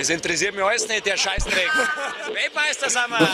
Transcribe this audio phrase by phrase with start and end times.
[0.00, 1.70] Das interessiert mich alles nicht, der Scheißdreck.
[2.32, 3.28] Weltmeister sind wir.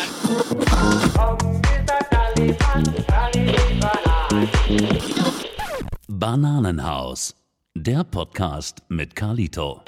[6.08, 7.37] Bananenhaus,
[7.77, 9.82] der Podcast mit Carlito.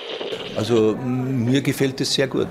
[0.56, 2.46] Also mir gefällt es sehr gut.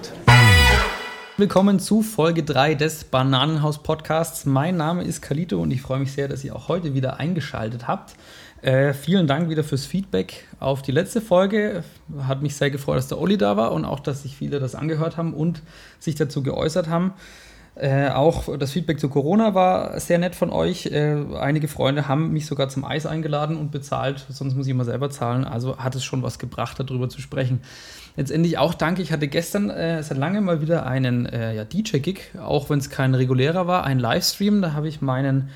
[1.37, 4.45] Willkommen zu Folge 3 des Bananenhaus Podcasts.
[4.45, 7.87] Mein Name ist Kalito und ich freue mich sehr, dass ihr auch heute wieder eingeschaltet
[7.87, 8.15] habt.
[8.61, 11.83] Äh, vielen Dank wieder fürs Feedback auf die letzte Folge.
[12.19, 14.73] Hat mich sehr gefreut, dass der Olli da war und auch, dass sich viele das
[14.73, 15.61] angehört haben und
[15.99, 17.13] sich dazu geäußert haben.
[17.75, 20.87] Äh, auch das Feedback zu Corona war sehr nett von euch.
[20.87, 24.85] Äh, einige Freunde haben mich sogar zum Eis eingeladen und bezahlt, sonst muss ich immer
[24.85, 25.45] selber zahlen.
[25.45, 27.61] Also hat es schon was gebracht, darüber zu sprechen.
[28.15, 32.31] Letztendlich auch danke, ich hatte gestern äh, seit langem mal wieder einen äh, ja, DJ-Gig,
[32.41, 34.63] auch wenn es kein regulärer war, ein Livestream.
[34.63, 35.51] Da habe ich meinen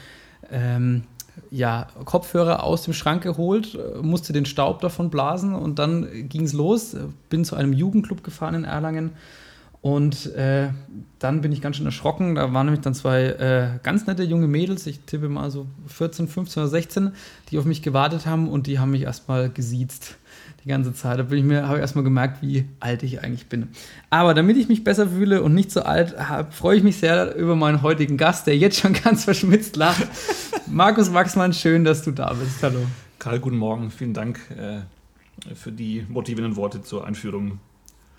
[0.52, 1.04] ähm,
[1.52, 6.44] ja, Kopfhörer aus dem Schrank geholt, äh, musste den Staub davon blasen und dann ging
[6.44, 6.96] es los.
[7.30, 9.12] Bin zu einem Jugendclub gefahren in Erlangen
[9.82, 10.70] und äh,
[11.20, 12.36] dann bin ich ganz schön erschrocken.
[12.36, 16.30] Da waren nämlich dann zwei äh, ganz nette junge Mädels, ich tippe mal so 14,
[16.30, 17.12] 15 oder 16,
[17.50, 20.18] die auf mich gewartet haben und die haben mich erstmal gesiezt
[20.64, 21.20] die ganze Zeit.
[21.20, 23.70] Da bin ich mir, habe ich erstmal gemerkt, wie alt ich eigentlich bin.
[24.10, 27.36] Aber damit ich mich besser fühle und nicht so alt, hab, freue ich mich sehr
[27.36, 30.08] über meinen heutigen Gast, der jetzt schon ganz verschmitzt lacht.
[30.68, 32.62] Markus Wachsmann, schön, dass du da bist.
[32.62, 32.80] Hallo.
[33.20, 33.92] Karl, guten Morgen.
[33.92, 37.60] Vielen Dank äh, für die motivierenden Worte zur Einführung.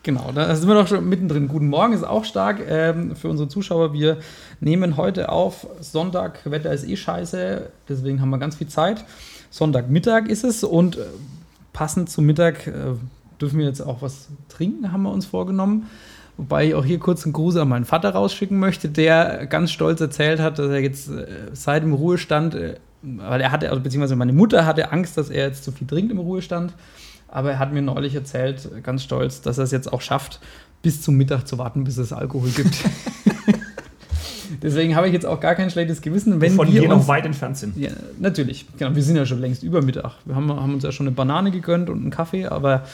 [0.05, 1.47] Genau, da sind wir doch schon mittendrin.
[1.47, 3.93] Guten Morgen ist auch stark ähm, für unsere Zuschauer.
[3.93, 4.19] Wir
[4.59, 9.05] nehmen heute auf Sonntag, Wetter ist eh scheiße, deswegen haben wir ganz viel Zeit.
[9.51, 11.03] Sonntagmittag ist es und äh,
[11.73, 12.95] passend zum Mittag äh,
[13.41, 15.89] dürfen wir jetzt auch was trinken, haben wir uns vorgenommen.
[16.37, 20.01] Wobei ich auch hier kurz einen Gruß an meinen Vater rausschicken möchte, der ganz stolz
[20.01, 24.17] erzählt hat, dass er jetzt äh, seit dem Ruhestand, äh, weil er hatte, also beziehungsweise
[24.17, 26.73] meine Mutter hatte Angst, dass er jetzt zu viel trinkt im Ruhestand.
[27.29, 30.41] Aber er hat mir neulich erzählt, ganz stolz, dass er es jetzt auch schafft,
[30.83, 32.75] bis zum Mittag zu warten, bis es Alkohol gibt.
[34.61, 37.09] Deswegen habe ich jetzt auch gar kein schlechtes Gewissen, wenn Von wir hier uns, noch
[37.09, 37.77] weit entfernt sind.
[37.77, 38.67] ja, natürlich.
[38.79, 40.15] Genau, wir sind ja schon längst über Mittag.
[40.25, 42.85] Wir haben, haben uns ja schon eine Banane gegönnt und einen Kaffee, aber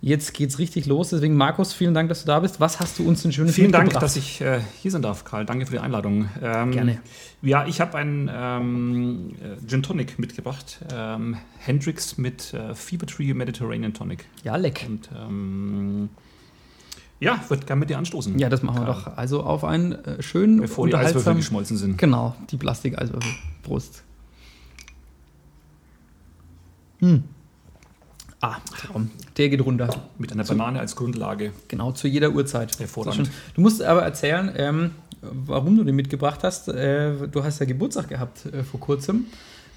[0.00, 1.10] jetzt geht es richtig los.
[1.10, 2.60] Deswegen, Markus, vielen Dank, dass du da bist.
[2.60, 5.44] Was hast du uns denn schönes Vielen Dank, dass ich äh, hier sein darf, Karl.
[5.44, 6.28] Danke für die Einladung.
[6.42, 6.98] Ähm, Gerne.
[7.42, 10.78] Ja, ich habe einen ähm, äh, Gin Tonic mitgebracht.
[10.92, 14.26] Ähm, Hendrix mit äh, Fever Tree Mediterranean Tonic.
[14.44, 14.84] Ja, leck.
[14.86, 16.10] Und ähm,
[17.20, 18.38] ja, würde gerne mit dir anstoßen.
[18.38, 18.94] Ja, das machen wir Karl.
[19.04, 19.16] doch.
[19.16, 21.98] Also auf einen äh, schönen, Bevor die Eiswürfel unterhaltsamen- geschmolzen sind.
[21.98, 23.30] Genau, die Plastikeiswürfel.
[23.62, 24.02] Prost.
[27.00, 27.24] Hm.
[28.42, 29.10] Ah, Traum.
[29.36, 29.88] Der geht runter.
[30.18, 31.52] Mit einer Banane als Grundlage.
[31.68, 32.78] Genau, zu jeder Uhrzeit.
[32.78, 33.30] Hervorragend.
[33.54, 36.68] Du musst aber erzählen, ähm, warum du den mitgebracht hast.
[36.68, 39.26] Äh, du hast ja Geburtstag gehabt äh, vor kurzem.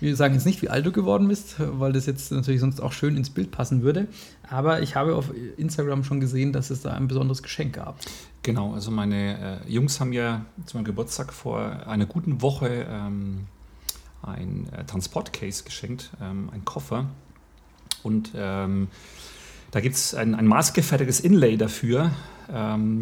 [0.03, 2.91] Wir sagen jetzt nicht, wie alt du geworden bist, weil das jetzt natürlich sonst auch
[2.91, 4.09] schön ins Bild passen würde.
[4.49, 7.97] Aber ich habe auf Instagram schon gesehen, dass es da ein besonderes Geschenk gab.
[8.41, 13.45] Genau, also meine äh, Jungs haben mir zu meinem Geburtstag vor einer guten Woche ähm,
[14.21, 17.05] ein äh, Transportcase geschenkt, ähm, ein Koffer.
[18.03, 18.89] Und ähm,
[19.71, 22.11] da gibt es ein, ein maßgefertigtes Inlay dafür,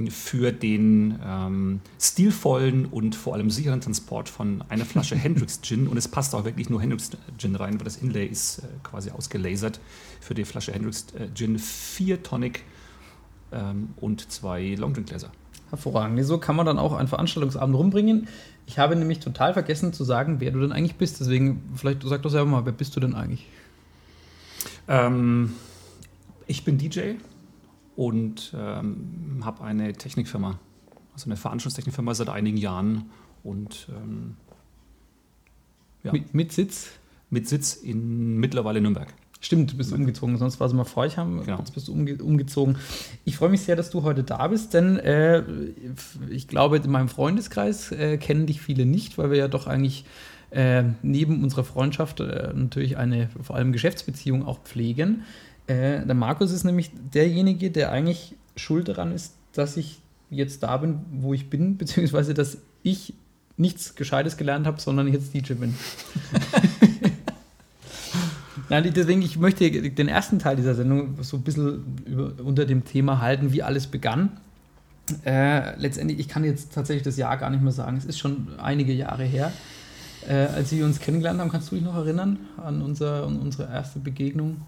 [0.10, 5.88] für den ähm, stilvollen und vor allem sicheren Transport von einer Flasche Hendrix Gin.
[5.88, 9.12] Und es passt auch wirklich nur Hendrix Gin rein, weil das Inlay ist äh, quasi
[9.12, 9.80] ausgelasert
[10.20, 11.58] für die Flasche Hendrix Gin.
[11.58, 12.64] Vier Tonic
[13.52, 15.32] ähm, und zwei Longdrink-Gläser.
[15.70, 16.24] Hervorragend.
[16.26, 18.28] So kann man dann auch einen Veranstaltungsabend rumbringen.
[18.68, 21.20] Ich habe nämlich total vergessen zu sagen, wer du denn eigentlich bist.
[21.20, 23.48] Deswegen, vielleicht sag doch selber mal, wer bist du denn eigentlich?
[24.88, 25.54] Ähm,
[26.48, 27.14] ich bin DJ
[27.96, 30.60] und ähm, habe eine Technikfirma,
[31.14, 33.10] also eine Veranstaltungstechnikfirma seit einigen Jahren
[33.44, 34.36] und ähm,
[36.04, 36.90] ja, mit, Mit, mit Sitz?
[37.44, 39.14] Sitz in mittlerweile Nürnberg.
[39.40, 41.58] Stimmt, du bist umgezogen, sonst war es immer Forchheim, Genau.
[41.58, 42.76] jetzt bist du umge umgezogen.
[43.26, 45.44] Ich freue mich sehr, dass du heute da bist, denn äh,
[46.30, 50.06] ich glaube, in meinem Freundeskreis äh, kennen dich viele nicht, weil wir ja doch eigentlich
[50.52, 55.24] äh, neben unserer Freundschaft äh, natürlich eine vor allem Geschäftsbeziehung auch pflegen.
[55.68, 60.78] Äh, der Markus ist nämlich derjenige, der eigentlich schuld daran ist, dass ich jetzt da
[60.78, 63.14] bin, wo ich bin, beziehungsweise dass ich
[63.58, 65.76] nichts Gescheites gelernt habe, sondern jetzt DJ bin.
[68.70, 72.86] Nein, deswegen, ich möchte den ersten Teil dieser Sendung so ein bisschen über, unter dem
[72.86, 74.38] Thema halten, wie alles begann.
[75.26, 77.98] Äh, letztendlich, ich kann jetzt tatsächlich das Jahr gar nicht mehr sagen.
[77.98, 79.52] Es ist schon einige Jahre her,
[80.26, 81.52] äh, als wir uns kennengelernt haben.
[81.52, 84.62] Kannst du dich noch erinnern an, unser, unsere erste Begegnung?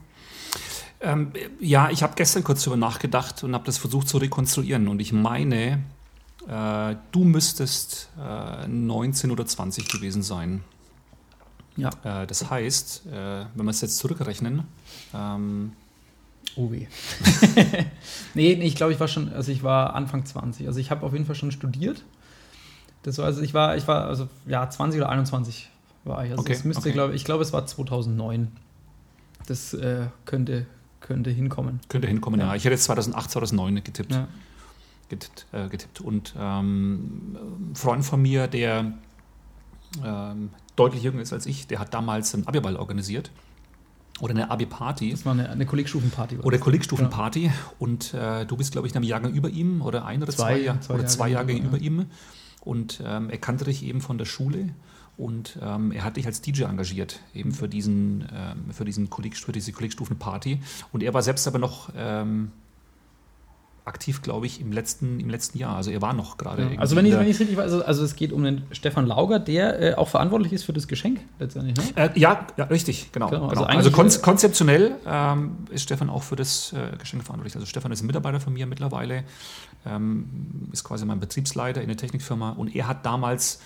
[1.03, 4.87] Ähm, ja, ich habe gestern kurz darüber nachgedacht und habe das versucht zu rekonstruieren.
[4.87, 5.83] Und ich meine,
[6.47, 10.63] äh, du müsstest äh, 19 oder 20 gewesen sein.
[11.75, 11.89] Ja.
[12.03, 14.63] Äh, das heißt, äh, wenn wir es jetzt zurückrechnen,
[15.13, 15.73] ähm,
[16.55, 16.85] Oh weh.
[18.35, 20.67] nee, nee, ich glaube, ich war schon, also ich war Anfang 20.
[20.67, 22.03] Also ich habe auf jeden Fall schon studiert.
[23.01, 25.69] Das war, also ich war, ich war, also ja, 20 oder 21
[26.03, 26.31] war ich.
[26.31, 26.91] Also Okay, es müsste, okay.
[26.91, 28.51] glaube ich, glaube, es war 2009.
[29.47, 30.67] Das äh, könnte,
[31.03, 31.79] könnte hinkommen.
[31.89, 32.47] Könnte hinkommen, ja.
[32.47, 32.55] Ja.
[32.55, 34.11] Ich hätte jetzt 2008, 2009 getippt.
[34.11, 34.27] Ja.
[35.09, 36.01] getippt, äh, getippt.
[36.01, 37.37] Und ähm,
[37.71, 38.93] ein Freund von mir, der
[40.03, 43.29] ähm, deutlich jünger ist als ich, der hat damals einen Abiball organisiert.
[44.19, 45.11] Oder eine Abi-Party.
[45.11, 46.37] Das war eine, eine Kollegstufenparty.
[46.37, 46.57] Oder.
[46.59, 47.51] Kollegstufenparty.
[47.79, 50.53] Und äh, du bist, glaube ich, in einem Jahrgang über ihm oder ein oder Zwei,
[50.53, 52.05] zwei, Jahr, zwei oder zwei Jahrgänge über ihm.
[52.61, 54.69] Und ähm, er kannte dich eben von der Schule.
[55.15, 59.37] Und ähm, er hat dich als DJ engagiert, eben für, diesen, ähm, für, diesen Kolleg,
[59.37, 60.59] für diese Kollegstufenparty.
[60.91, 62.51] Und er war selbst aber noch ähm,
[63.85, 65.75] aktiv, glaube ich, im letzten, im letzten Jahr.
[65.75, 66.69] Also er war noch gerade.
[66.73, 66.79] Ja.
[66.79, 69.79] Also wenn ich ich richtig weiß, also, also es geht um den Stefan Lauger, der
[69.81, 71.75] äh, auch verantwortlich ist für das Geschenk letztendlich.
[71.95, 72.11] Ne?
[72.15, 73.29] Äh, ja, ja, richtig, genau.
[73.29, 73.49] Genau, genau.
[73.49, 77.55] also Also, eigentlich- konz konzeptionell ähm, ist Stefan auch für das äh, Geschenk verantwortlich.
[77.55, 79.25] Also Stefan ist ein Mitarbeiter von mir mittlerweile,
[79.85, 83.59] ähm, ist quasi mein Betriebsleiter in der Technikfirma und er hat damals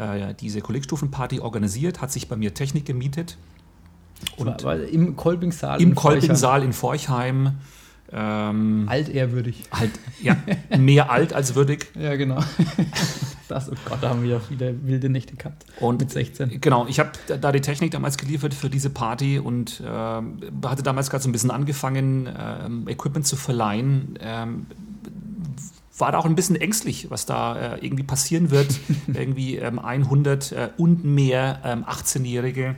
[0.00, 3.36] äh, diese Kollegstufenparty organisiert, hat sich bei mir Technik gemietet
[4.36, 5.80] und War, war im Kolbingsaal.
[5.80, 6.20] im in Forchheim.
[6.20, 7.52] Kolpingsaal in Forchheim
[8.12, 9.62] ähm, Altehrwürdig.
[9.72, 10.36] halt ja,
[10.76, 11.86] mehr alt als würdig.
[12.00, 12.40] Ja, genau.
[13.48, 15.66] Das, oh Gott, da haben wir ja viele wilde Nächte gehabt.
[15.80, 16.60] Und Mit 16.
[16.60, 21.10] Genau, ich habe da die Technik damals geliefert für diese Party und ähm, hatte damals
[21.10, 24.16] gerade so ein bisschen angefangen, ähm, Equipment zu verleihen.
[24.20, 24.66] Ähm,
[26.00, 28.78] war da auch ein bisschen ängstlich, was da äh, irgendwie passieren wird.
[29.06, 32.76] irgendwie ähm, 100 äh, und mehr ähm, 18-Jährige.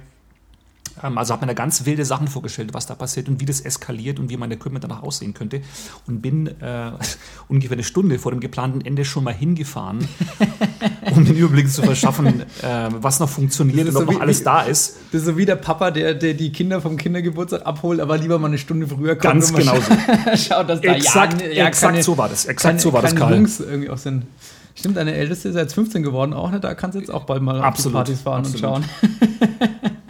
[1.03, 3.61] Ähm, also habe mir da ganz wilde Sachen vorgestellt, was da passiert und wie das
[3.61, 5.61] eskaliert und wie mein Equipment danach aussehen könnte.
[6.07, 6.93] Und bin äh,
[7.49, 10.07] ungefähr eine Stunde vor dem geplanten Ende schon mal hingefahren,
[11.15, 14.23] um den Überblick zu verschaffen, äh, was noch funktioniert Das und ob so noch wie-
[14.23, 14.97] alles da ist.
[15.13, 18.39] Das ist so wie der Papa, der, der die Kinder vom Kindergeburtstag abholt, aber lieber
[18.39, 19.23] mal eine Stunde früher kommt.
[19.23, 22.45] Ganz und genau scha- Schaut, dass da Exakt, ja, ja, exakt keine, so war das.
[22.47, 23.35] Exakt keine, so war das, keine Karl.
[23.37, 24.25] Jungs irgendwie auch sind.
[24.75, 26.59] Stimmt, deine Älteste ist jetzt 15 geworden auch, ne?
[26.59, 28.85] Da kannst du jetzt auch bald mal auf die Absolut, Partys fahren und absolut.
[28.85, 30.01] schauen.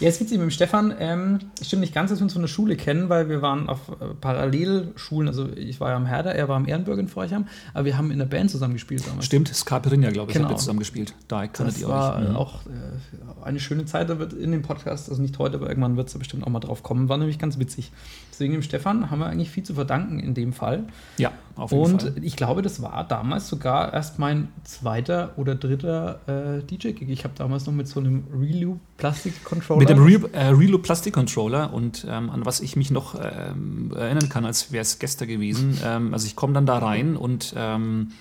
[0.00, 0.94] Ja, jetzt witzig mit dem Stefan.
[0.98, 3.90] Ähm, stimmt nicht ganz, dass wir uns von der Schule kennen, weil wir waren auf
[4.00, 5.28] äh, Parallelschulen.
[5.28, 8.10] Also ich war ja am Herder, er war am Ehrenbürger in Forchheim, aber wir haben
[8.10, 9.26] in der Band zusammen gespielt damals.
[9.26, 10.48] Stimmt, Scarperinja, glaube ich, Genau.
[10.48, 11.14] habt ihr zusammen gespielt.
[11.28, 12.24] Da kanntet Das ihr war euch.
[12.24, 12.36] äh, Mhm.
[12.36, 15.96] auch äh, eine schöne Zeit, da wird in dem Podcast, also nicht heute, aber irgendwann
[15.96, 17.08] wird es da bestimmt auch mal drauf kommen.
[17.10, 17.92] War nämlich ganz witzig.
[18.40, 20.84] Deswegen dem Stefan haben wir eigentlich viel zu verdanken in dem Fall.
[21.18, 22.14] Ja, auf jeden Und Fall.
[22.22, 27.10] ich glaube, das war damals sogar erst mein zweiter oder dritter äh, DJ-Gig.
[27.10, 29.80] Ich habe damals noch mit so einem Reloop-Plastik-Controller.
[29.80, 33.92] Mit dem Re äh, Reloop Plastic Controller und ähm, an was ich mich noch ähm,
[33.94, 35.78] erinnern kann, als wäre es gestern gewesen.
[35.84, 38.12] ähm, also ich komme dann da rein und ähm,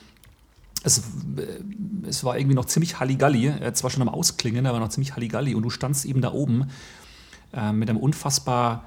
[0.84, 1.00] es, äh,
[2.10, 5.56] es war irgendwie noch ziemlich Halligalli, äh, zwar schon am Ausklingen, aber noch ziemlich Halligalli
[5.56, 6.68] und du standst eben da oben
[7.54, 8.84] äh, mit einem unfassbar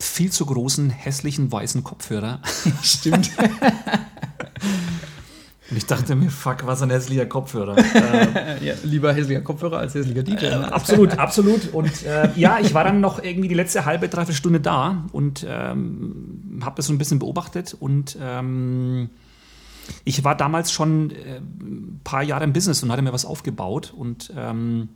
[0.00, 2.40] viel zu großen, hässlichen, weißen Kopfhörer.
[2.82, 3.30] Stimmt.
[5.70, 7.76] Und ich dachte mir, fuck, was ein hässlicher Kopfhörer.
[8.62, 10.46] ja, lieber hässlicher Kopfhörer als hässlicher DJ.
[10.46, 10.72] Äh, ne?
[10.72, 11.72] absolut, absolut.
[11.72, 15.44] Und äh, ja, ich war dann noch irgendwie die letzte halbe, dreiviertel Stunde da und
[15.48, 17.74] ähm, habe das so ein bisschen beobachtet.
[17.78, 19.08] Und ähm,
[20.04, 23.94] ich war damals schon äh, ein paar Jahre im Business und hatte mir was aufgebaut.
[23.96, 24.90] Und ähm,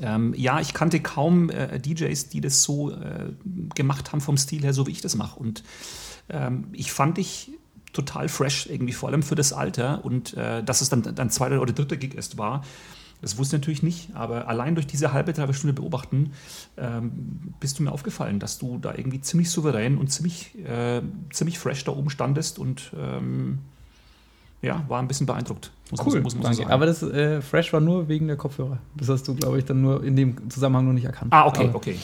[0.00, 3.32] ähm, ja, ich kannte kaum äh, DJs, die das so äh,
[3.74, 5.38] gemacht haben vom Stil her, so wie ich das mache.
[5.38, 5.62] Und
[6.28, 7.52] ähm, ich fand dich
[7.92, 10.04] total fresh, irgendwie vor allem für das Alter.
[10.04, 12.62] Und äh, dass es dann dein zweiter oder dritter Gig erst war,
[13.20, 14.14] das wusste ich natürlich nicht.
[14.14, 16.32] Aber allein durch diese halbe, dreiviertel Stunde beobachten,
[16.76, 21.58] ähm, bist du mir aufgefallen, dass du da irgendwie ziemlich souverän und ziemlich, äh, ziemlich
[21.58, 23.60] fresh da oben standest und ähm,
[24.62, 25.70] ja, war ein bisschen beeindruckt.
[25.90, 26.58] Muss Cool, muss, muss danke.
[26.58, 26.70] sagen.
[26.70, 28.78] Aber das äh, Fresh war nur wegen der Kopfhörer.
[28.96, 31.32] Das hast du, glaube ich, dann nur in dem Zusammenhang noch nicht erkannt.
[31.32, 31.96] ah, okay, Aber, okay.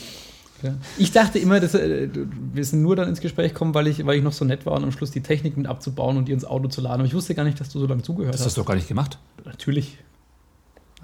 [0.63, 0.75] ja.
[0.99, 2.09] Ich dachte immer, dass, äh,
[2.53, 4.75] wir sind nur dann ins Gespräch gekommen, weil ich, weil ich noch so nett war
[4.75, 7.01] und am Schluss die Technik mit abzubauen und die ins Auto zu laden.
[7.01, 8.49] Aber ich wusste gar nicht, dass du so lange zugehört Das hast.
[8.49, 9.19] hast du doch gar nicht gemacht.
[9.45, 9.99] Natürlich.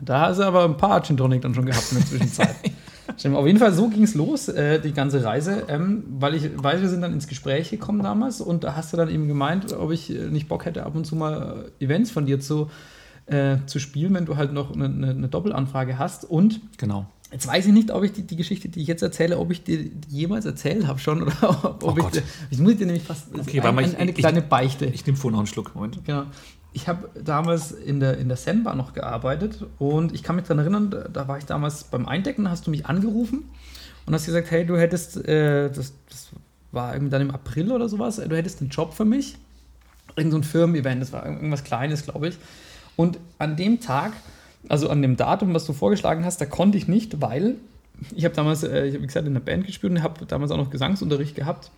[0.02, 2.54] Da hast du aber ein paar Gin Tonic dann schon gehabt in der Zwischenzeit.
[3.16, 6.50] Stimmt, auf jeden Fall, so ging es los, äh, die ganze Reise, ähm, weil ich
[6.62, 9.72] weiß, wir sind dann ins Gespräch gekommen damals und da hast du dann eben gemeint,
[9.72, 12.70] ob ich äh, nicht Bock hätte, ab und zu mal äh, Events von dir zu,
[13.26, 16.24] äh, zu spielen, wenn du halt noch eine, eine, eine Doppelanfrage hast.
[16.24, 17.06] Und Genau.
[17.32, 19.62] jetzt weiß ich nicht, ob ich die, die Geschichte, die ich jetzt erzähle, ob ich
[19.64, 22.02] dir die jemals erzählt habe schon oder ob, Oh ich.
[22.02, 22.22] Gott.
[22.50, 23.28] Ich muss dir nämlich fast.
[23.38, 24.86] Okay, ein, ein, ich- eine ich- kleine Beichte.
[24.86, 25.74] Ich nehme vorher noch einen Schluck.
[25.74, 26.04] Moment.
[26.04, 26.24] Genau.
[26.74, 30.58] Ich habe damals in der, in der Sandbar noch gearbeitet und ich kann mich daran
[30.58, 33.44] erinnern, da, war ich damals beim Eindecken, hast du mich angerufen
[34.04, 36.30] und hast gesagt, hey, du hättest, äh, das, das
[36.72, 39.36] war irgendwie dann im April oder sowas, du hättest einen Job für mich.
[40.16, 42.38] Irgend so ein Firmen-Event, das war irgendwas Kleines, glaube ich.
[42.96, 44.12] Und an dem Tag,
[44.68, 47.56] also an dem Datum, was du vorgeschlagen hast, da konnte ich nicht, weil
[48.14, 50.50] ich habe damals, äh, ich habe wie gesagt, in der Band gespielt und habe damals
[50.50, 51.70] auch noch Gesangsunterricht gehabt.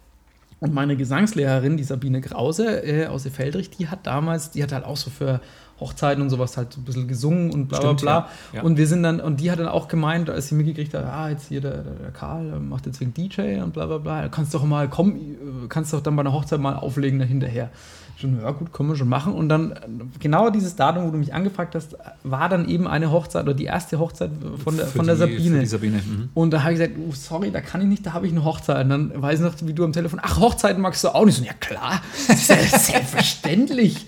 [0.58, 4.84] Und meine Gesangslehrerin, die Sabine Krause äh, aus Feldrich, die hat damals, die hat halt
[4.84, 5.40] auch so für
[5.78, 8.30] Hochzeiten und sowas halt so ein bisschen gesungen und bla Stimmt, bla bla.
[8.52, 8.62] ja, ja.
[8.62, 11.28] Und wir sind dann, und die hat dann auch gemeint, als sie mitgekriegt hat, ah,
[11.28, 14.30] jetzt hier der, der, der Karl macht jetzt wegen DJ und bla bla bla, du
[14.30, 17.70] kannst doch mal, komm, äh, kannst doch dann bei einer Hochzeit mal auflegen da hinterher.
[18.18, 19.34] Schon, ja gut, können wir schon machen.
[19.34, 19.74] Und dann,
[20.18, 23.64] genau dieses Datum, wo du mich angefragt hast, war dann eben eine Hochzeit oder die
[23.66, 24.30] erste Hochzeit
[24.64, 25.60] von der, Für von der die- Sabine.
[25.60, 25.96] Die Sabine.
[25.98, 26.30] Mhm.
[26.32, 28.42] Und da habe ich gesagt, oh, sorry, da kann ich nicht, da habe ich eine
[28.42, 28.84] Hochzeit.
[28.84, 31.36] Und dann weiß ich noch, wie du am Telefon, ach, Hochzeiten magst du auch nicht.
[31.36, 34.06] So, ja klar, Selbst- selbstverständlich.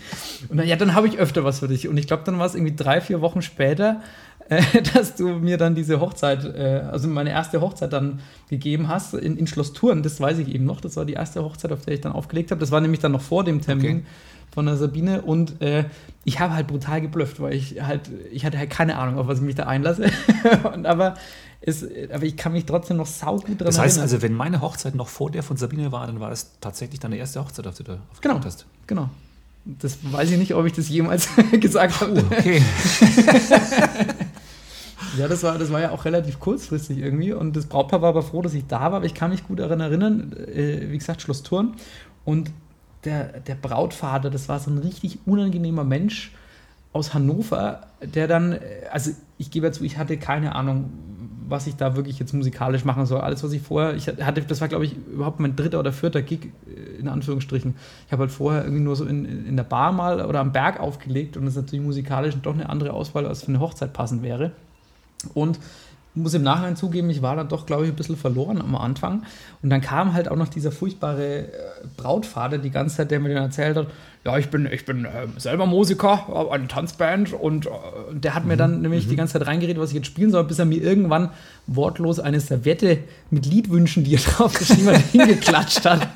[0.49, 1.89] Und dann, ja, dann habe ich öfter was für dich.
[1.89, 4.01] Und ich glaube, dann war es irgendwie drei, vier Wochen später,
[4.49, 4.63] äh,
[4.95, 9.37] dass du mir dann diese Hochzeit, äh, also meine erste Hochzeit dann gegeben hast in,
[9.37, 10.03] in Schloss Thurn.
[10.03, 10.81] Das weiß ich eben noch.
[10.81, 12.61] Das war die erste Hochzeit, auf der ich dann aufgelegt habe.
[12.61, 13.99] Das war nämlich dann noch vor dem Termin.
[13.99, 14.05] Okay.
[14.55, 15.85] Von der Sabine und äh,
[16.25, 19.39] ich habe halt brutal geblufft, weil ich halt, ich hatte halt keine Ahnung, auf was
[19.39, 20.07] ich mich da einlasse.
[20.75, 21.15] und aber,
[21.61, 24.15] es, aber ich kann mich trotzdem noch saugut dran Das heißt erinnern.
[24.15, 27.19] also, wenn meine Hochzeit noch vor der von Sabine war, dann war das tatsächlich deine
[27.19, 28.37] erste Hochzeit, auf die du Genau.
[28.37, 28.67] aufgelegt hast.
[28.87, 29.11] Genau.
[29.67, 31.29] Das weiß ich nicht, ob ich das jemals
[31.61, 32.25] gesagt habe.
[32.31, 32.63] Okay.
[35.19, 37.33] Ja, das war, das war ja auch relativ kurzfristig irgendwie.
[37.33, 39.59] Und das Brautpaar war aber froh, dass ich da war, aber ich kann mich gut
[39.59, 41.75] daran erinnern, äh, wie gesagt, Schloss Thurn.
[42.25, 42.53] Und
[43.05, 46.33] der, der Brautvater, das war so ein richtig unangenehmer Mensch
[46.93, 48.59] aus Hannover, der dann, äh,
[48.93, 50.93] also ich gebe zu, ich hatte keine Ahnung,
[51.49, 53.21] was ich da wirklich jetzt musikalisch machen soll.
[53.21, 56.23] Alles, was ich vorher, ich hatte, das war, glaube ich, überhaupt mein dritter oder vierter
[56.23, 57.75] Gig, äh, in Anführungsstrichen.
[58.07, 60.79] Ich habe halt vorher irgendwie nur so in, in der Bar mal oder am Berg
[60.81, 64.23] aufgelegt und das ist natürlich musikalisch doch eine andere Auswahl, als für eine Hochzeit passend
[64.23, 64.53] wäre.
[65.35, 65.59] Und
[66.15, 69.25] muss im Nachhinein zugeben, ich war dann doch, glaube ich, ein bisschen verloren am Anfang.
[69.63, 71.49] Und dann kam halt auch noch dieser furchtbare äh,
[71.97, 73.87] Brautvater die ganze Zeit, der mir dann erzählt hat,
[74.25, 77.71] ja, ich bin, ich bin äh, selber Musiker, habe eine Tanzband und äh,
[78.13, 80.59] der hat mir dann nämlich die ganze Zeit reingeredet, was ich jetzt spielen soll, bis
[80.59, 81.31] er mir irgendwann
[81.67, 82.99] wortlos eine Servette
[83.31, 86.09] mit Liedwünschen, die er drauf geschrieben hat, hingeklatscht hat.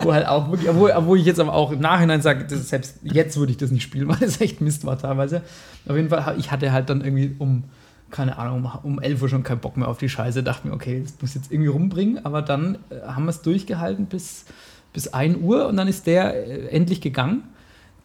[0.00, 3.36] Wo halt auch wirklich, obwohl, obwohl ich jetzt aber auch im Nachhinein sage, selbst jetzt
[3.36, 5.42] würde ich das nicht spielen, weil das echt Mist war teilweise.
[5.88, 7.64] Auf jeden Fall, ich hatte halt dann irgendwie um,
[8.10, 10.42] keine Ahnung, um, um 11 Uhr schon keinen Bock mehr auf die Scheiße.
[10.42, 12.24] Dachte mir, okay, das muss ich jetzt irgendwie rumbringen.
[12.24, 14.44] Aber dann äh, haben wir es durchgehalten bis,
[14.92, 17.42] bis 1 Uhr und dann ist der äh, endlich gegangen.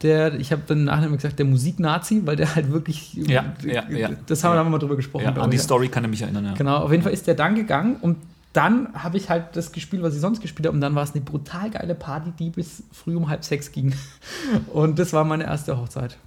[0.01, 3.13] Der, ich habe dann nachher gesagt, der Musiknazi, weil der halt wirklich.
[3.13, 4.09] Ja, ja, ja.
[4.25, 4.69] Das haben wir Ja.
[4.69, 5.23] mal drüber gesprochen.
[5.23, 5.57] Ja, an die.
[5.57, 6.45] Story kann ich mich erinnern.
[6.45, 6.53] Ja.
[6.55, 8.17] Genau, auf jeden Fall ist der dann gegangen und
[8.51, 11.13] dann habe ich halt das gespielt, was ich sonst gespielt habe und dann war es
[11.13, 13.93] eine brutal geile Party, die bis früh um halb sechs ging.
[14.73, 16.17] Und das war meine erste Hochzeit.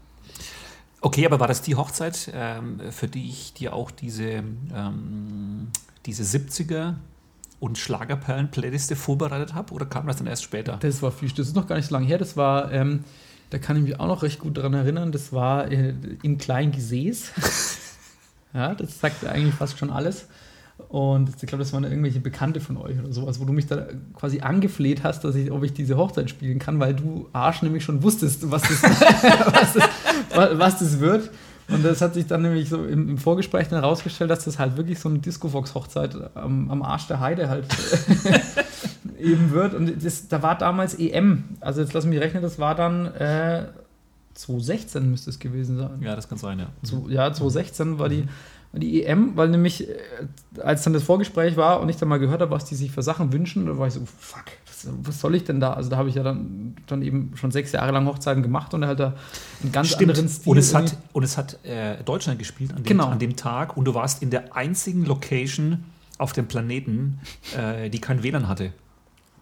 [1.01, 4.43] Okay, aber war das die Hochzeit, ähm, für die ich dir auch diese,
[4.75, 5.69] ähm,
[6.07, 6.95] diese 70er
[7.61, 9.73] und Schlagerperlen-Playliste vorbereitet habe?
[9.73, 10.79] Oder kam das dann erst später?
[10.81, 12.19] Das war viel, das ist noch gar nicht so lange her.
[12.19, 13.05] Das war, ähm,
[13.51, 17.33] da kann ich mich auch noch recht gut daran erinnern, das war äh, in Kleingesäß.
[18.55, 20.27] ja, das sagt eigentlich fast schon alles.
[20.89, 23.87] Und ich glaube, das waren irgendwelche Bekannte von euch oder sowas, wo du mich da
[24.15, 27.83] quasi angefleht hast, dass ich, ob ich diese Hochzeit spielen kann, weil du Arsch nämlich
[27.83, 29.89] schon wusstest, was das, was das,
[30.37, 31.31] was das wird.
[31.69, 34.77] Und das hat sich dann nämlich so im, im Vorgespräch dann herausgestellt, dass das halt
[34.77, 37.67] wirklich so eine Disco-Fox-Hochzeit am, am Arsch der Heide halt
[39.19, 39.75] eben wird.
[39.75, 41.45] Und das, da war damals EM.
[41.61, 43.65] Also jetzt lass mich rechnen, das war dann äh,
[44.37, 46.01] 2016 müsste es gewesen sein.
[46.03, 46.67] Ja, das kann sein, ja.
[46.83, 48.29] Zu, ja, 2016 war die,
[48.73, 49.95] war die EM, weil nämlich, äh,
[50.61, 53.03] als dann das Vorgespräch war und ich dann mal gehört habe, was die sich für
[53.03, 54.45] Sachen wünschen, da war ich so, fuck,
[54.85, 55.73] was, was soll ich denn da?
[55.75, 58.85] Also da habe ich ja dann, dann eben schon sechs Jahre lang Hochzeiten gemacht und
[58.87, 59.15] halt da
[59.63, 60.51] einen ganz anderen Stil.
[60.51, 63.07] Und es hat, und es hat äh, Deutschland gespielt an dem, Genau.
[63.07, 65.85] an dem Tag und du warst in der einzigen Location
[66.19, 67.19] auf dem Planeten,
[67.57, 68.73] äh, die kein WLAN hatte.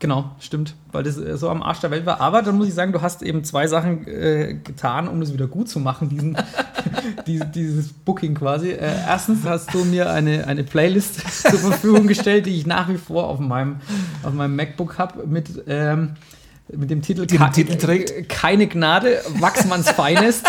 [0.04, 2.20] Genau, stimmt, weil das äh, so am Arsch der Welt war.
[2.20, 5.46] Aber dann muss ich sagen, du hast eben zwei Sachen äh, getan, um das wieder
[5.46, 6.36] gut zu machen, diesen,
[7.26, 8.72] die, dieses Booking quasi.
[8.72, 12.98] Äh, erstens hast du mir eine, eine Playlist zur Verfügung gestellt, die ich nach wie
[12.98, 13.76] vor auf meinem,
[14.22, 16.10] auf meinem MacBook habe, mit, ähm,
[16.70, 18.28] mit dem Titel, Den Titel trägt?
[18.28, 20.46] Keine Gnade, Wachsmanns Feinest.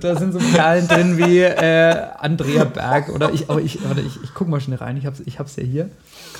[0.00, 4.22] Da sind so Perlen drin wie äh, Andrea Berg oder ich, aber ich, warte, ich,
[4.22, 5.90] ich guck mal schnell rein, ich hab's, ich hab's ja hier.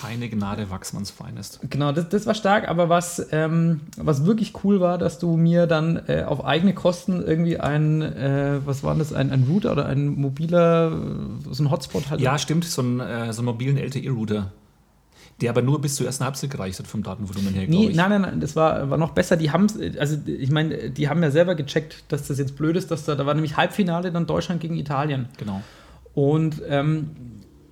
[0.00, 1.60] Keine Gnade Wachsmanns Feinest.
[1.70, 5.66] Genau, das, das war stark, aber was, ähm, was wirklich cool war, dass du mir
[5.66, 9.86] dann äh, auf eigene Kosten irgendwie ein, äh, was war das, ein, ein Router oder
[9.86, 10.92] ein mobiler,
[11.50, 12.20] so ein Hotspot halt.
[12.20, 14.52] Ja, stimmt, so einen, äh, so einen mobilen LTE-Router.
[15.40, 18.22] Der aber nur bis zur ersten Halbzeit gereicht hat vom Datenvolumen her, Nee, nein, nein,
[18.22, 19.36] nein, das war, war noch besser.
[19.36, 19.68] Die haben
[19.98, 23.14] also ich meine, die haben ja selber gecheckt, dass das jetzt blöd ist, dass da,
[23.14, 25.28] da war nämlich Halbfinale dann Deutschland gegen Italien.
[25.38, 25.62] Genau.
[26.14, 27.10] Und ähm,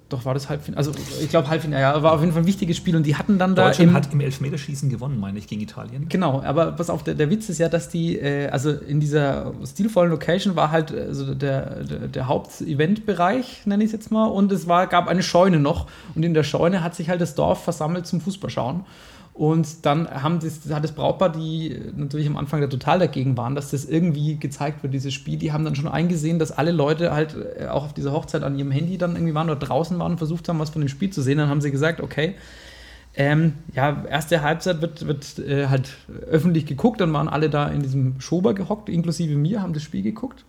[0.09, 0.79] doch war das Halbfinale.
[0.79, 3.39] Also ich glaube Halbfinale, ja, war auf jeden Fall ein wichtiges Spiel und die hatten
[3.39, 3.67] dann da.
[3.67, 6.09] Deutschland im- hat im Elfmeterschießen gewonnen, meine ich, gegen Italien.
[6.09, 9.53] Genau, aber pass auf, der, der Witz ist ja, dass die, äh, also in dieser
[9.67, 14.53] stilvollen Location war halt also der, der, der Haupteventbereich, nenne ich es jetzt mal, und
[14.53, 17.65] es war, gab eine Scheune noch und in der Scheune hat sich halt das Dorf
[17.65, 18.85] versammelt zum Fußballschauen.
[19.37, 23.55] Und dann haben das, hat das Brautpaar, die natürlich am Anfang da total dagegen waren,
[23.55, 27.13] dass das irgendwie gezeigt wird, dieses Spiel, die haben dann schon eingesehen, dass alle Leute
[27.13, 30.13] halt äh, auch auf dieser Hochzeit an ihrem Handy dann irgendwie waren oder draußen waren
[30.13, 31.37] und versucht haben, was von dem Spiel zu sehen.
[31.37, 32.35] Dann haben sie gesagt, okay,
[33.15, 35.91] ähm, ja, erste Halbzeit wird, wird äh, halt
[36.31, 40.03] öffentlich geguckt, dann waren alle da in diesem Schober gehockt, inklusive mir, haben das Spiel
[40.03, 40.47] geguckt.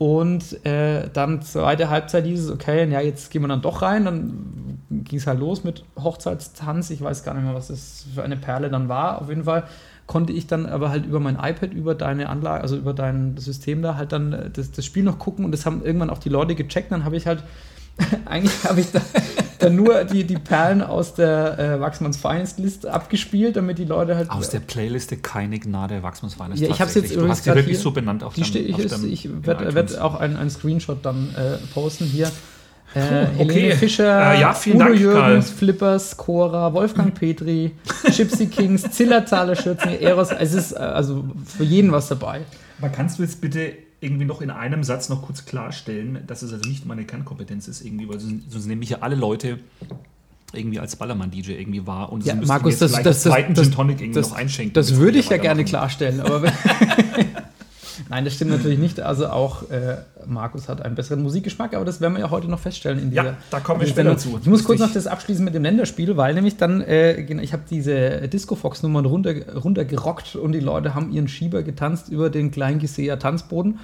[0.00, 4.06] Und äh, dann zweite Halbzeit hieß es, okay, ja, jetzt gehen wir dann doch rein.
[4.06, 6.88] Dann ging es halt los mit Hochzeitstanz.
[6.88, 9.20] Ich weiß gar nicht mehr, was das für eine Perle dann war.
[9.20, 9.64] Auf jeden Fall
[10.06, 13.82] konnte ich dann aber halt über mein iPad, über deine Anlage, also über dein System
[13.82, 16.30] da halt dann äh, das, das Spiel noch gucken und das haben irgendwann auch die
[16.30, 16.90] Leute gecheckt.
[16.92, 17.44] Dann habe ich halt,
[18.26, 19.00] eigentlich habe ich da,
[19.58, 24.16] dann nur die, die Perlen aus der äh, Wachsmanns Finest List abgespielt, damit die Leute
[24.16, 24.30] halt.
[24.30, 26.60] Aus der Playliste keine Gnade Wachsmanns Feines.
[26.60, 27.12] Ja, ich hab's jetzt tatsächlich.
[27.12, 27.82] Du übrigens hast sie wirklich hier.
[27.82, 31.34] so benannt auf Die deinem- auf ist, deinem- ich werde werd auch einen, Screenshot dann
[31.36, 32.30] äh, posten hier.
[32.92, 33.52] Äh, Puh, okay.
[33.52, 35.56] Helene Fischer, Äh, ja, Udo Dank, Jürgens, Karl.
[35.58, 37.70] Flippers, Cora, Wolfgang Petri,
[38.16, 40.30] Gypsy Kings, Zillertaler Schürzen, Eros.
[40.32, 42.40] Es ist äh, also für jeden was dabei.
[42.80, 46.52] Aber kannst du jetzt bitte irgendwie noch in einem Satz noch kurz klarstellen, dass es
[46.52, 49.58] also nicht meine Kernkompetenz ist, irgendwie, weil sonst, sonst nehme ich ja alle Leute
[50.52, 54.00] irgendwie als Ballermann-DJ irgendwie wahr und Ja, Markus, das, das, einen zweiten das, Gin Tonic
[54.00, 54.74] irgendwie das, noch einschenken.
[54.74, 56.42] das würde ich ja gerne klarstellen, aber
[58.08, 59.00] Nein, das stimmt natürlich nicht.
[59.00, 62.58] Also auch äh, Markus hat einen besseren Musikgeschmack, aber das werden wir ja heute noch
[62.58, 63.24] feststellen in dieser.
[63.24, 64.38] Ja, da kommen wir später zu.
[64.40, 67.52] Ich muss kurz noch das abschließen mit dem Länderspiel, weil nämlich dann, äh, genau, ich
[67.52, 72.30] habe diese Disco Fox Nummern runter, runtergerockt und die Leute haben ihren Schieber getanzt über
[72.30, 73.78] den Kleingeseher Tanzboden.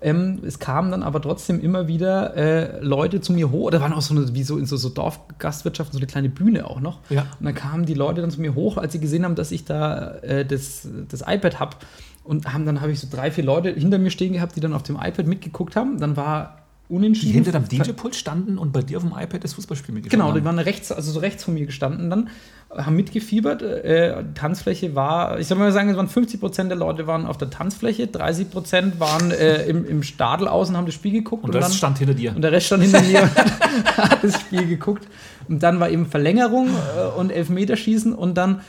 [0.00, 3.92] Ähm, es kamen dann aber trotzdem immer wieder äh, Leute zu mir hoch, oder waren
[3.92, 7.00] auch so eine, wie so in so, so Dorfgastwirtschaften, so eine kleine Bühne auch noch.
[7.10, 7.26] Ja.
[7.38, 9.64] Und dann kamen die Leute dann zu mir hoch, als sie gesehen haben, dass ich
[9.64, 11.76] da äh, das, das iPad habe.
[12.24, 14.72] Und haben dann habe ich so drei, vier Leute hinter mir stehen gehabt, die dann
[14.74, 15.98] auf dem iPad mitgeguckt haben.
[15.98, 17.32] Dann war Die unentschieden.
[17.32, 20.44] hinter deinem DJ-Pult standen und bei dir auf dem iPad das Fußballspiel mitgeschaut Genau, die
[20.44, 22.28] waren rechts, also so rechts von mir gestanden dann,
[22.70, 23.62] haben mitgefiebert.
[23.62, 27.26] Äh, die Tanzfläche war, ich soll mal sagen, es waren 50 Prozent der Leute waren
[27.26, 31.44] auf der Tanzfläche, 30 Prozent waren äh, im, im Stadel außen, haben das Spiel geguckt.
[31.44, 32.34] Und das dann, stand hinter dir.
[32.34, 33.36] und der Rest stand hinter mir und
[33.96, 35.06] hat das Spiel geguckt.
[35.48, 38.60] Und dann war eben Verlängerung äh, und Elfmeterschießen und dann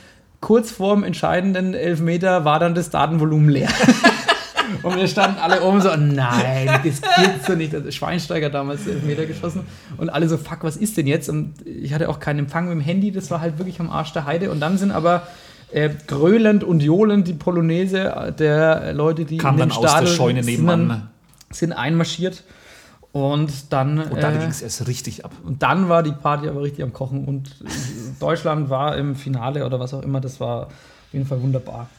[0.43, 3.69] kurz vorm entscheidenden Elfmeter war dann das Datenvolumen leer.
[4.84, 7.73] Und wir standen alle oben so, nein, das gibt's so nicht.
[7.73, 9.62] Also Schweinsteiger damals Elfmeter geschossen.
[9.95, 11.29] Und alle so, fuck, was ist denn jetzt?
[11.29, 14.12] Und ich hatte auch keinen Empfang mit dem Handy, das war halt wirklich am Arsch
[14.12, 14.51] der Heide.
[14.51, 15.27] Und dann sind aber
[15.71, 20.08] äh, grölend und johlend die Polonaise der Leute, die Kam in dem dann aus der
[20.08, 21.10] Scheune nebenan.
[21.51, 22.43] sind einmarschiert.
[23.13, 25.32] Und dann, Und dann äh, ging es erst richtig ab.
[25.45, 27.26] und dann war die Party aber richtig am Kochen.
[27.26, 27.56] Und
[28.19, 30.19] Deutschland war im Finale oder was auch immer.
[30.19, 30.73] Das war auf
[31.13, 31.89] jeden Fall wunderbar.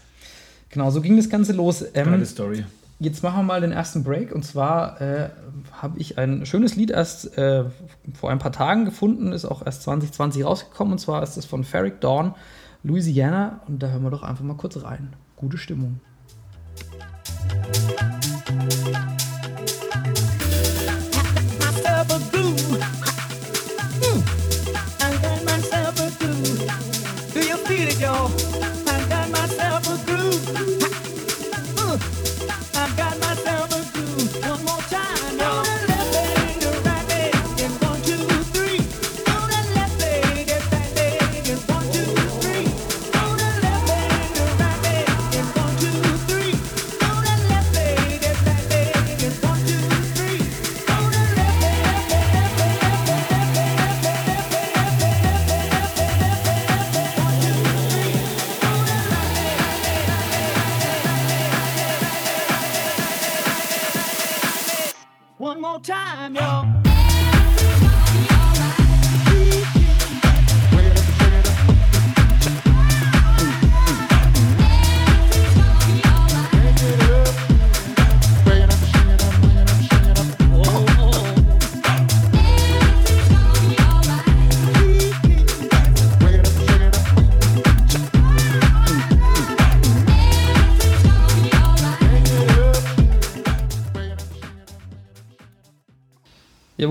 [0.70, 1.85] Genau, so ging das Ganze los.
[1.94, 2.64] Ähm, Geile Story.
[2.98, 4.35] Jetzt machen wir mal den ersten Break.
[4.35, 5.31] Und zwar äh,
[5.81, 7.64] habe ich ein schönes Lied erst äh,
[8.18, 10.94] vor ein paar Tagen gefunden, ist auch erst 2020 rausgekommen.
[10.94, 12.35] Und zwar ist es von Ferric Dawn,
[12.83, 13.61] Louisiana.
[13.68, 15.12] Und da hören wir doch einfach mal kurz rein.
[15.37, 16.00] Gute Stimmung.
[17.55, 18.33] myself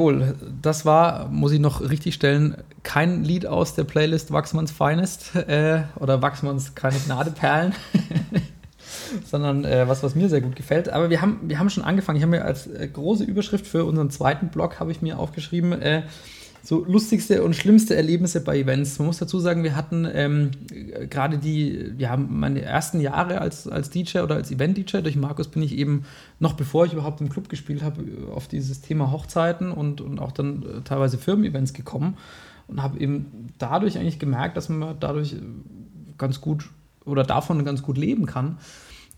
[0.04, 5.34] Jawohl, das war, muss ich noch richtig stellen, kein Lied aus der Playlist Wachsmanns Finest
[5.36, 7.74] äh, oder Wachsmanns keine Gnadeperlen,
[9.26, 10.90] sondern äh, was, was mir sehr gut gefällt.
[10.90, 12.18] Aber wir haben, wir haben schon angefangen.
[12.18, 15.72] Ich habe mir als äh, große Überschrift für unseren zweiten Blog habe ich mir aufgeschrieben,
[15.72, 16.02] äh,
[16.66, 18.98] so lustigste und schlimmste Erlebnisse bei Events.
[18.98, 20.52] Man muss dazu sagen, wir hatten ähm,
[21.10, 25.02] gerade die, ja, meine ersten Jahre als, als DJ oder als Event-DJ.
[25.02, 26.06] Durch Markus bin ich eben,
[26.40, 28.02] noch bevor ich überhaupt im Club gespielt habe,
[28.34, 32.16] auf dieses Thema Hochzeiten und, und auch dann äh, teilweise Firmen-Events gekommen
[32.70, 35.36] und habe eben dadurch eigentlich gemerkt, dass man dadurch
[36.18, 36.70] ganz gut
[37.04, 38.58] oder davon ganz gut leben kann.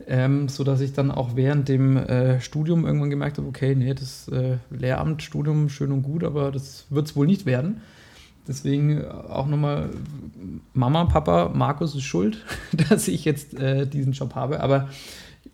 [0.08, 3.94] Ähm, so dass ich dann auch während dem äh, Studium irgendwann gemerkt habe, okay, nee,
[3.94, 7.82] das äh, Lehramt, Studium schön und gut, aber das wird es wohl nicht werden.
[8.48, 9.90] Deswegen auch nochmal,
[10.76, 12.44] Mama, Papa, Markus ist schuld,
[12.90, 14.90] dass ich jetzt äh, diesen Job habe, aber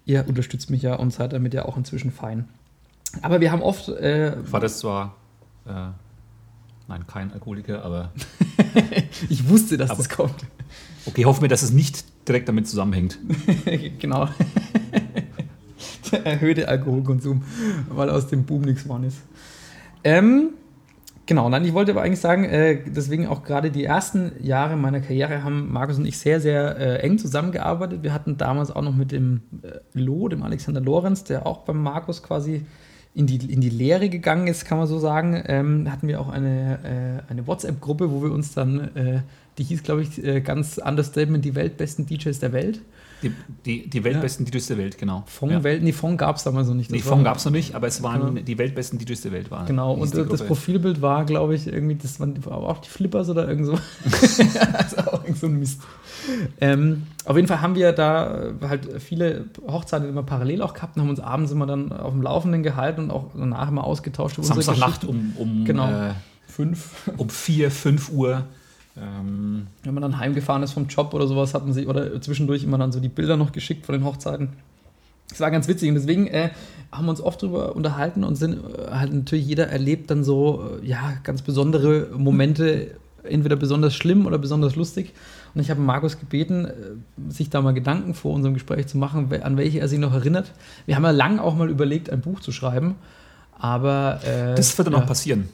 [0.04, 2.50] ihr unterstützt mich ja und seid damit ja auch inzwischen fein.
[3.22, 3.88] Aber wir haben oft.
[3.88, 5.16] Äh, War das zwar,
[5.66, 5.72] äh,
[6.90, 8.12] nein, kein Alkoholiker, aber
[9.30, 10.46] ich wusste, dass Aber- das kommt.
[11.06, 13.18] Okay, hoffen wir, dass es nicht direkt damit zusammenhängt.
[14.00, 14.28] genau.
[16.12, 17.44] Der erhöhte Alkoholkonsum,
[17.90, 19.20] weil aus dem Boom nichts geworden ist.
[20.04, 20.50] Ähm,
[21.26, 25.00] genau, nein, ich wollte aber eigentlich sagen, äh, deswegen auch gerade die ersten Jahre meiner
[25.00, 28.04] Karriere haben Markus und ich sehr, sehr äh, eng zusammengearbeitet.
[28.04, 31.82] Wir hatten damals auch noch mit dem äh, Lo, dem Alexander Lorenz, der auch beim
[31.82, 32.66] Markus quasi
[33.14, 36.30] in die, in die Lehre gegangen ist, kann man so sagen, ähm, hatten wir auch
[36.30, 39.22] eine, äh, eine WhatsApp-Gruppe, wo wir uns dann, äh,
[39.62, 42.82] die hieß, glaube ich, äh, ganz Understatement, die weltbesten DJs der Welt.
[43.22, 43.32] Die,
[43.68, 45.22] die, die weltbesten DJs der Welt, genau.
[45.28, 45.64] Fond ja.
[45.64, 46.90] Welt, nee, Fond gab es damals noch nicht.
[46.90, 48.42] Nee, Das Fond war- gab es noch nicht, aber es waren Genau.
[48.42, 49.52] die weltbesten DJs der Welt.
[49.52, 50.46] Waren, Genau, und das Gruppe.
[50.46, 53.74] Profilbild war, glaube ich, irgendwie, das waren auch die Flippers oder irgend so.
[54.74, 55.82] also auch irgend so ein Mist.
[56.60, 60.96] Ähm, auf jeden Fall haben wir da äh, halt viele Hochzeiten immer parallel auch gehabt
[60.96, 64.38] und haben uns abends immer dann auf dem Laufenden gehalten und auch danach immer ausgetauscht.
[64.42, 65.88] Samstagnacht um, um, Genau.
[65.92, 66.14] äh,
[66.48, 66.90] Fünf.
[67.18, 68.46] um 4, 5 Uhr.
[68.98, 72.78] Ähm, Wenn man dann heimgefahren ist vom Job oder sowas, hatten sie oder zwischendurch immer
[72.78, 74.50] dann so die Bilder noch geschickt von den Hochzeiten.
[75.30, 76.50] Das war ganz witzig und deswegen äh,
[76.92, 80.78] haben wir uns oft darüber unterhalten und sind äh, halt natürlich jeder erlebt dann so,
[80.84, 82.92] äh, ja, ganz besondere Momente,
[83.24, 85.14] entweder besonders schlimm oder besonders lustig.
[85.54, 86.72] Und ich habe Markus gebeten, äh,
[87.32, 90.14] sich da mal Gedanken vor unserem Gespräch zu machen, we- an welche er sich noch
[90.14, 90.52] erinnert.
[90.86, 92.96] Wir haben ja lang auch mal überlegt, ein Buch zu schreiben,
[93.58, 94.20] aber.
[94.58, 95.00] Das wird dann ja.
[95.02, 95.48] auch passieren.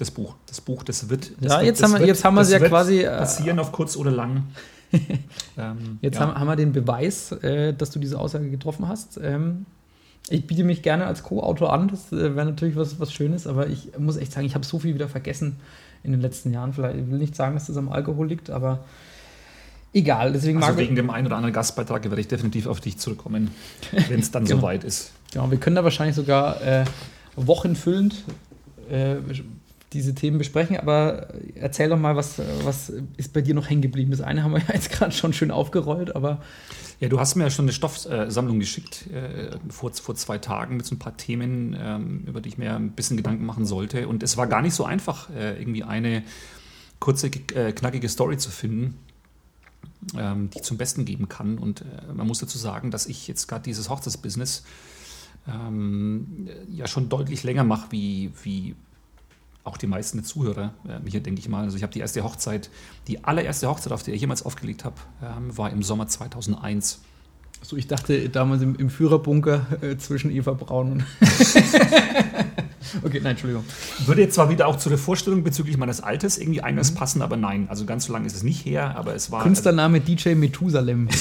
[0.00, 0.34] Das Buch.
[0.46, 1.30] Das Buch, das wird.
[1.42, 3.18] Das Ja, wird, jetzt das haben wir- wird, jetzt haben wir sie ja quasi, äh,
[3.18, 4.44] Passieren auf kurz oder lang.
[5.58, 6.22] ähm, Jetzt ja.
[6.22, 9.20] haben, haben wir den Beweis, äh, dass du diese Aussage getroffen hast.
[9.22, 9.66] Ähm,
[10.30, 13.66] ich biete mich gerne als Co-Autor an, das äh, wäre natürlich was, was Schönes, aber
[13.68, 15.56] ich muss echt sagen, ich habe so viel wieder vergessen
[16.02, 16.72] in den letzten Jahren.
[16.72, 18.80] Vielleicht ich will nicht sagen, dass das am Alkohol liegt, aber
[19.92, 20.32] egal.
[20.32, 23.50] Deswegen Also wegen dem einen oder anderen Gastbeitrag werde ich definitiv auf dich zurückkommen,
[24.08, 24.60] wenn es dann Genau.
[24.60, 25.12] soweit ist.
[25.32, 26.84] genau, wir können da wahrscheinlich sogar äh,
[27.36, 28.14] wochenfüllend
[28.90, 29.16] äh,
[29.92, 34.10] diese Themen besprechen, aber erzähl doch mal, was, was ist bei dir noch hängen geblieben?
[34.10, 36.40] Das eine haben wir ja jetzt gerade schon schön aufgerollt, aber
[37.00, 40.84] Ja, du hast mir ja schon eine Stoffsammlung geschickt äh, vor, vor zwei Tagen mit
[40.84, 44.06] so ein paar Themen, ähm, über die ich mir ein bisschen Gedanken machen sollte.
[44.06, 46.22] Und es war gar nicht so einfach, äh, irgendwie eine
[46.98, 48.98] kurze, äh, knackige Story zu finden,
[50.14, 51.56] ähm, die ich zum Besten geben kann.
[51.56, 54.64] Und äh, man muss dazu sagen, dass ich jetzt gerade dieses Hochzeitsbusiness
[55.48, 58.74] ähm, ja schon deutlich länger mache, wie, wie
[59.70, 61.62] auch die meisten Zuhörer, äh, hier denke ich mal.
[61.64, 62.70] Also ich habe die erste Hochzeit,
[63.06, 67.00] die allererste Hochzeit, auf der ich jemals aufgelegt habe, ähm, war im Sommer 2001.
[67.62, 71.04] So, ich dachte damals im, im Führerbunker äh, zwischen Eva Braun und.
[73.02, 73.64] okay, nein, Entschuldigung.
[74.06, 76.64] Würde jetzt zwar wieder auch zu der Vorstellung bezüglich meines Alters irgendwie Mhm.
[76.64, 77.66] eines passen, aber nein.
[77.68, 79.42] Also ganz so lange ist es nicht her, aber es war.
[79.42, 81.08] Künstlername DJ Methusalem.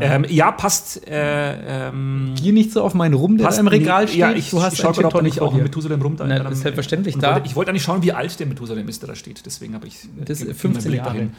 [0.00, 1.06] Ähm, ja, passt.
[1.08, 4.18] Äh, ähm, Geh nicht so auf meinen Rum, der im Regal steht.
[4.20, 5.62] Ja, ich, du hast ich schaue gerade, ob nicht auch ein.
[5.62, 6.26] Methusalem rum da.
[6.26, 7.34] Nein, da- ist selbstverständlich da.
[7.34, 9.44] Wollte, ich wollte eigentlich schauen, wie alt der Methusalem ist, der da steht.
[9.46, 10.04] Deswegen habe ich.
[10.04, 11.30] äh, Das ist ging 15 mein Blick Jahre.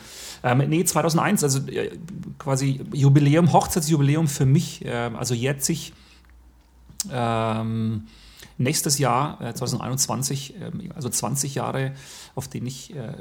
[0.44, 0.64] dahin.
[0.64, 1.92] Ähm, nee, 2001, also äh,
[2.40, 4.82] quasi Jubiläum, Hochzeitsjubiläum für mich.
[4.86, 5.34] ähm, also
[5.66, 5.94] sich
[7.12, 8.04] ähm,
[8.58, 11.94] nächstes Jahr, äh, 2021, ähm, also 20 Jahre,
[12.36, 13.14] auf denen ich äh,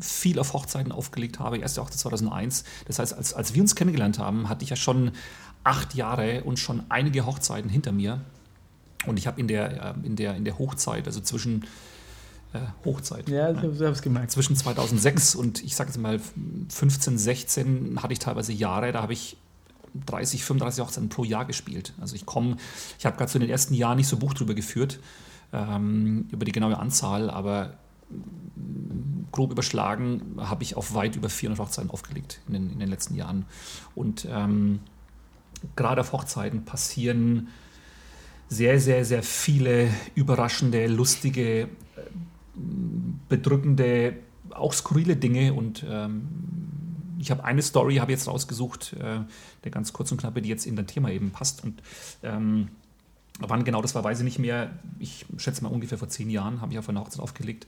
[0.00, 1.58] viel auf Hochzeiten aufgelegt habe.
[1.58, 2.64] Erste Hochzeit 2001.
[2.86, 5.12] Das heißt, als, als wir uns kennengelernt haben, hatte ich ja schon
[5.64, 8.20] acht Jahre und schon einige Hochzeiten hinter mir.
[9.06, 11.64] Und ich habe in der, äh, in, der, in der Hochzeit, also zwischen
[12.52, 14.30] äh, Hochzeit, Ja, ich habe es gemerkt.
[14.30, 16.20] zwischen 2006 und ich sage jetzt mal
[16.68, 19.36] 15, 16 hatte ich teilweise Jahre, da habe ich
[20.06, 21.94] 30, 35 Hochzeiten pro Jahr gespielt.
[22.00, 22.56] Also ich komme,
[22.98, 25.00] ich habe gerade so in den ersten Jahren nicht so Buch drüber geführt,
[25.52, 27.74] ähm, über die genaue Anzahl, aber
[29.30, 33.14] grob überschlagen habe ich auf weit über 400 Hochzeiten aufgelegt in den, in den letzten
[33.14, 33.46] Jahren.
[33.94, 34.80] Und ähm,
[35.76, 37.48] gerade auf Hochzeiten passieren
[38.48, 41.68] sehr, sehr, sehr viele überraschende, lustige,
[43.28, 44.16] bedrückende,
[44.50, 46.61] auch skurrile Dinge und ähm,
[47.22, 49.20] ich habe eine Story, habe jetzt rausgesucht, äh,
[49.64, 51.80] der ganz kurz und knappe, die jetzt in dein Thema eben passt und
[52.22, 52.68] ähm,
[53.40, 54.70] Wann genau das war, weiß ich nicht mehr.
[54.98, 57.66] Ich schätze mal ungefähr vor zehn Jahren habe ich auf eine Hochzeit aufgelegt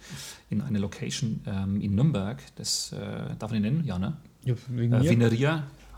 [0.51, 2.37] in eine Location ähm, in Nürnberg.
[2.57, 3.83] Das äh, darf ich nennen?
[3.83, 4.12] Ja, ne?
[4.45, 5.49] Ja, wegen Äh, ich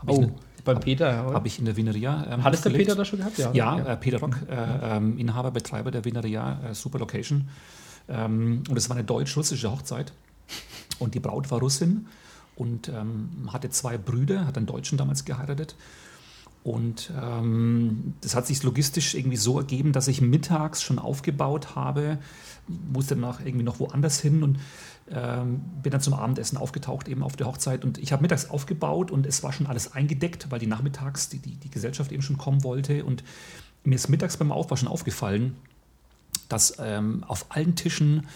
[0.07, 0.31] Oh, ne-
[0.63, 1.11] bei hab- Peter.
[1.11, 1.33] ja?
[1.33, 2.25] Habe ich in der Vineria.
[2.31, 2.69] Ähm, Hat es der.
[2.69, 3.37] Peter da schon gehabt?
[3.37, 3.77] Ja, ja.
[3.79, 4.55] Äh, Peter Rock, äh,
[4.97, 7.49] ähm, Inhaber, Betreiber der Vineria, äh, super Location.
[8.07, 10.13] Ähm, und es war eine deutsch-russische Hochzeit.
[10.97, 12.07] Und die Braut war Russin
[12.57, 15.75] und ähm, hatte zwei Brüder, hat einen Deutschen damals geheiratet.
[16.63, 22.17] Und ähm, das hat sich logistisch irgendwie so ergeben, dass ich mittags schon aufgebaut habe,
[22.91, 24.59] musste danach irgendwie noch woanders hin und
[25.09, 27.85] ähm, bin dann zum Abendessen aufgetaucht, eben auf der Hochzeit.
[27.85, 31.37] Und ich habe mittags aufgebaut und es war schon alles eingedeckt, weil die nachmittags die,
[31.37, 33.05] die, die Gesellschaft eben schon kommen wollte.
[33.05, 33.23] Und
[33.85, 35.55] mir ist mittags beim Aufbau schon aufgefallen,
[36.49, 38.27] dass ähm, auf allen Tischen,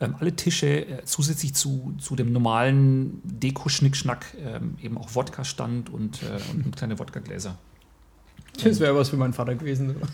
[0.00, 5.90] ähm, alle Tische äh, zusätzlich zu, zu dem normalen Deko-Schnickschnack ähm, eben auch Wodka stand
[5.90, 7.56] und, äh, und kleine Wodka-Gläser.
[8.64, 9.96] Das wäre was für meinen Vater gewesen.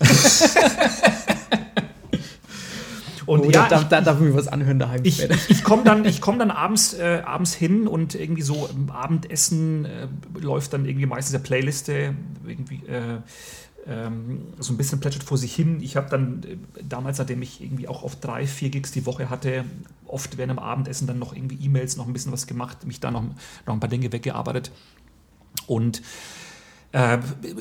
[3.27, 5.35] Und oh, ja, da, ich- da darf ich mir was anhören daheim Ich, später.
[5.49, 9.85] ich komme dann, ich komm dann abends, äh, abends hin und irgendwie so im Abendessen
[9.85, 10.07] äh,
[10.39, 12.15] läuft dann irgendwie meistens der Playliste
[12.47, 13.19] irgendwie äh,
[13.89, 15.81] ähm, so ein bisschen plätschert vor sich hin.
[15.81, 19.31] Ich habe dann äh, damals, nachdem ich irgendwie auch auf drei, vier Gigs die Woche
[19.31, 19.65] hatte,
[20.07, 23.11] oft während dem Abendessen dann noch irgendwie E-Mails, noch ein bisschen was gemacht, mich da
[23.11, 24.71] noch, noch ein paar Dinge weggearbeitet.
[25.67, 26.03] Und
[26.93, 27.19] äh,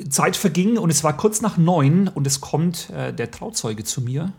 [0.10, 4.02] Zeit verging und es war kurz nach neun und es kommt äh, der Trauzeuge zu
[4.02, 4.34] mir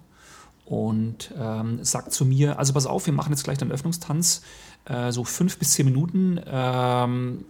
[0.64, 4.42] und ähm, sagt zu mir, also pass auf, wir machen jetzt gleich den Öffnungstanz,
[4.84, 6.40] äh, so fünf bis zehn Minuten.
[6.46, 7.44] Ähm,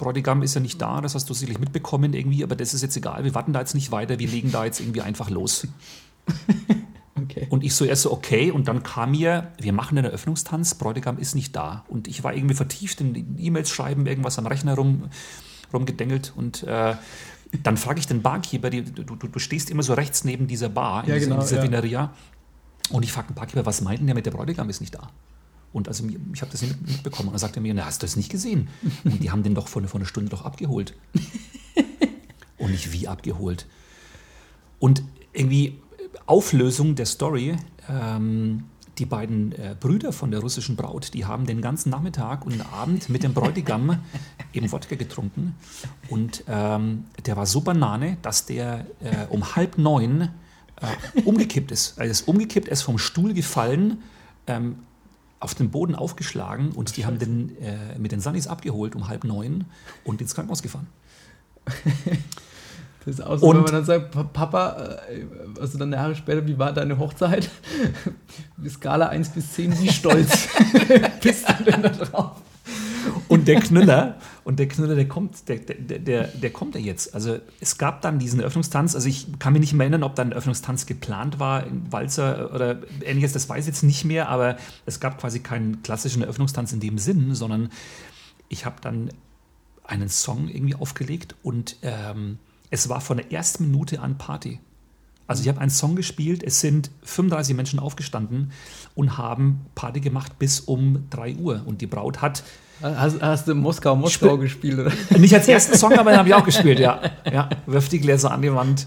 [0.00, 2.96] Bräutigam ist ja nicht da, das hast du sicherlich mitbekommen irgendwie, aber das ist jetzt
[2.96, 5.66] egal, wir warten da jetzt nicht weiter, wir legen da jetzt irgendwie einfach los.
[7.16, 7.46] Okay.
[7.50, 11.18] Und ich so erst so, okay, und dann kam mir, wir machen den Eröffnungstanz, Bräutigam
[11.18, 11.84] ist nicht da.
[11.88, 15.10] Und ich war irgendwie vertieft in E-Mails schreiben, irgendwas am Rechner rum,
[15.72, 16.94] rumgedengelt und äh,
[17.62, 20.68] dann frage ich den Barkeeper, die, du, du, du stehst immer so rechts neben dieser
[20.68, 21.62] Bar, in Ja, dieser, genau, in dieser ja.
[21.64, 22.14] Vineria.
[22.90, 25.10] Und ich frage den Barkeeper, was meinten der mit der Bräutigam ist nicht da?
[25.72, 27.28] Und also ich habe das nicht mitbekommen.
[27.28, 28.68] Und dann sagt er mir, na, hast du das nicht gesehen?
[29.04, 30.94] Und die haben den doch vor, vor einer Stunde doch abgeholt.
[32.58, 33.66] Und nicht wie abgeholt.
[34.78, 35.02] Und
[35.32, 35.78] irgendwie
[36.26, 37.56] Auflösung der Story,
[37.88, 38.64] ähm,
[38.98, 43.08] die beiden äh, Brüder von der russischen Braut, die haben den ganzen Nachmittag und Abend
[43.08, 43.98] mit dem Bräutigam
[44.52, 45.54] eben Wodka getrunken.
[46.08, 50.30] Und ähm, der war so Banane, dass der äh, um halb neun
[50.76, 51.98] äh, umgekippt ist.
[51.98, 54.02] Er ist umgekippt, er ist vom Stuhl gefallen,
[54.46, 54.76] ähm,
[55.40, 59.24] auf den Boden aufgeschlagen und die haben den äh, mit den Sunnis abgeholt um halb
[59.24, 59.64] neun
[60.04, 60.86] und ins Krankenhaus gefahren.
[63.06, 65.24] Das ist auch so, Und- wenn man dann sagt, "Pa- Papa, äh,
[65.58, 67.48] also dann Jahre später, wie war deine Hochzeit?
[68.68, 70.48] Skala 1 bis 10, wie stolz
[71.22, 72.32] bist du denn da drauf?
[73.28, 77.14] Und der Knüller, und der Knüller, der kommt, der, der, der, der kommt ja jetzt.
[77.14, 80.28] Also es gab dann diesen Eröffnungstanz, also ich kann mich nicht mehr erinnern, ob dann
[80.28, 84.56] ein Eröffnungstanz geplant war, Walzer oder ähnliches, das weiß ich jetzt nicht mehr, aber
[84.86, 87.70] es gab quasi keinen klassischen Eröffnungstanz in dem Sinn, sondern
[88.48, 89.10] ich habe dann
[89.84, 92.38] einen Song irgendwie aufgelegt und ähm,
[92.70, 94.60] es war von der ersten Minute an Party.
[95.30, 98.50] Also ich habe einen Song gespielt, es sind 35 Menschen aufgestanden
[98.96, 102.42] und haben Party gemacht bis um 3 Uhr und die Braut hat
[102.82, 104.90] Hast, hast du Moskau, Moskau Spiel- gespielt, oder?
[105.18, 106.98] nicht als ersten Song, aber den habe ich auch gespielt, ja.
[107.30, 107.48] ja.
[107.66, 108.86] Wirf die Gläser an die Wand.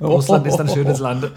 [0.00, 1.24] Russland ist ein schönes Land.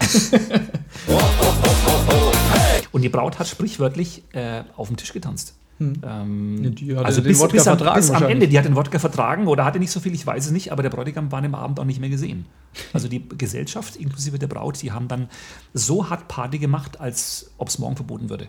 [2.92, 5.54] Und die Braut hat sprichwörtlich äh, auf dem Tisch getanzt.
[5.78, 6.64] Ähm, Hm.
[6.64, 8.22] Ja, die hatte also bis, Wodka bis, am, bis am.
[8.24, 10.72] Ende, die hat den Wodka vertragen oder hatte nicht so viel, ich weiß es nicht,
[10.72, 12.46] aber der Bräutigam war am Abend auch nicht mehr gesehen.
[12.92, 15.28] Also die Gesellschaft inklusive der Braut, die haben dann
[15.74, 18.48] so hart Party gemacht, als ob es morgen verboten würde.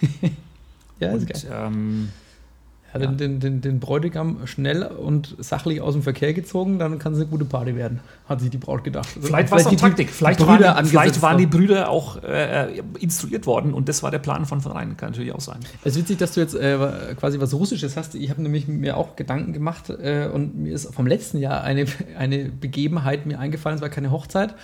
[0.98, 1.52] Ja, ist Und geil.
[1.52, 2.08] ähm,
[3.02, 7.12] Hat den, den, den, den Bräutigam schnell und sachlich aus dem Verkehr gezogen, dann kann
[7.12, 9.08] es eine gute Party werden, hat sich die Braut gedacht.
[9.16, 10.08] Also Vielleicht war es auch die- Taktik.
[10.08, 11.46] die Vielleicht, Brüder waren, die, vielleicht waren die.
[11.46, 14.96] Brüder auch äh, instruiert worden und das war der Plan von vornherein.
[14.96, 15.58] Kann natürlich auch sein.
[15.84, 16.76] Es ist witzig, dass du jetzt äh,
[17.18, 18.14] quasi was Russisches hast.
[18.14, 21.86] Ich habe nämlich mir auch Gedanken gemacht äh, und mir ist vom letzten Jahr eine,
[22.18, 23.76] eine Begebenheit mir eingefallen.
[23.76, 24.54] Es war keine Hochzeit,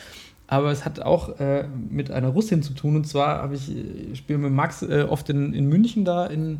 [0.46, 2.96] aber es hat auch äh, mit einer Russin zu tun.
[2.96, 3.74] Und zwar habe ich,
[4.12, 6.58] ich spiele mit Max äh, oft in, in München da in,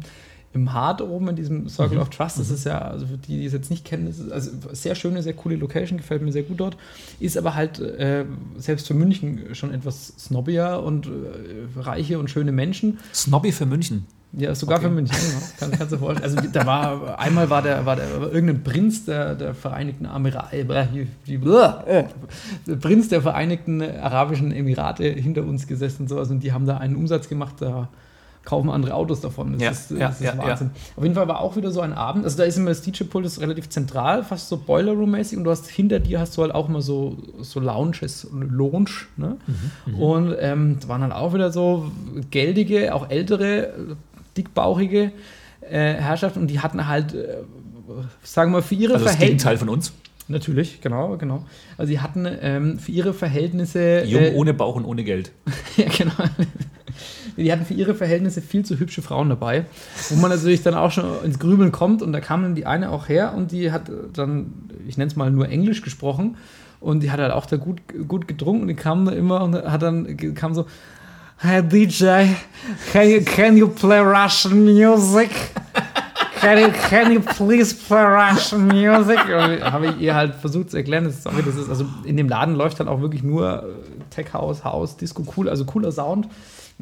[0.55, 2.39] im Hart oben in diesem Circle of Trust.
[2.39, 5.23] Das ist ja, also für die, die es jetzt nicht kennen, ist also sehr schöne,
[5.23, 6.77] sehr coole Location, gefällt mir sehr gut dort.
[7.21, 8.25] Ist aber halt äh,
[8.59, 11.11] selbst für München schon etwas snobbier und äh,
[11.81, 12.99] reiche und schöne Menschen.
[13.15, 14.07] Snobby für München.
[14.35, 14.87] Ja, sogar Okay.
[14.89, 15.15] für München.
[15.15, 15.47] Ja, genau.
[15.59, 16.37] Kann, kannst du vorstellen.
[16.37, 20.89] Also da war einmal war der, war der irgendein Prinz der, der Vereinigten Emirate,
[22.67, 26.79] der Prinz der Vereinigten Arabischen Emirate hinter uns gesessen und sowas und die haben da
[26.79, 27.89] einen Umsatz gemacht, da
[28.45, 29.53] kaufen andere Autos davon.
[29.53, 30.71] Das Ja, ist, ja, das ist ja, Wahnsinn.
[30.97, 32.25] Auf jeden Fall war auch wieder so ein Abend.
[32.25, 35.69] Also da ist immer das DJ-Pult relativ zentral, fast so Boiler Room-mäßig und du hast
[35.69, 39.37] hinter dir hast du halt auch immer so, so Lounges, Lounge, ne?
[39.97, 41.91] Und ähm, da waren dann auch wieder so
[42.31, 43.97] geldige, auch ältere,
[44.37, 45.13] dickbauchige
[45.61, 47.37] äh, Herrschaften und die hatten halt, äh,
[48.23, 49.45] sagen wir mal, für ihre Also das Verhältnisse.
[49.45, 49.93] Gegenteil von uns.
[50.29, 51.45] Natürlich, genau, genau.
[51.77, 54.05] Also sie hatten ähm, für ihre Verhältnisse.
[54.05, 55.33] Jung äh, ohne Bauch und ohne Geld.
[55.77, 56.13] ja, genau.
[57.37, 59.65] Die hatten für ihre Verhältnisse viel zu hübsche Frauen dabei,
[60.11, 62.91] wo man natürlich dann auch schon ins Grübeln kommt und da kam dann die eine
[62.91, 64.53] auch her und die hat dann,
[64.87, 66.37] ich nenne es mal nur Englisch gesprochen
[66.81, 69.55] und die hat halt auch da gut, gut getrunken und die kam da immer und
[69.55, 70.67] hat dann kam so
[71.39, 72.35] Hey DJ,
[72.93, 75.31] can you, can you play Russian music?
[76.41, 79.19] Can you, can you please play Russian music?
[79.19, 82.29] Habe ich ihr halt versucht zu erklären, das ist, sorry, das ist, also in dem
[82.29, 83.71] Laden läuft halt auch wirklich nur
[84.11, 86.29] Tech House, House, Disco, cool, also cooler Sound.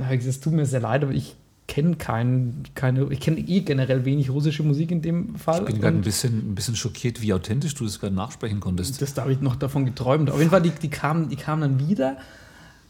[0.01, 1.37] Da habe ich gesagt, es tut mir sehr leid, aber ich
[1.69, 5.61] kenne keinen, keine, ich kenne eh generell wenig russische Musik in dem Fall.
[5.61, 9.03] Ich bin gerade ein bisschen, ein bisschen schockiert, wie authentisch du das gerade nachsprechen konntest.
[9.03, 10.31] das da habe ich noch davon geträumt.
[10.31, 12.17] Auf jeden Fall, die, die, kamen, die kamen dann wieder,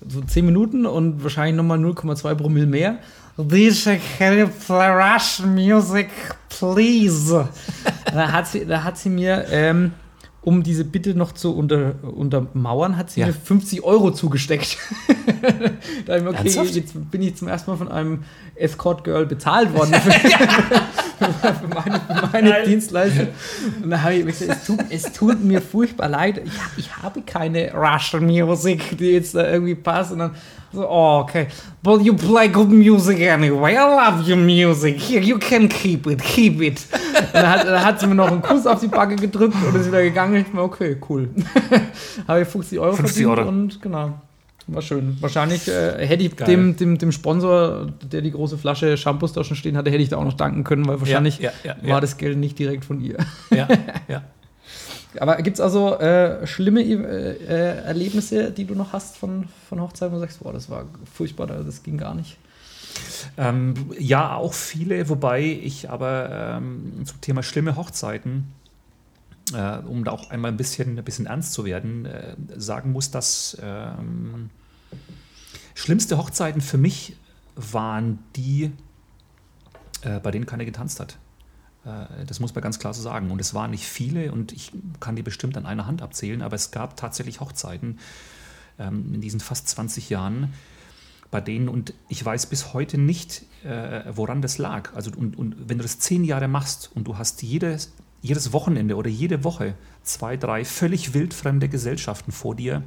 [0.09, 2.99] so 10 Minuten und wahrscheinlich nochmal 0,2 Promille mehr.
[4.67, 6.11] Play Russian music,
[6.49, 7.49] please?
[8.07, 9.93] da, hat sie, da hat sie mir, ähm,
[10.43, 13.27] um diese Bitte noch zu unter, untermauern, hat sie Ja.
[13.27, 14.79] mir 50 Euro zugesteckt.
[16.07, 16.75] da ich mir, okay, Ernsthaft?
[16.77, 18.25] jetzt bin ich zum ersten Mal von einem
[18.55, 19.95] Escort-Girl bezahlt worden
[21.21, 22.01] für, meine,
[22.33, 23.29] meine Dienstleistung.
[23.83, 26.41] Und da habe ich gesagt, es tut, es tut mir furchtbar leid.
[26.45, 26.53] Ich,
[26.85, 30.13] ich habe keine Russian Music, die jetzt da irgendwie passt.
[30.13, 30.31] Und dann
[30.73, 31.49] so, oh, okay.
[31.83, 33.75] But you play good music anyway.
[33.75, 34.99] I love your music.
[35.01, 36.87] Here, you can keep it, keep it.
[36.93, 39.75] Und dann hat, dann hat sie mir noch einen Kuss auf die Backe gedrückt und
[39.75, 40.37] ist wieder gegangen.
[40.37, 41.29] Ich mir, okay, cool.
[42.29, 43.49] habe ich 50 Euro 50 verdient Euro.
[43.49, 44.21] und genau.
[44.73, 45.17] War schön.
[45.21, 49.57] Wahrscheinlich äh, hätte ich dem, dem, dem Sponsor, der die große Flasche Shampoos da schon
[49.57, 52.01] stehen hatte, hätte ich da auch noch danken können, weil wahrscheinlich ja, ja, war ja.
[52.01, 53.17] das Geld nicht direkt von ihr.
[53.51, 53.69] Ja,
[54.09, 54.23] ja.
[55.19, 59.81] Aber gibt es also äh, schlimme äh, äh, Erlebnisse, die du noch hast von, von
[59.81, 62.37] Hochzeiten, wo du sagst, boah, das war furchtbar, das ging gar nicht?
[63.37, 68.53] Ähm, ja, auch viele, wobei ich aber ähm, zum Thema schlimme Hochzeiten,
[69.53, 73.11] äh, um da auch einmal ein bisschen, ein bisschen ernst zu werden, äh, sagen muss,
[73.11, 74.51] dass ähm,
[75.75, 77.17] schlimmste Hochzeiten für mich
[77.57, 78.73] waren die,
[80.03, 81.19] äh, bei denen keiner getanzt hat.
[81.85, 83.31] Äh, Das muss man ganz klar so sagen.
[83.31, 86.57] Und es waren nicht viele und ich kann die bestimmt an einer Hand abzählen, aber
[86.57, 87.99] es gab tatsächlich Hochzeiten
[88.79, 90.53] ähm, in diesen fast 20 Jahren,
[91.31, 94.93] bei denen, und ich weiß bis heute nicht, äh, woran das lag.
[94.95, 98.97] Also, und, und wenn du das zehn Jahre machst und du hast jedes, jedes Wochenende
[98.97, 102.83] oder jede Woche zwei, drei völlig wildfremde Gesellschaften vor dir,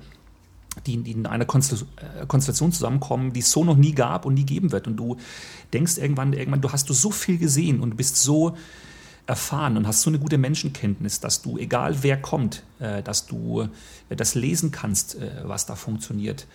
[0.86, 4.46] die, die in einer äh, Konstellation zusammenkommen, die es so noch nie gab und nie
[4.46, 4.88] geben wird.
[4.88, 5.18] Und du
[5.72, 8.56] denkst irgendwann, irgendwann, du hast du so viel gesehen und bist so
[9.26, 13.70] erfahren und hast so eine gute Menschenkenntnis, dass du, egal wer kommt, äh, dass du
[14.10, 16.48] äh, das lesen kannst, was da funktioniert.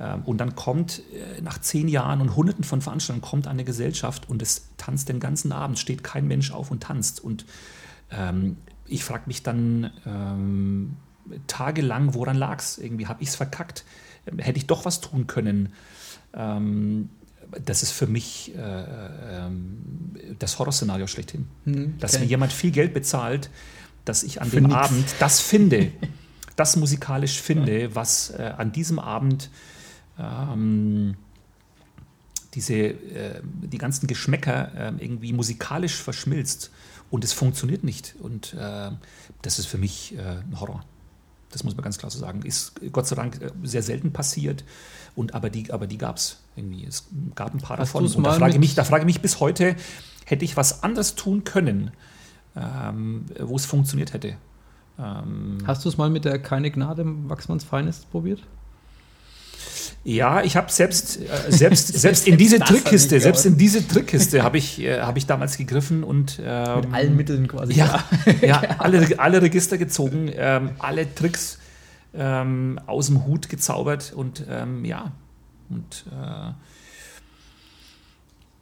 [0.00, 1.02] Ähm, und dann kommt
[1.42, 5.52] nach zehn Jahren und hunderten von Veranstaltungen kommt eine Gesellschaft und es tanzt den ganzen
[5.52, 7.22] Abend, steht kein Mensch auf und tanzt.
[7.22, 7.46] Und
[8.10, 10.96] ähm, ich frage mich dann ähm,
[11.46, 12.78] tagelang, woran lag es?
[12.78, 13.84] Irgendwie habe ich es verkackt.
[14.26, 15.72] Ähm, Hätte ich doch was tun können?
[16.34, 17.10] Ähm,
[17.64, 21.46] das ist für mich äh, ähm, das Horrorszenario schlechthin.
[21.98, 22.24] dass okay.
[22.24, 23.50] mir jemand viel Geld bezahlt,
[24.04, 24.74] dass ich an Für dem nix.
[24.74, 25.92] Abend das finde,
[26.56, 29.50] das musikalisch finde, was äh, an diesem Abend
[30.18, 31.16] ähm,
[32.54, 36.70] diese, äh, die ganzen Geschmäcker äh, irgendwie musikalisch verschmilzt
[37.10, 38.14] und es funktioniert nicht.
[38.20, 38.90] Und äh,
[39.42, 40.84] das ist für mich äh, ein Horror.
[41.56, 42.42] Das muss man ganz klar so sagen.
[42.42, 44.62] Ist Gott sei Dank äh, sehr selten passiert.
[45.14, 46.84] Und aber die, aber die gab es irgendwie.
[46.84, 48.06] Es gab ein paar Hast davon.
[48.06, 49.74] Und da frage, ich mich, da frage ich mich bis heute,
[50.26, 51.92] hätte ich was anderes tun können,
[52.54, 54.36] ähm, wo es funktioniert hätte.
[54.98, 58.42] Ähm, Hast du es mal mit der Keine Gnade Wachsmanns Finest probiert?
[60.08, 64.56] Ja, ich habe selbst, äh, selbst, selbst in diese Trickkiste, selbst in diese Trickkiste habe
[64.56, 67.72] ich, äh, hab ich damals gegriffen und ähm, Mit allen Mitteln quasi.
[67.72, 68.04] ja,
[68.40, 71.58] ja alle, alle Register gezogen, ähm, alle Tricks
[72.14, 75.10] ähm, aus dem Hut gezaubert und ähm, ja,
[75.70, 76.52] und äh,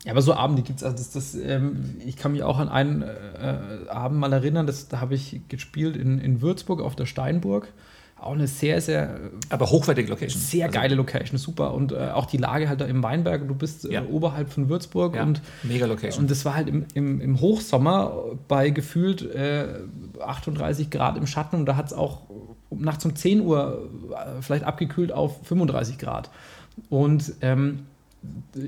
[0.05, 0.83] Ja, aber so Abende gibt es.
[0.83, 4.89] Also das, das, ähm, ich kann mich auch an einen äh, Abend mal erinnern, das,
[4.89, 7.69] da habe ich gespielt in, in Würzburg auf der Steinburg.
[8.25, 9.21] Auch eine sehr, sehr,
[9.51, 10.41] aber hochwertige Location.
[10.41, 11.75] sehr Also, geile Location, super.
[11.75, 13.47] Und äh, auch die Lage halt da im Weinberg.
[13.47, 14.03] Du bist äh, Ja.
[14.11, 16.23] oberhalb von Würzburg Ja, und mega Location.
[16.23, 18.13] Und das war halt im, im, im Hochsommer
[18.49, 19.67] bei gefühlt äh,
[20.21, 22.23] 38 Grad im Schatten und da hat es auch
[22.71, 26.31] nachts um 10 Uhr äh, vielleicht abgekühlt auf 35 Grad.
[26.89, 27.81] Und ähm,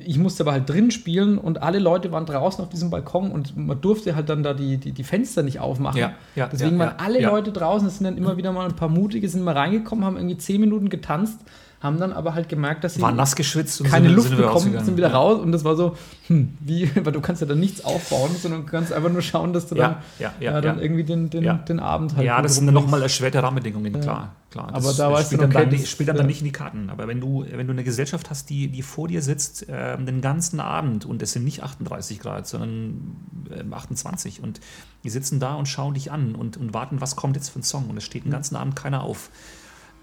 [0.05, 3.57] ich musste aber halt drin spielen und alle Leute waren draußen auf diesem Balkon und
[3.57, 5.99] man durfte halt dann da die, die, die Fenster nicht aufmachen.
[5.99, 7.23] Ja, ja, Deswegen ja, waren alle.
[7.23, 7.87] Leute draußen.
[7.87, 10.61] Es sind dann immer wieder mal ein paar Mutige, sind mal reingekommen, haben irgendwie zehn
[10.61, 11.41] Minuten getanzt,
[11.81, 14.39] haben dann aber halt gemerkt, dass sie War nass geschwitzt und keine sind- Luft sind
[14.39, 15.15] bekommen, sind wieder Ja.
[15.17, 15.95] raus und das war so,
[16.27, 19.53] hm, wie, weil du kannst ja dann nichts aufbauen, sondern du kannst einfach nur schauen,
[19.53, 22.67] dass du Ja, dann, ja, dann irgendwie den, den, den Abend halt Ja, das sind
[22.67, 24.35] dann nochmal erschwerte Rahmenbedingungen, klar.
[24.51, 24.71] klar.
[24.73, 26.89] Aber da weißt du, dann, okay, dann, spielt dann, dann nicht in die Karten.
[26.89, 30.23] Aber wenn du, wenn du eine Gesellschaft hast, die, die vor dir sitzt, ähm, den
[30.23, 33.17] ganzen Abend und es sind nicht 38 Grad, sondern
[33.55, 34.61] ähm, 28 und
[35.05, 37.63] die sitzen da und schauen dich an und, und warten, was kommt jetzt für ein
[37.65, 39.31] Song und es steht den ganzen Abend keiner auf.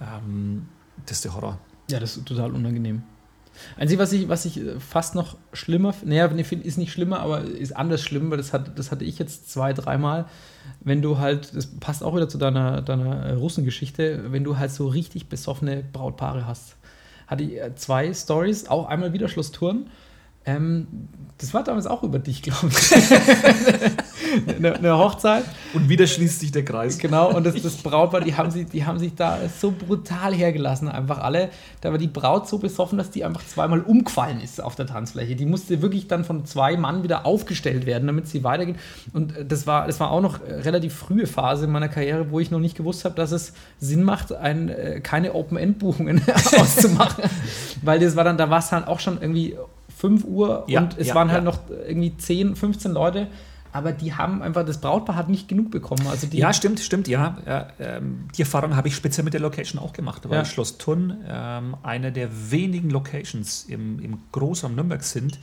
[0.02, 0.68] Ähm,
[1.06, 1.60] das ist der Horror.
[1.90, 3.04] Ja, das ist total unangenehm.
[3.78, 7.42] Einzige, was ich, was ich äh, fast noch schlimmer, naja, nee, ist nicht schlimmer, aber
[7.42, 10.26] ist anders schlimm, weil das, hat, das hatte ich jetzt zwei, dreimal,
[10.82, 14.72] wenn du halt, das passt auch wieder zu deiner, deiner äh, Russengeschichte, wenn du halt
[14.72, 16.78] so richtig besoffene Brautpaare hast.
[17.28, 19.88] Hatte ich äh, zwei Stories, auch einmal wieder Schlusstouren.
[20.46, 20.88] Ähm,
[21.38, 22.94] das war damals auch über dich, glaube ich.
[24.56, 25.44] eine, eine Hochzeit.
[25.74, 26.98] Und wieder schließt sich der Kreis.
[26.98, 30.88] Genau, und das, das Brautpaar, die haben, sich, die haben sich da so brutal hergelassen,
[30.88, 31.50] einfach alle.
[31.82, 35.36] Da war die Braut so besoffen, dass die einfach zweimal umgefallen ist auf der Tanzfläche.
[35.36, 38.76] Die musste wirklich dann von zwei Mann wieder aufgestellt werden, damit sie weitergeht.
[39.12, 42.32] Und äh, das war, das war auch noch äh, relativ frühe Phase in meiner Karriere,
[42.32, 46.22] wo ich noch nicht gewusst habe, dass es Sinn macht, ein, äh, keine Open-End-Buchungen
[46.58, 47.24] auszumachen.
[47.82, 49.58] Weil das war dann, da war es dann auch schon irgendwie
[50.04, 51.52] 5 Uhr Ja, und es ja, waren halt ja.
[51.52, 53.28] noch irgendwie 10, 15 Leute.
[53.72, 56.06] Aber die haben einfach, das Brautpaar hat nicht genug bekommen.
[56.08, 57.38] Also die, Ja, stimmt, stimmt, ja.
[57.80, 60.46] ähm, die Erfahrung habe ich speziell mit der Location auch gemacht, weil.
[60.46, 65.40] Schloss Thun ähm, eine der wenigen Locations im, im Großraum Nürnberg sind,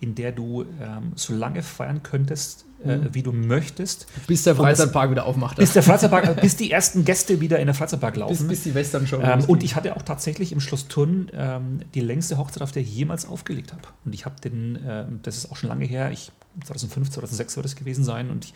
[0.00, 5.10] in der du ähm, so lange feiern könntest, äh, wie du möchtest, bis der Freizeitpark
[5.10, 5.56] wieder aufmacht.
[5.56, 8.48] bis der Freizeitpark, bis die ersten Gäste wieder in der Freizeitpark bis, laufen.
[8.48, 9.16] bis die Western-Show.
[9.16, 9.48] Ähm, losgeht.
[9.48, 12.94] und ich hatte auch tatsächlich im Schloss Thun ähm, die längste Hochzeit, auf der ich
[12.94, 13.82] jemals aufgelegt habe.
[14.04, 16.30] Und ich habe den, ähm, das ist auch schon lange her, ich,
[16.64, 18.30] 2005, 2006 wird es gewesen sein.
[18.30, 18.54] Und ich,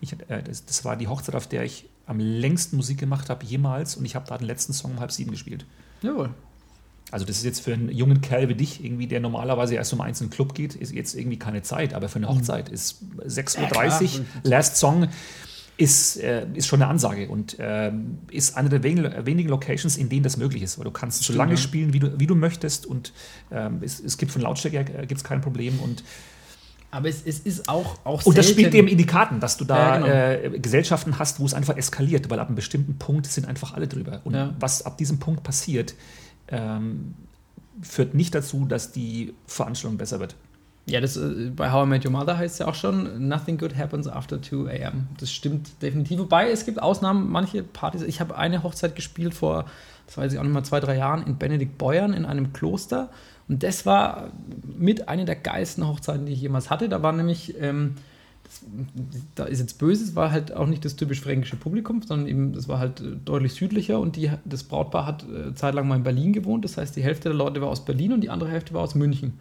[0.00, 3.44] ich, äh, das, das war die Hochzeit, auf der ich am längsten Musik gemacht habe
[3.44, 3.96] jemals.
[3.96, 5.64] Und ich habe da den letzten Song um halb sieben gespielt.
[6.02, 6.30] Jawohl.
[7.12, 10.00] Also das ist jetzt für einen jungen Kerl wie dich, irgendwie, der normalerweise erst um
[10.00, 11.94] eins in den Club geht, ist jetzt irgendwie keine Zeit.
[11.94, 14.00] Aber für eine Hochzeit ist 6.30 Uhr, klar.
[14.44, 15.08] Last Song,
[15.78, 20.08] ist, äh, ist schon eine Ansage und ähm, ist eine der wenigen, wenigen Locations, in
[20.08, 20.78] denen das möglich ist.
[20.78, 21.56] Weil du kannst so lange ja.
[21.56, 23.12] spielen, wie du, wie du möchtest und
[23.50, 25.80] ähm, es, es gibt von Lautstärke her äh, gibt's kein Problem.
[25.80, 26.04] Und,
[26.90, 29.56] Aber es, es ist auch, auch und das selten- spielt eben in die Karten, dass
[29.56, 30.54] du da Ja, genau.
[30.54, 33.88] äh, Gesellschaften hast, wo es einfach eskaliert, weil ab einem bestimmten Punkt sind einfach alle
[33.88, 34.20] drüber.
[34.24, 34.54] Und Ja.
[34.60, 35.94] was ab diesem Punkt passiert,
[36.52, 37.14] ähm,
[37.80, 40.36] führt nicht dazu, dass die Veranstaltung besser wird.
[40.86, 43.56] Ja, das, äh, bei How I Met Your Mother heißt es ja auch schon, nothing
[43.56, 45.08] good happens after 2 a.m.
[45.18, 46.18] Das stimmt definitiv.
[46.18, 48.02] Wobei, es gibt Ausnahmen, manche Partys.
[48.02, 49.66] Ich habe eine Hochzeit gespielt vor,
[50.06, 53.10] das weiß ich auch nicht mal, zwei, drei Jahren in Benediktbeuern in einem Kloster.
[53.48, 54.30] Und das war
[54.78, 56.88] mit einer der geilsten Hochzeiten, die ich jemals hatte.
[56.88, 57.96] Da war nämlich, ähm,
[59.34, 62.52] da ist jetzt böse, es war halt auch nicht das typisch fränkische Publikum, sondern eben,
[62.52, 66.02] das war halt äh, deutlich südlicher und die, das Brautpaar hat äh, zeitlang mal in
[66.02, 66.64] Berlin gewohnt.
[66.64, 68.94] Das heißt, die Hälfte der Leute war aus Berlin und die andere Hälfte war aus
[68.94, 69.34] München.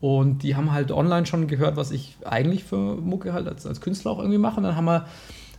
[0.00, 3.80] Und die haben halt online schon gehört, was ich eigentlich für Mucke halt als, als
[3.80, 4.58] Künstler auch irgendwie mache.
[4.58, 5.06] Und dann haben, wir,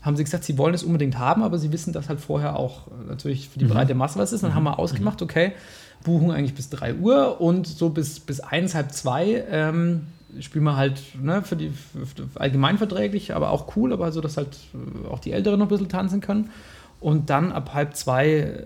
[0.02, 2.88] haben sie gesagt, sie wollen es unbedingt haben, aber sie wissen, dass halt vorher auch
[2.88, 4.44] äh, natürlich für die breite Masse was ist.
[4.44, 5.54] Dann haben wir ausgemacht, okay,
[6.04, 10.08] Buchung eigentlich bis 3 Uhr und so bis, bis 1, halb 2 ähm,
[10.42, 12.06] spielen wir halt ne, für die für,
[12.40, 15.90] allgemeinverträglich, aber auch cool, aber so, dass halt äh, auch die Älteren noch ein bisschen
[15.90, 16.50] tanzen können.
[17.00, 18.64] Und dann ab halb zwei äh,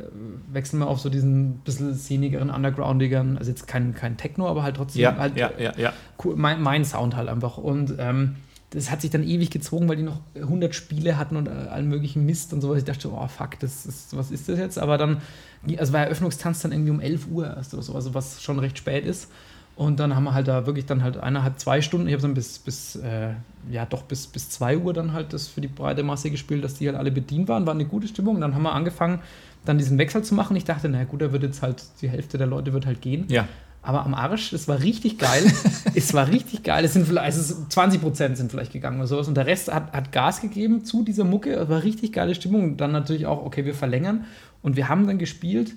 [0.51, 4.77] wechseln wir auf so diesen bisschen szenigeren, undergroundigeren, also jetzt kein, kein Techno, aber halt
[4.77, 5.93] trotzdem halt ja, ja.
[6.23, 7.57] cool, mein, mein Sound halt einfach.
[7.57, 8.37] Und ähm,
[8.71, 11.89] das hat sich dann ewig gezogen, weil die noch 100 Spiele hatten und äh, allen
[11.89, 12.79] möglichen Mist und sowas.
[12.79, 14.79] Ich dachte, oh fuck, das ist, was ist das jetzt?
[14.79, 15.21] Aber dann,
[15.77, 18.77] also war Eröffnungstanz dann irgendwie um 11 Uhr erst oder so, also was schon recht
[18.77, 19.29] spät ist.
[19.81, 22.35] Und dann haben wir halt da wirklich dann halt eineinhalb, zwei Stunden, ich habe dann
[22.35, 23.29] bis, bis äh,
[23.71, 26.75] ja doch bis, bis zwei Uhr dann halt das für die breite Masse gespielt, dass
[26.75, 28.35] die halt alle bedient waren, war eine gute Stimmung.
[28.35, 29.21] Und dann haben wir angefangen,
[29.65, 30.55] dann diesen Wechsel zu machen.
[30.55, 33.25] Ich dachte, na gut, da wird jetzt halt, die Hälfte der Leute wird halt gehen.
[33.29, 33.47] Ja.
[33.81, 35.43] Aber am Arsch, es war richtig geil.
[35.95, 36.85] es war richtig geil.
[36.85, 39.27] Es sind vielleicht, also es- 20 Prozent sind vielleicht gegangen oder sowas.
[39.27, 41.55] Und der Rest hat, hat Gas gegeben zu dieser Mucke.
[41.55, 42.63] Es war richtig geile Stimmung.
[42.65, 44.25] Und dann natürlich auch, okay, wir verlängern.
[44.61, 45.71] Und wir haben dann gespielt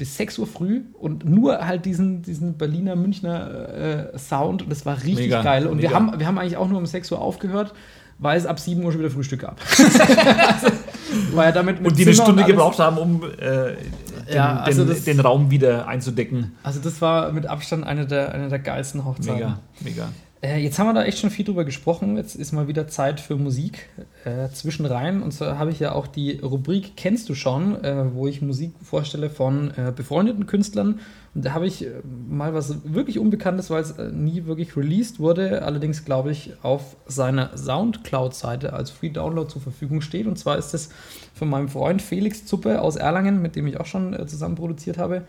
[0.00, 4.62] bis 6 Uhr früh und nur halt diesen, diesen Berliner, Münchner äh, Sound.
[4.62, 5.66] Und das war richtig Mega, geil.
[5.66, 7.74] Und wir haben, wir haben eigentlich auch nur um 6 Uhr aufgehört,
[8.18, 9.60] weil es ab 7 Uhr schon wieder Frühstück gab.
[9.60, 10.68] also,
[11.34, 14.34] war ja damit mit Und die eine Zimmer Stunde alles- gebraucht haben, um äh, den,
[14.34, 16.52] Ja, also den, das- den Raum wieder einzudecken.
[16.62, 19.34] Also das war mit Abstand eine der, eine der geilsten Hochzeiten.
[19.34, 20.08] Mega, mega.
[20.42, 22.16] Äh, jetzt haben wir da echt schon viel drüber gesprochen.
[22.16, 23.90] Jetzt ist mal wieder Zeit für Musik
[24.24, 25.22] äh, zwischenrein.
[25.22, 28.72] Und zwar habe ich ja auch die Rubrik Kennst du schon, äh, wo ich Musik
[28.82, 31.00] vorstelle von äh, befreundeten Künstlern.
[31.34, 31.90] Und da habe ich äh,
[32.28, 35.62] mal was wirklich Unbekanntes, weil es nie wirklich released wurde.
[35.62, 40.26] Allerdings, glaube ich, auf seiner Soundcloud-Seite als Free Download zur Verfügung steht.
[40.26, 40.88] Und zwar ist es
[41.34, 45.26] von meinem Freund Felix Zuppe aus Erlangen, mit dem ich auch schon zusammen produziert habe.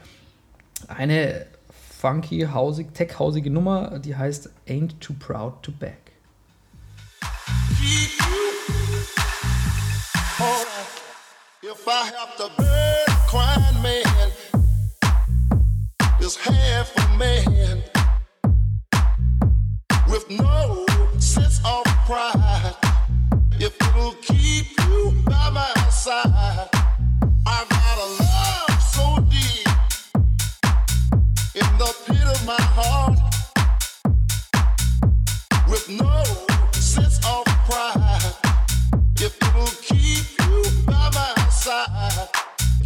[0.88, 1.45] Eine
[2.02, 5.93] funky, hausig, tech-hausige Nummer, die heißt Ain't Too Proud to Beg.
[11.62, 14.32] If I have to beg a crying man,
[16.20, 17.84] it's half a man
[20.10, 20.88] with no
[21.20, 22.76] sense of pride.
[23.60, 26.68] If it'll keep you by my side,
[27.45, 28.11] I got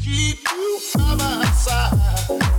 [0.06, 2.55] keep you by my side,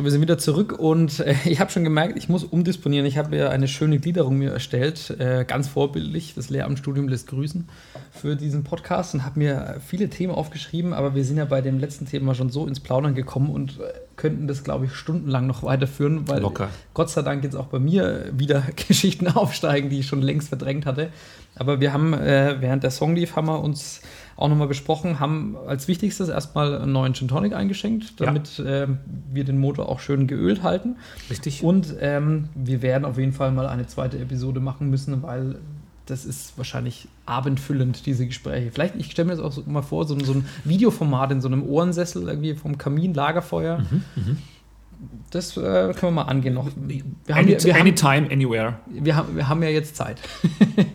[0.00, 3.04] So, wir sind wieder zurück und äh, ich habe schon gemerkt, ich muss umdisponieren.
[3.04, 6.32] Ich habe ja eine schöne Gliederung mir erstellt, äh, ganz vorbildlich.
[6.34, 7.68] Das Lehramtsstudium lässt grüßen
[8.10, 11.78] für diesen Podcast und habe mir viele Themen aufgeschrieben, aber wir sind ja bei dem
[11.78, 15.64] letzten Thema schon so ins Plaudern gekommen und äh, könnten das, glaube ich, stundenlang noch
[15.64, 16.70] weiterführen, weil Locker.
[16.94, 20.86] Gott sei Dank jetzt auch bei mir wieder Geschichten aufsteigen, die ich schon längst verdrängt
[20.86, 21.10] hatte.
[21.56, 24.00] Aber wir haben äh, während der Song lief, haben wir uns
[24.36, 28.26] auch nochmal besprochen, haben als wichtigstes erstmal einen neuen Gin Tonic eingeschenkt, Ja.
[28.26, 28.98] damit ähm,
[29.30, 30.96] wir den Motor auch schön geölt halten.
[31.28, 31.62] Richtig.
[31.62, 35.56] Und ähm, wir werden auf jeden Fall mal eine zweite Episode machen müssen, weil
[36.06, 38.72] das ist wahrscheinlich abendfüllend, diese Gespräche.
[38.72, 41.46] Vielleicht, ich stelle mir das auch so mal vor, so, so ein Videoformat in so
[41.46, 43.78] einem Ohrensessel, irgendwie vom Kamin, Lagerfeuer.
[44.16, 44.38] Mhm,
[45.30, 46.66] Das äh, können wir mal angehen noch.
[46.76, 47.02] Wir
[47.34, 48.80] haben, Any, ja- wir, haben, anytime, anywhere.
[48.88, 50.18] wir, haben, wir haben ja jetzt Zeit.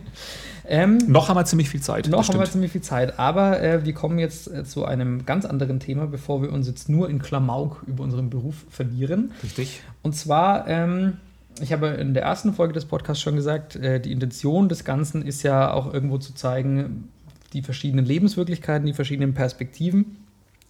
[0.68, 2.08] ähm, Noch haben wir ziemlich viel Zeit.
[2.08, 5.44] noch haben wir ziemlich viel Zeit, aber äh, wir kommen jetzt äh, zu einem ganz
[5.44, 9.32] anderen Thema, bevor wir uns jetzt nur in Klamauk über unseren Beruf verlieren.
[9.42, 9.82] Richtig.
[10.02, 11.18] Und zwar, ähm,
[11.60, 15.22] ich habe in der ersten Folge des Podcasts schon gesagt, äh, die Intention des Ganzen
[15.22, 17.08] ist ja auch irgendwo zu zeigen,
[17.52, 20.18] die verschiedenen Lebenswirklichkeiten, die verschiedenen Perspektiven.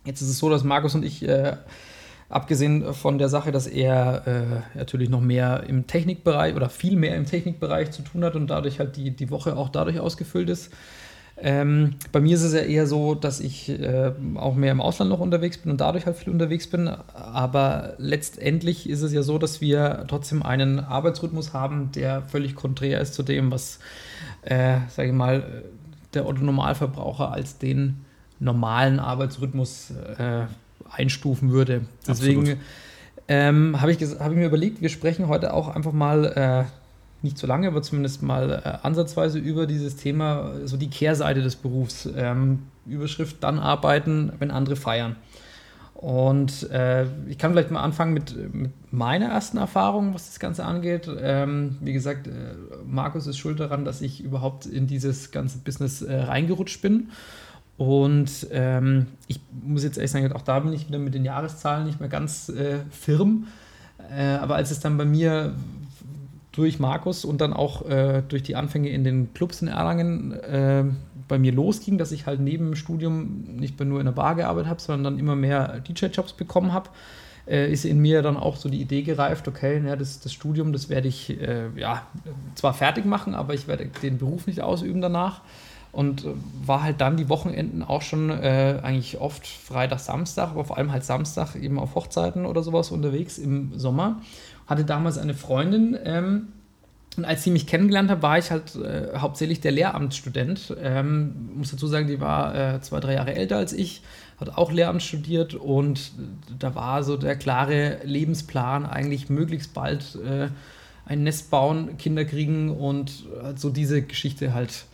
[0.05, 1.57] Jetzt ist es so, dass Markus und ich, äh,
[2.29, 7.16] abgesehen von der Sache, dass er äh, natürlich noch mehr im Technikbereich oder viel mehr
[7.16, 10.72] im Technikbereich zu tun hat und dadurch halt die, die Woche auch dadurch ausgefüllt ist,
[11.39, 15.11] ähm, bei mir ist es ja eher so, dass ich äh, auch mehr im Ausland
[15.11, 16.89] noch unterwegs bin und dadurch halt viel unterwegs bin.
[16.89, 23.01] Aber letztendlich ist es ja so, dass wir trotzdem einen Arbeitsrhythmus haben, der völlig konträr
[23.03, 23.81] ist zu dem, was,
[24.43, 25.62] äh, sage ich mal,
[26.14, 28.07] der Otto Normalverbraucher als den
[28.39, 30.47] normalen Arbeitsrhythmus äh,
[30.91, 31.87] einstufen würde.
[32.07, 32.59] Deswegen
[33.29, 36.64] ähm, habe ich, hab ich mir überlegt, wir sprechen heute auch einfach mal äh,
[37.22, 41.57] nicht zu lange, aber zumindest mal äh, ansatzweise über dieses Thema, so die Kehrseite des
[41.57, 42.09] Berufs.
[42.16, 45.16] Ähm, Überschrift dann arbeiten, wenn andere feiern.
[45.95, 50.64] Und äh, ich kann vielleicht mal anfangen mit, mit meiner ersten Erfahrung, was das Ganze
[50.64, 51.09] angeht.
[51.18, 52.31] Ähm, wie gesagt, äh,
[52.87, 57.11] Markus ist schuld daran, dass ich überhaupt in dieses ganze Business äh, reingerutscht bin.
[57.79, 61.87] Und ähm, ich muss jetzt ehrlich sagen, auch da bin ich wieder mit den Jahreszahlen
[61.87, 63.49] nicht mehr ganz äh, firm.
[64.11, 65.55] Äh, aber als es dann bei mir
[66.53, 70.85] durch Markus und dann auch äh, durch die Anfänge in den Clubs in Erlangen äh,
[71.29, 74.37] bei mir losging, dass ich halt neben dem Studium nicht mehr nur in der Bar
[74.37, 76.89] gearbeitet habe, sondern dann immer mehr DJ-Jobs bekommen habe,
[77.47, 80.72] äh, ist in mir dann auch so die Idee gereift, okay, ja, das, das Studium,
[80.72, 82.03] das werde ich äh, ja
[82.55, 85.43] zwar fertig machen, aber ich werde den Beruf nicht ausüben danach.
[85.97, 86.28] Und äh,
[86.66, 90.92] war halt dann die Wochenenden auch schon äh, eigentlich oft Freitag, Samstag, aber vor allem
[90.92, 94.20] halt Samstag eben auf Hochzeiten oder sowas unterwegs im Sommer.
[94.66, 96.49] Hatte damals eine Freundin, ähm,
[97.16, 100.76] und als sie mich kennengelernt hat, war ich halt äh, hauptsächlich der Lehramtsstudent.
[100.82, 104.03] Ähm, muss dazu sagen, die war äh, zwei, drei Jahre älter als ich,
[104.38, 106.12] hat auch Lehramt studiert und
[106.59, 110.49] da war so der klare Lebensplan, eigentlich möglichst bald äh,
[111.07, 114.84] ein Nest bauen, Kinder kriegen und äh, so diese Geschichte halt,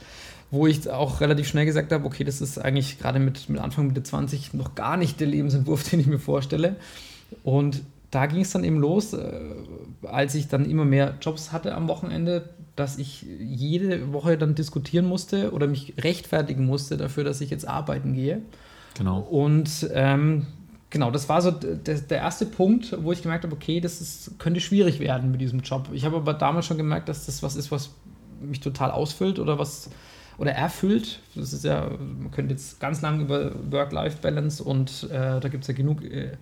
[0.52, 3.86] wo ich auch relativ schnell gesagt habe, okay, das ist eigentlich gerade mit, mit Anfang
[3.86, 6.76] Mitte 20 noch gar nicht der Lebensentwurf, den ich mir vorstelle.
[7.42, 7.80] Und
[8.10, 9.40] da ging es dann eben los, äh,
[10.02, 15.06] als ich dann immer mehr Jobs hatte am Wochenende, dass ich jede Woche dann diskutieren
[15.06, 18.42] musste oder mich rechtfertigen musste dafür, dass ich jetzt arbeiten gehe.
[18.98, 19.20] Genau.
[19.20, 20.46] Und ähm,
[20.90, 24.38] genau, das war so der, der erste Punkt, wo ich gemerkt habe, okay, das ist,
[24.38, 25.88] könnte schwierig werden mit diesem Job.
[25.94, 27.94] Ich habe aber damals schon gemerkt, dass das was ist, was
[28.42, 29.88] mich total ausfüllt oder was
[30.42, 31.20] oder erfüllt.
[31.36, 31.88] Das ist ja,
[32.18, 36.32] man könnte jetzt ganz lange über Work-Life-Balance und äh, da gibt es ja genug äh,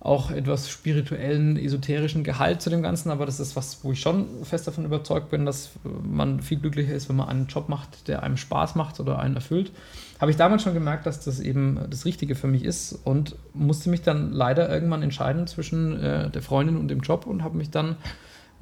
[0.00, 4.26] auch etwas spirituellen, esoterischen Gehalt zu dem Ganzen, aber das ist was, wo ich schon
[4.44, 5.70] fest davon überzeugt bin, dass
[6.02, 9.36] man viel glücklicher ist, wenn man einen Job macht, der einem Spaß macht oder einen
[9.36, 9.72] erfüllt.
[10.20, 13.88] Habe ich damals schon gemerkt, dass das eben das Richtige für mich ist und musste
[13.88, 17.70] mich dann leider irgendwann entscheiden zwischen äh, der Freundin und dem Job und habe mich
[17.70, 17.96] dann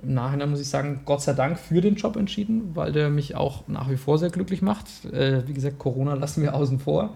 [0.03, 3.37] im Nachhinein, muss ich sagen, Gott sei Dank für den Job entschieden, weil der mich
[3.37, 4.87] auch nach wie vor sehr glücklich macht.
[5.13, 7.11] Äh, wie gesagt, Corona lassen wir außen vor.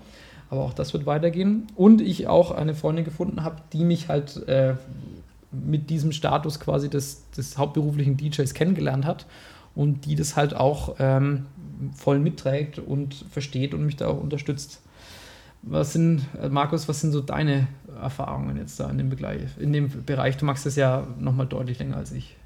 [0.51, 1.66] Aber auch das wird weitergehen.
[1.74, 4.74] Und ich auch eine Freundin gefunden habe, die mich halt äh,
[5.51, 9.26] mit diesem Status quasi des, des hauptberuflichen DJs kennengelernt hat
[9.74, 11.47] und die das halt auch ähm,
[11.95, 14.80] voll mitträgt und versteht und mich da auch unterstützt.
[15.62, 17.66] Was sind, äh, Markus, was sind so deine
[18.01, 20.37] Erfahrungen jetzt da in dem, Begleich, in dem Bereich?
[20.37, 22.37] Du machst das ja nochmal deutlich länger als ich.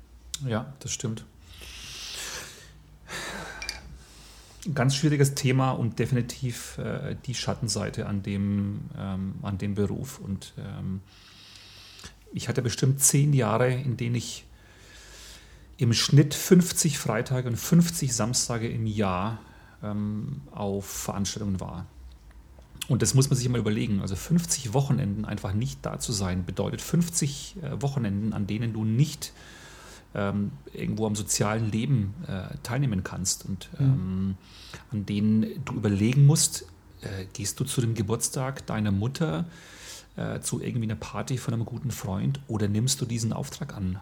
[0.47, 1.25] Ja, das stimmt.
[4.67, 10.19] Ein ganz schwieriges Thema und definitiv äh, die Schattenseite an dem, ähm, an dem Beruf.
[10.19, 11.01] Und ähm,
[12.33, 14.45] ich hatte bestimmt zehn Jahre, in denen ich
[15.79, 19.39] im Schnitt 50 Freitage und 50 Samstage im Jahr
[19.83, 21.87] ähm, auf Veranstaltungen war.
[22.89, 24.01] Und das muss man sich mal überlegen.
[24.01, 28.85] Also 50 Wochenenden einfach nicht da zu sein, bedeutet 50 äh, Wochenenden, an denen du
[28.85, 29.33] nicht
[30.15, 34.37] ähm, irgendwo am sozialen Leben äh, teilnehmen kannst und ähm,
[34.91, 36.67] an denen du überlegen musst,
[37.03, 39.45] äh, gehst du zu dem Geburtstag deiner Mutter,
[40.17, 44.01] äh, zu irgendwie einer Party von einem guten Freund oder nimmst du diesen Auftrag an?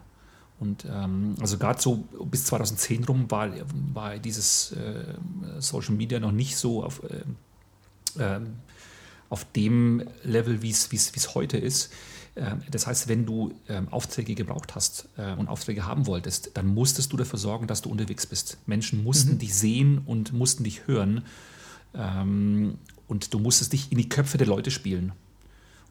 [0.59, 3.49] Und ähm, also gerade so bis 2010 rum war,
[3.93, 5.13] war dieses äh,
[5.59, 7.23] Social Media noch nicht so auf, äh,
[8.19, 8.55] ähm,
[9.29, 11.91] auf dem Level, wie es heute ist.
[12.37, 16.67] Ähm, Das heißt, wenn du ähm, Aufträge gebraucht hast äh, und Aufträge haben wolltest, dann
[16.67, 18.57] musstest du dafür sorgen, dass du unterwegs bist.
[18.67, 21.23] Menschen mussten dich sehen und mussten dich hören.
[21.95, 22.77] Ähm,
[23.07, 25.13] und du musstest dich in die Köpfe der Leute spielen.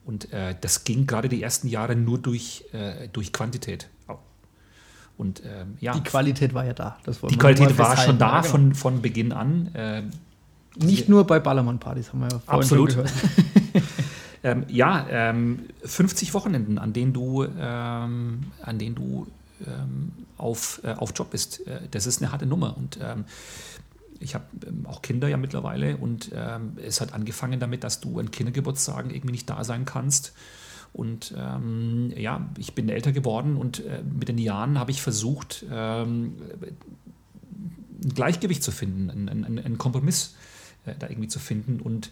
[0.04, 3.88] Und äh, das ging gerade die ersten Jahre nur durch, äh, durch Quantität.
[5.18, 6.98] Und ähm, ja, Die Qualität war ja da.
[7.30, 8.50] Die Qualität war schon da Ja, genau.
[8.52, 9.70] von, von Beginn an.
[9.74, 10.10] Ähm,
[10.76, 12.88] Nicht nur bei Ballermann-Partys, haben wir ja vorhin Absolut.
[12.90, 13.12] gehört.
[14.46, 19.26] Ähm, ja, ähm, 50 Wochenenden, an denen du, ähm, an denen du
[19.66, 21.66] ähm, auf, äh, auf Job bist.
[21.66, 22.76] Äh, das ist eine harte Nummer.
[22.76, 23.24] Und ähm,
[24.20, 26.30] ich habe ähm, auch Kinder ja mittlerweile und
[26.76, 30.32] es hat angefangen damit, dass du an Kindergeburtstagen irgendwie nicht da sein kannst.
[30.92, 31.34] Und
[32.16, 36.36] ja, ich bin älter geworden und äh, mit den Jahren habe ich versucht, ein
[38.14, 40.34] Gleichgewicht zu finden, einen, einen, einen Kompromiss
[40.86, 41.80] äh, da irgendwie zu finden.
[41.80, 42.10] Und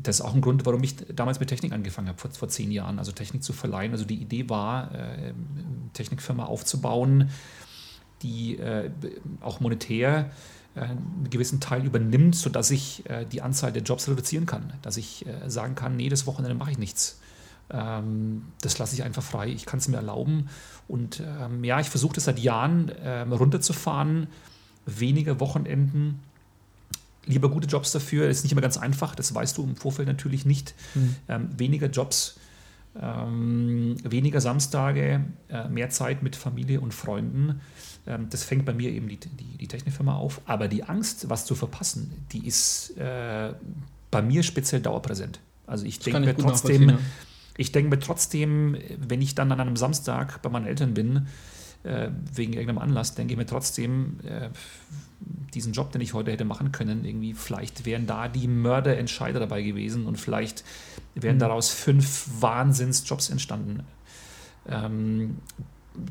[0.00, 2.70] das ist auch ein Grund, warum ich damals mit Technik angefangen habe, vor, vor zehn
[2.70, 3.92] Jahren, also Technik zu verleihen.
[3.92, 5.34] Also die Idee war, äh, eine
[5.92, 7.30] Technikfirma aufzubauen,
[8.22, 8.90] die äh,
[9.40, 10.30] auch monetär
[10.74, 14.72] äh, einen gewissen Teil übernimmt, sodass ich äh, die Anzahl der Jobs reduzieren kann.
[14.82, 17.20] Dass ich äh, sagen kann, nee, das Wochenende mache ich nichts.
[17.70, 19.48] Ähm, das lasse ich einfach frei.
[19.48, 20.48] Ich kann es mir erlauben.
[20.88, 24.28] Und ähm, ja, ich versuche das seit Jahren ähm, runterzufahren,
[24.86, 26.20] weniger Wochenenden,
[27.26, 28.28] lieber gute Jobs dafür.
[28.28, 30.74] Das ist nicht immer ganz einfach, das weißt du im Vorfeld natürlich nicht.
[31.28, 32.38] Ähm, weniger Jobs,
[33.00, 37.60] ähm, weniger Samstage, äh, mehr Zeit mit Familie und Freunden.
[38.06, 40.40] Ähm, das fängt bei mir eben die, die, die Technikfirma auf.
[40.46, 43.54] Aber die Angst, was zu verpassen, die ist äh,
[44.10, 45.40] bei mir speziell dauerpräsent.
[45.66, 46.98] Also ich denke mir trotzdem,
[47.56, 51.26] ich denke mir trotzdem, wenn ich dann an einem Samstag bei meinen Eltern bin,
[51.84, 54.50] äh, wegen irgendeinem Anlass, denke ich mir trotzdem, äh,
[55.54, 59.62] diesen Job, den ich heute hätte machen können, irgendwie, vielleicht wären da die Mörderentscheider dabei
[59.62, 60.64] gewesen und vielleicht
[61.14, 63.84] wären daraus fünf Wahnsinnsjobs entstanden.
[64.68, 65.38] Ähm,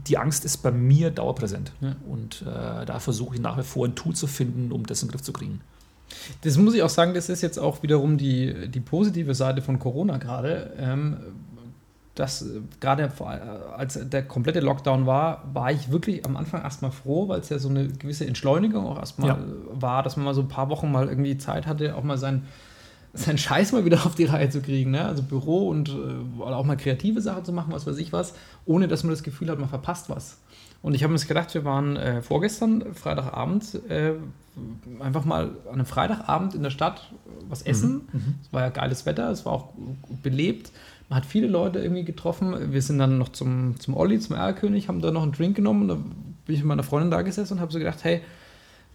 [0.07, 1.71] die Angst ist bei mir dauerpräsent.
[1.81, 1.95] Ja.
[2.07, 5.07] Und äh, da versuche ich nach wie vor ein Tool zu finden, um das in
[5.07, 5.61] den Griff zu kriegen.
[6.41, 9.79] Das muss ich auch sagen, das ist jetzt auch wiederum die, die positive Seite von
[9.79, 10.73] Corona gerade.
[10.77, 11.17] Ähm,
[12.21, 13.31] dass äh, gerade äh,
[13.75, 17.57] als der komplette Lockdown war, war ich wirklich am Anfang erstmal froh, weil es ja
[17.57, 19.37] so eine gewisse Entschleunigung auch erstmal Ja.
[19.73, 22.43] war, dass man mal so ein paar Wochen mal irgendwie Zeit hatte, auch mal sein,
[23.13, 24.91] seinen Scheiß mal wieder auf die Reihe zu kriegen.
[24.91, 25.03] Ne?
[25.03, 28.87] Also Büro und äh, auch mal kreative Sachen zu machen, was weiß ich was, ohne
[28.87, 30.37] dass man das Gefühl hat, man verpasst was.
[30.83, 34.13] Und ich habe mir gedacht, wir waren äh, vorgestern, Freitagabend, äh,
[34.99, 38.07] einfach mal an einem Freitagabend in der Stadt äh, was essen.
[38.43, 39.69] Es war ja geiles Wetter, es war auch
[40.23, 40.71] belebt.
[41.11, 42.71] Hat viele Leute irgendwie getroffen.
[42.71, 45.81] Wir sind dann noch zum, zum Olli, zum Erlkönig, haben da noch einen Drink genommen
[45.83, 48.21] und da bin ich mit meiner Freundin da gesessen und habe so gedacht, hey,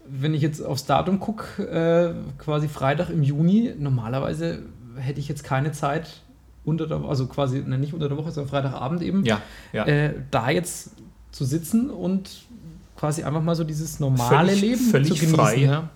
[0.09, 4.61] wenn ich jetzt aufs Datum gucke, äh, quasi Freitag im Juni, normalerweise
[4.97, 6.23] hätte ich jetzt keine Zeit
[6.64, 9.41] unter der also quasi, ne, nicht unter der Woche, sondern Freitagabend eben, Ja,
[9.73, 9.85] ja.
[9.87, 10.93] Äh, da jetzt
[11.33, 12.45] zu sitzen und
[12.97, 15.37] quasi einfach mal so dieses normale Völlig- Leben völlig zu genießen.
[15.37, 15.57] frei.
[15.59, 15.89] Ja.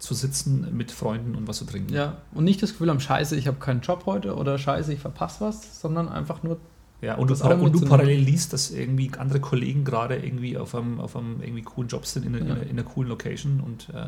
[0.00, 1.92] Zu sitzen mit Freunden und was zu trinken.
[1.94, 4.98] ja, und nicht das Gefühl haben, scheiße, ich habe keinen Job heute oder scheiße, ich
[5.00, 6.58] verpasse was, sondern einfach nur,
[7.02, 11.00] Ja, und, du, und du parallel liest, dass irgendwie andere Kollegen gerade irgendwie auf einem,
[11.00, 12.50] auf einem irgendwie coolen Job sind, in, einer- Ja.
[12.54, 14.06] in, einer- in einer coolen Location und äh,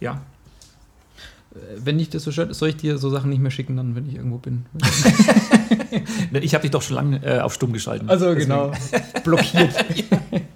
[0.00, 0.22] ja.
[1.52, 3.94] äh, wenn dich das so stört, soll ich dir so Sachen nicht mehr schicken, dann,
[3.96, 4.66] wenn ich irgendwo bin.
[6.40, 8.08] Ich habe dich doch schon lange äh, auf stumm geschalten.
[8.10, 8.50] Also Deswegen.
[8.50, 8.72] genau,
[9.24, 9.74] blockiert.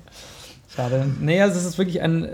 [0.74, 1.06] Schade.
[1.20, 2.28] Naja, es ist wirklich ein,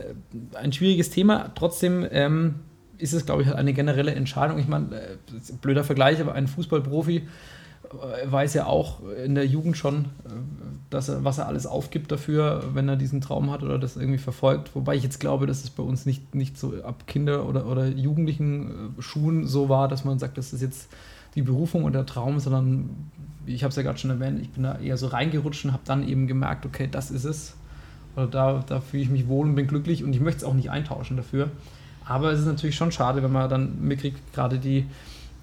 [0.54, 1.50] ein schwieriges Thema.
[1.54, 2.56] Trotzdem ähm,
[2.98, 4.58] ist es, glaube ich, eine generelle Entscheidung.
[4.58, 5.16] Ich meine, äh,
[5.60, 10.30] blöder Vergleich, aber ein Fußballprofi äh, weiß ja auch in der Jugend schon, äh,
[10.90, 14.18] dass er, was er alles aufgibt dafür, wenn er diesen Traum hat oder das irgendwie
[14.18, 14.74] verfolgt.
[14.74, 17.88] Wobei ich jetzt glaube, dass es bei uns nicht, nicht so ab Kinder- oder, oder
[17.88, 20.88] Jugendlichen äh, Schuhen so war, dass man sagt, das ist jetzt
[21.34, 23.10] die Berufung und der Traum, sondern
[23.46, 25.82] ich habe es ja gerade schon erwähnt, ich bin da eher so reingerutscht und habe
[25.86, 27.54] dann eben gemerkt, okay, das ist es.
[28.18, 30.54] Oder da, da fühle ich mich wohl und bin glücklich und ich möchte es auch
[30.54, 31.48] nicht eintauschen dafür.
[32.04, 34.86] Aber es ist natürlich schon schade, wenn man dann mitkriegt, gerade die,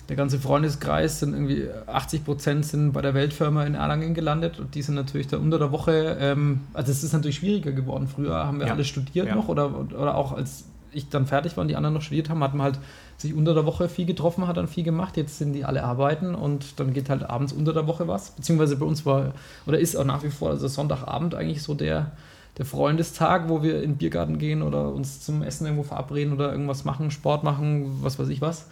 [0.09, 4.75] der ganze Freundeskreis sind irgendwie 80 Prozent sind bei der Weltfirma in Erlangen gelandet und
[4.75, 8.07] die sind natürlich da unter der Woche, ähm, also es ist natürlich schwieriger geworden.
[8.07, 8.73] Früher haben wir Ja.
[8.73, 9.35] alle studiert Ja.
[9.35, 12.41] noch oder, oder auch als ich dann fertig war und die anderen noch studiert haben,
[12.43, 12.79] hat man halt
[13.17, 15.17] sich unter der Woche viel getroffen, hat dann viel gemacht.
[15.17, 18.31] Jetzt sind die alle arbeiten und dann geht halt abends unter der Woche was.
[18.31, 19.33] Beziehungsweise bei uns war
[19.67, 22.11] oder ist auch nach wie vor also Sonntagabend eigentlich so der,
[22.57, 26.51] der Freundestag, wo wir in den Biergarten gehen oder uns zum Essen irgendwo verabreden oder
[26.51, 28.67] irgendwas machen, Sport machen, was weiß ich was.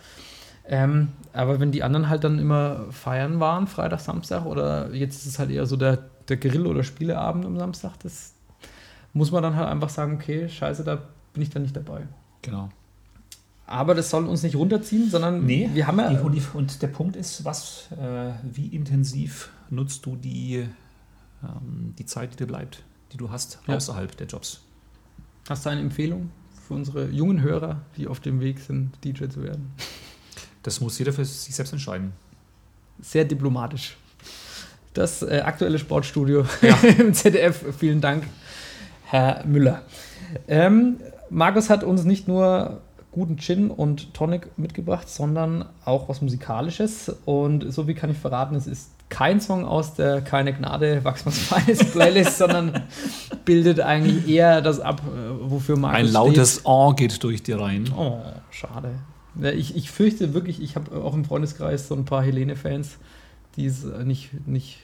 [0.66, 5.26] Ähm, aber wenn die anderen halt dann immer feiern waren, Freitag, Samstag, oder jetzt ist
[5.26, 5.98] es halt eher so der,
[6.30, 8.34] der Grill- oder Spieleabend am Samstag, das
[9.12, 11.00] muss man dann halt einfach sagen, okay, scheiße, da
[11.34, 12.08] bin ich dann nicht dabei.
[12.42, 12.70] Genau.
[13.66, 16.14] Aber das soll uns nicht runterziehen, sondern Nee, wir haben ja.
[16.14, 20.66] die- und, der Punkt ist, was, äh, wie intensiv nutzt du die,
[21.44, 23.76] ähm, die Zeit, die dir bleibt, die du hast Ja.
[23.76, 24.62] außerhalb der Jobs?
[25.48, 26.32] Hast du eine Empfehlung
[26.68, 29.72] für unsere jungen Hörer, die auf dem Weg sind, DJ zu werden?
[30.64, 32.14] Das muss jeder für sich selbst entscheiden.
[33.02, 33.98] Sehr diplomatisch.
[34.94, 36.46] Das äh, aktuelle Sportstudio
[37.00, 37.76] im ZDF.
[37.78, 38.26] Vielen Dank,
[39.06, 39.82] Herr Müller.
[40.48, 40.98] Ähm,
[41.30, 47.10] Markus hat uns nicht nur guten Gin und Tonic mitgebracht, sondern auch was Musikalisches.
[47.26, 51.38] Und so wie kann ich verraten, es ist kein Song aus der Keine Gnade Wachsmanns
[51.38, 52.84] Feines Playlist, sondern
[53.46, 56.14] bildet eigentlich eher das ab, äh, wofür Markus Ein steht.
[56.16, 57.94] lautes Oh geht durch dir rein.
[57.96, 58.18] Oh,
[58.50, 58.96] schade.
[59.56, 62.98] Ich, ich fürchte wirklich, ich habe auch im Freundeskreis so ein paar Helene-Fans,
[63.56, 64.80] die es nicht, nicht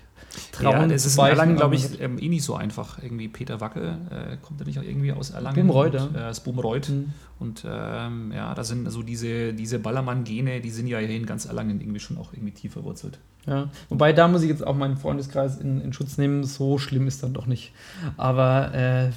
[0.52, 0.82] trauen.
[0.82, 3.02] Ja, das ist in Erlangen, glaube ich, ähm, eh nicht so einfach.
[3.02, 5.68] Irgendwie Peter Wackel, äh, kommt er nicht auch irgendwie aus Erlangen?
[5.68, 6.20] Bumreuth, Und, ja.
[6.20, 6.90] Äh, das Bumreuth.
[6.90, 7.14] Mhm.
[7.40, 11.46] Und ähm, ja, da sind also diese, diese Ballermann-Gene, die sind ja hier in ganz
[11.46, 13.18] Erlangen irgendwie schon auch irgendwie tief verwurzelt.
[13.46, 13.70] Ja.
[13.88, 16.44] Wobei, da muss ich jetzt auch meinen Freundeskreis in, in Schutz nehmen.
[16.44, 17.72] So schlimm ist dann doch nicht.
[18.18, 19.10] Aber äh,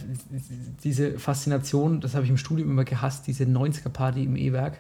[0.85, 4.79] diese Faszination, das habe ich im Studium immer gehasst, diese 90er-Party im E-Werk.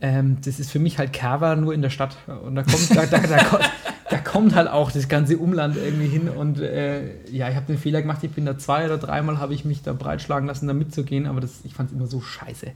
[0.00, 2.16] Ähm, das ist für mich halt Kerber nur in der Stadt.
[2.44, 3.64] Und da kommt, da, da, da, kommt-
[4.10, 6.28] da kommt halt auch das ganze Umland irgendwie hin.
[6.28, 9.54] Und äh, ja, ich habe den Fehler gemacht, ich bin da zwei oder dreimal habe
[9.54, 12.68] ich mich da breitschlagen lassen, da mitzugehen, aber das, ich fand es immer so scheiße.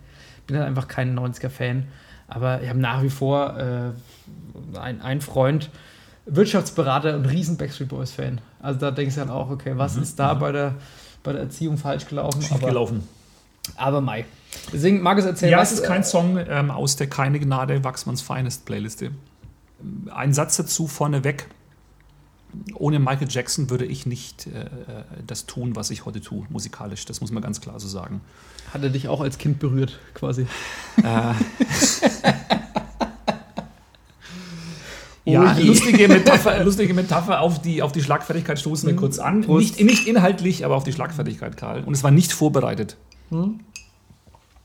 [0.47, 1.85] Bin halt einfach kein 90er-Fan.
[2.29, 5.71] Aber ich habe nach wie vor äh, ein, ein Freund,
[6.27, 8.41] Wirtschaftsberater und riesen Backstreet Boys-Fan.
[8.61, 10.75] Also da denkst du halt auch, okay, was ist da bei der,
[11.23, 12.41] bei der Erziehung falsch gelaufen?
[12.43, 13.07] Schief Aber, gelaufen.
[13.77, 14.25] aber Mai.
[14.73, 15.73] Deswegen, Markus, erzähl Ja, was.
[15.73, 19.11] es ist kein Song ähm, aus der Keine Gnade Wachsmanns Finest Playliste.
[20.15, 21.49] Ein Satz dazu vorneweg.
[22.75, 24.69] Ohne Michael Jackson würde ich nicht äh, äh,
[25.27, 27.07] das tun, was ich heute tue, musikalisch.
[27.07, 28.21] Das muss man ganz klar so sagen.
[28.75, 30.47] Hat er dich auch als Kind berührt, quasi.
[30.99, 31.03] Äh,
[35.25, 39.41] ja, Oh lustige Metapher, lustige Metapher auf die, auf die Schlagfertigkeit stoßen wir kurz an.
[39.41, 41.85] Nicht, nicht inhaltlich, aber auf die Schlagfertigkeit, Karl.
[41.85, 42.97] Und es war nicht vorbereitet.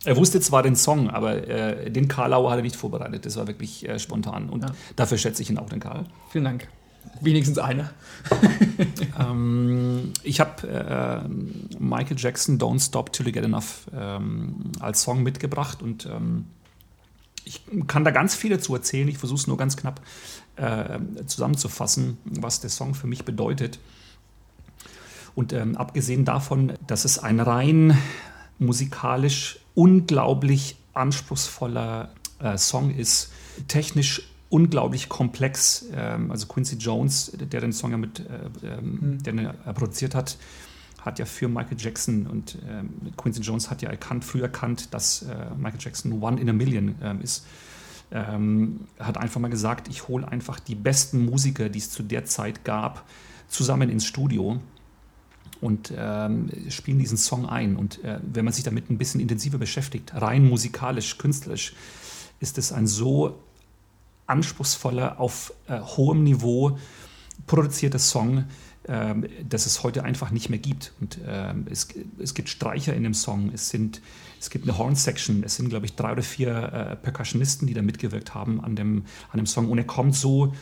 [0.05, 3.25] Er wusste zwar den Song, aber äh, den Karlauer hat er nicht vorbereitet.
[3.25, 4.49] Das war wirklich äh, spontan.
[4.49, 4.71] Und Ja.
[4.95, 6.05] dafür schätze ich ihn auch, den Karl.
[6.29, 6.67] Vielen Dank.
[7.21, 7.91] Wenigstens einer.
[9.19, 11.27] Ähm, ich habe äh,
[11.79, 16.45] Michael Jackson Don't Stop Till You Get Enough ähm, als Song mitgebracht und ähm,
[17.43, 19.07] ich kann da ganz viel dazu erzählen.
[19.07, 20.01] Ich versuche es nur ganz knapp
[20.57, 23.79] äh, zusammenzufassen, was der Song für mich bedeutet.
[25.33, 27.97] Und ähm, abgesehen davon, dass es ein rein
[28.59, 32.09] musikalisch unglaublich anspruchsvoller
[32.39, 33.32] äh, Song ist,
[33.67, 35.86] technisch unglaublich komplex.
[35.93, 38.23] Ähm, also Quincy Jones, der den Song ja mit, äh,
[38.65, 40.38] ähm, der ihn äh, produziert hat,
[40.99, 45.21] hat ja für Michael Jackson und ähm, Quincy Jones hat ja erkannt, früh erkannt, dass
[45.21, 47.45] äh, Michael Jackson One in a Million ähm, ist.
[48.09, 52.25] Ähm, hat einfach mal gesagt, ich hole einfach die besten Musiker, die es zu der
[52.25, 53.05] Zeit gab,
[53.47, 54.59] zusammen ins Studio
[55.61, 57.75] und ähm, spielen diesen Song ein.
[57.75, 61.73] Und äh, wenn man sich damit ein bisschen intensiver beschäftigt, rein musikalisch, künstlerisch,
[62.39, 63.39] ist es ein so
[64.27, 66.77] anspruchsvoller, auf äh, hohem Niveau
[67.47, 68.45] produzierter Song,
[68.87, 70.93] ähm, dass es heute einfach nicht mehr gibt.
[71.01, 71.87] Und ähm, es,
[72.19, 74.01] es gibt Streicher in dem Song, es, sind,
[74.39, 77.81] es gibt eine Horn-Section, es sind, glaube ich, drei oder vier äh, Percussionisten, die da
[77.81, 79.69] mitgewirkt haben an dem, an dem Song.
[79.69, 80.53] Und er kommt so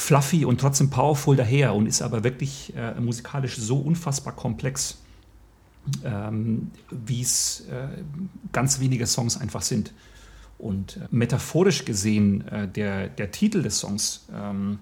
[0.00, 4.98] fluffy und trotzdem powerful daher und ist aber wirklich äh, musikalisch so unfassbar komplex,
[6.04, 7.88] ähm, wie es äh,
[8.52, 9.92] ganz wenige Songs einfach sind.
[10.58, 14.78] Und äh, metaphorisch gesehen, äh, der, der Titel des Songs ähm,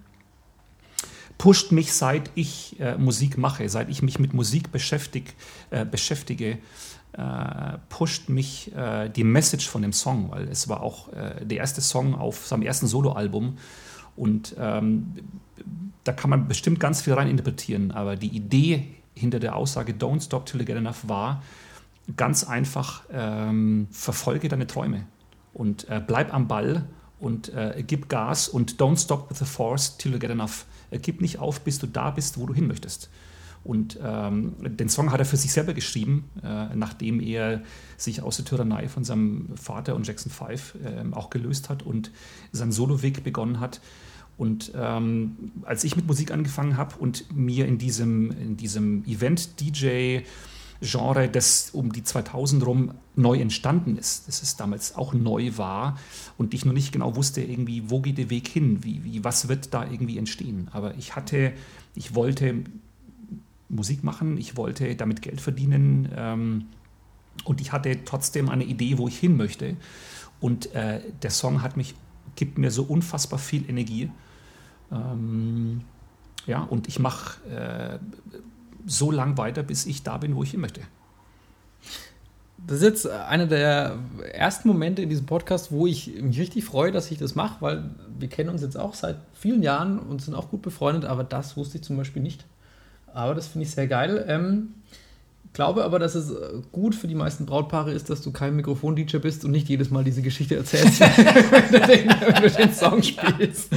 [1.36, 5.34] pusht mich, seit ich äh, Musik mache, seit ich mich mit Musik beschäftig,
[5.70, 6.58] äh, beschäftige,
[7.88, 8.70] pusht mich
[9.16, 12.86] die Message von dem Song, weil es war auch der erste Song auf seinem ersten
[12.86, 13.56] Soloalbum
[14.18, 15.14] und ähm,
[16.04, 20.22] da kann man bestimmt ganz viel rein interpretieren, aber die Idee hinter der Aussage Don't
[20.22, 21.42] Stop Till You Get Enough war
[22.16, 25.06] ganz einfach, ähm, verfolge deine Träume
[25.52, 26.86] und äh, bleib am Ball
[27.20, 30.66] und äh, gib Gas und don't stop with the force till you get enough.
[30.90, 33.10] Äh, gib nicht auf, bis du da bist, wo du hin möchtest.
[33.64, 37.62] Und ähm, den Song hat er für sich selber geschrieben, äh, nachdem er
[37.96, 42.12] sich aus der Tyrannei von seinem Vater und Jackson 5 äh, auch gelöst hat und
[42.52, 43.80] seinen Soloweg begonnen hat.
[44.38, 50.20] Und ähm, als ich mit Musik angefangen habe und mir in diesem, in diesem Event-DJ
[50.80, 55.98] Genre, das um die 2000 rum neu entstanden ist, dass es damals auch neu war
[56.36, 59.48] und ich noch nicht genau wusste, irgendwie, wo geht der Weg hin, wie, wie, was
[59.48, 60.68] wird da irgendwie entstehen.
[60.70, 61.52] Aber ich hatte,
[61.96, 62.62] ich wollte
[63.68, 66.66] Musik machen, ich wollte damit Geld verdienen ähm,
[67.44, 69.76] und ich hatte trotzdem eine Idee, wo ich hin möchte.
[70.40, 71.96] Und äh, der Song hat mich,
[72.36, 74.10] gibt mir so unfassbar viel Energie.
[74.92, 75.82] Ähm,
[76.46, 77.98] ja, und ich mache äh,
[78.86, 80.80] so lang weiter, bis ich da bin, wo ich hin möchte.
[82.66, 83.98] Das ist jetzt einer der
[84.32, 87.90] ersten Momente in diesem Podcast, wo ich mich richtig freue, dass ich das mache, weil
[88.18, 91.56] wir kennen uns jetzt auch seit vielen Jahren und sind auch gut befreundet, aber das
[91.56, 92.44] wusste ich zum Beispiel nicht.
[93.14, 94.24] Aber das finde ich sehr geil.
[94.28, 94.74] Ähm,
[95.52, 96.32] glaube aber, dass es
[96.72, 100.04] gut für die meisten Brautpaare ist, dass du kein Mikrofon-DJ bist und nicht jedes Mal
[100.04, 103.70] diese Geschichte erzählst, wenn, du den, wenn, du den, Song spielst.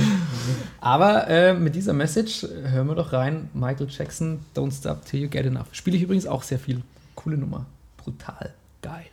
[0.80, 3.50] Aber äh, mit dieser Message hören wir doch rein.
[3.54, 5.68] Michael Jackson, Don't Stop Till You Get Enough.
[5.72, 6.82] Spiele ich übrigens auch sehr viel.
[7.16, 7.66] Coole Nummer.
[7.98, 8.54] Brutal.
[8.82, 9.06] Geil.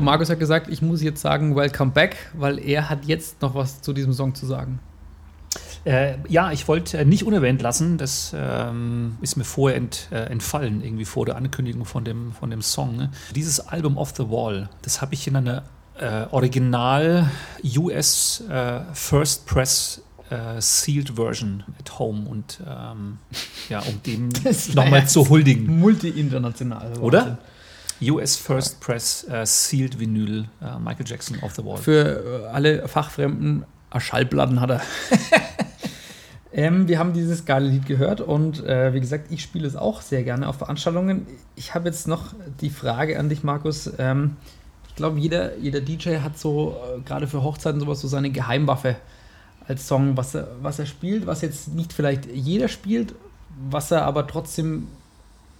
[0.00, 3.54] So, Markus hat gesagt, ich muss jetzt sagen, Welcome Back, weil er hat jetzt noch
[3.54, 4.80] was zu diesem Song zu sagen.
[5.84, 10.22] Äh, ja, ich wollte äh, nicht unerwähnt lassen, das ähm, ist mir vorher ent, äh,
[10.30, 12.96] entfallen, irgendwie vor der Ankündigung von dem, von dem Song.
[12.96, 13.10] Ne?
[13.34, 15.64] Dieses Album Off the Wall, das habe ich in einer
[15.98, 17.30] äh, Original
[17.76, 23.18] US äh, First Press äh, Sealed Version at Home und ähm,
[23.68, 24.30] ja, um dem
[24.74, 25.78] nochmal zu huldigen.
[25.78, 26.96] Multi-international.
[27.00, 27.36] Oder?
[28.02, 31.76] US First Press uh, Sealed Vinyl uh, Michael Jackson Off the Wall.
[31.76, 33.64] Für uh, alle Fachfremden,
[33.98, 34.80] Schallplatten hat er.
[36.52, 40.00] Ähm, wir haben dieses geile Lied gehört und äh, wie gesagt, ich spiele es auch
[40.00, 41.26] sehr gerne auf Veranstaltungen.
[41.54, 43.90] Ich habe jetzt noch die Frage an dich, Markus.
[43.98, 44.36] Ähm,
[44.88, 48.96] ich glaube, jeder, jeder DJ hat so, äh, gerade für Hochzeiten, sowas, so seine Geheimwaffe
[49.68, 53.14] als Song, was er, was er spielt, was jetzt nicht vielleicht jeder spielt,
[53.70, 54.88] was er aber trotzdem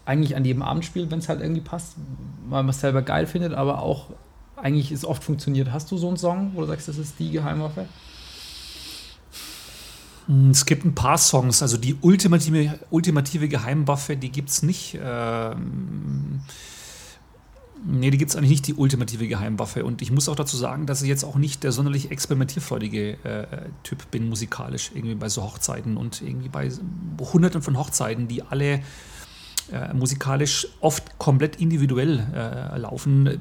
[0.04, 1.96] eigentlich an jedem Abend spielt, wenn es halt irgendwie passt,
[2.48, 4.08] weil man es selber geil findet, aber auch
[4.56, 5.72] eigentlich es oft funktioniert.
[5.72, 7.86] Hast du so einen Song, wo du sagst, das ist die Geheimwaffe?
[10.50, 14.96] Es gibt ein paar Songs, also die ultimative, ultimative Geheimwaffe, die gibt es nicht.
[15.02, 16.40] Ähm,
[17.84, 19.84] nee, die gibt es eigentlich nicht, die ultimative Geheimwaffe.
[19.84, 23.46] Und ich muss auch dazu sagen, dass ich jetzt auch nicht der sonderlich experimentierfreudige äh,
[23.82, 26.70] Typ bin, musikalisch, irgendwie bei so Hochzeiten und irgendwie bei
[27.32, 28.82] hunderten von Hochzeiten, die alle
[29.72, 33.38] äh, musikalisch oft komplett individuell äh, laufen, äh,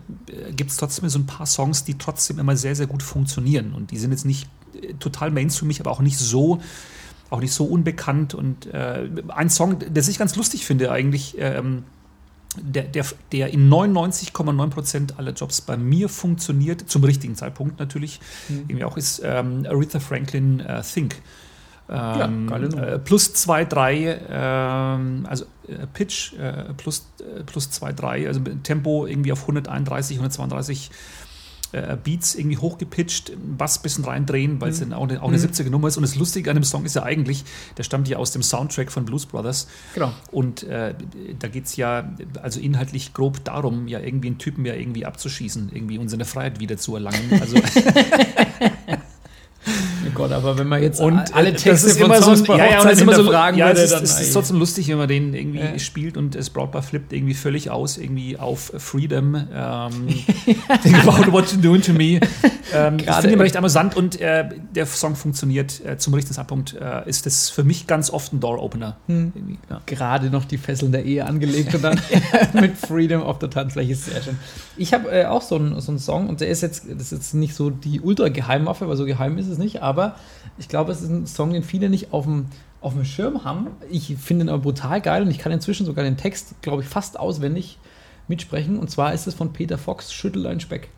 [0.55, 3.73] gibt es trotzdem so ein paar Songs, die trotzdem immer sehr, sehr gut funktionieren.
[3.73, 4.47] Und die sind jetzt nicht
[4.81, 6.61] äh, total mainstreamig, aber auch nicht so,
[7.29, 8.33] auch nicht so unbekannt.
[8.33, 11.83] Und äh, ein Song, der ich ganz lustig finde, eigentlich, ähm,
[12.57, 18.19] der, der, der in 99,9% aller Jobs bei mir funktioniert, zum richtigen Zeitpunkt natürlich,
[18.49, 18.55] Mhm.
[18.67, 21.21] irgendwie auch ist ähm, Aretha Franklin äh, Think.
[21.91, 22.87] Ähm, geile Nummer.
[22.87, 28.41] äh, plus 2, 3, ähm, also äh, Pitch äh, plus, äh, plus 2, 3, also
[28.63, 30.91] Tempo irgendwie auf 131, 132
[31.71, 35.37] äh, Beats irgendwie hochgepitcht, Bass ein bisschen reindrehen, weil es dann auch eine, auch eine
[35.37, 35.97] 70er Nummer ist.
[35.97, 37.43] Und das Lustige an dem Song ist ja eigentlich,
[37.77, 39.67] der stammt ja aus dem Soundtrack von Blues Brothers.
[39.93, 40.11] Genau.
[40.31, 40.95] Und äh,
[41.37, 42.11] da geht es ja,
[42.41, 46.59] also inhaltlich grob darum, ja irgendwie einen Typen ja irgendwie abzuschießen, irgendwie und seine Freiheit
[46.59, 47.39] wieder zu erlangen.
[47.39, 47.57] Also
[50.13, 52.65] Gott, aber wenn man jetzt Und alle äh, Texte von immer so Songs bei ja,
[52.65, 54.59] ja, und das ist immer so, hinterfragen ja, würde, es ist, dann es ist trotzdem
[54.59, 55.79] lustig, wenn man den irgendwie Ja.
[55.79, 60.07] spielt und das Brautpaar flippt irgendwie völlig aus, irgendwie auf Freedom, ähm,
[60.83, 62.19] think about what you're doing to me.
[62.73, 66.75] Ähm, ich finde ihn recht amüsant und äh, der Song funktioniert äh, zum richtigen Zeitpunkt.
[66.75, 68.97] Äh, ist das für mich ganz oft ein Door-Opener.
[69.07, 69.33] Hm.
[69.69, 69.81] Ja.
[69.85, 71.99] gerade noch die Fesseln der Ehe angelegt und dann
[72.53, 74.37] mit Freedom auf der Tanzfläche sehr schön.
[74.77, 77.33] Ich habe äh, auch so einen, so Song und der ist jetzt, das ist jetzt
[77.33, 79.98] nicht so die ultra-Geheimwaffe, weil so geheim ist es nicht, aber
[80.57, 82.45] ich glaube, es ist ein Song, den viele nicht auf dem,
[82.81, 83.67] auf dem Schirm haben.
[83.89, 86.87] Ich finde ihn aber brutal geil und ich kann inzwischen sogar den Text, glaube ich,
[86.87, 87.77] fast auswendig
[88.27, 88.77] mitsprechen.
[88.79, 90.89] Und zwar ist es von Peter Fox, Schüttel dein Speck.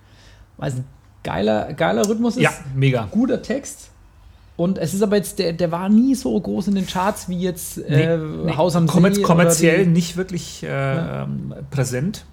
[0.58, 0.86] Weil es ein
[1.24, 3.08] geiler, geiler Rhythmus ist ja, mega.
[3.12, 3.90] guter Text.
[4.58, 7.40] Und es ist aber jetzt, der, der war nie so groß in den Charts wie
[7.40, 9.00] jetzt äh, Nee, Haus am See.
[9.00, 10.68] oder kommerziell die- nicht wirklich äh,
[11.24, 12.26] ähm, präsent.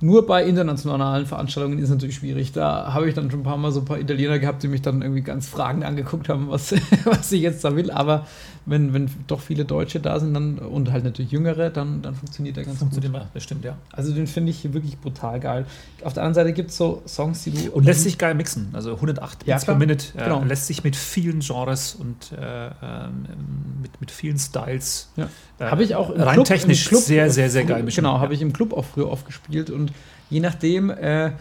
[0.00, 2.52] Nur bei internationalen Veranstaltungen ist es natürlich schwierig.
[2.52, 4.80] Da habe ich dann schon ein paar Mal so ein paar Italiener gehabt, die mich
[4.80, 6.72] dann irgendwie ganz fragend angeguckt haben, was,
[7.04, 7.90] was ich jetzt da will.
[7.90, 8.26] Aber
[8.64, 12.56] wenn, wenn doch viele Deutsche da sind dann, und halt natürlich Jüngere, dann, dann funktioniert
[12.56, 12.90] der ganz gut.
[13.34, 13.76] Das stimmt, ja.
[13.90, 15.66] Also den finde ich wirklich brutal geil.
[16.04, 17.72] Auf der anderen Seite gibt es so Songs, die du.
[17.72, 18.68] Und lässt sich geil mixen.
[18.74, 19.74] Also 108 Ja, Beats per.
[19.74, 20.44] Minute äh, Genau.
[20.44, 23.26] lässt sich mit vielen Genres und äh, ähm,
[23.82, 25.10] mit, mit vielen Styles.
[25.16, 25.28] Ja.
[25.58, 27.84] Äh, Habe ich auch im rein Club, technisch im Club sehr, sehr, sehr geil.
[27.84, 29.92] Genau, habe ich im Club auch früher oft gespielt und
[30.30, 31.32] je nachdem, äh,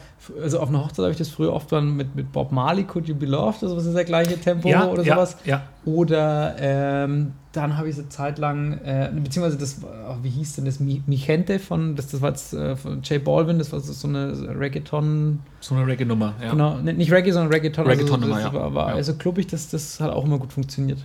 [0.42, 3.08] also auf einer Hochzeit habe ich das früher oft dann mit, mit Bob Marley, Could
[3.08, 5.38] You Be Loved, also was ist der gleiche Tempo ja, oder ja, sowas.
[5.46, 5.64] Ja.
[5.86, 10.66] Oder ähm, dann habe ich eine Zeit lang, äh, beziehungsweise das, war- wie hieß denn
[10.66, 13.80] das, Mi, Mi Gente von, das, das war jetzt äh, von J Balvin, das war
[13.82, 16.36] so eine Reggaeton, So eine Reggae-Nummer.
[16.42, 16.52] Ja.
[16.52, 17.88] genau, ne- nicht Reggae, sondern Reggaeton.
[17.88, 18.74] Reggaeton-Nummer, also, ja.
[18.74, 21.00] war, also klubbig, das, das hat auch immer gut funktioniert.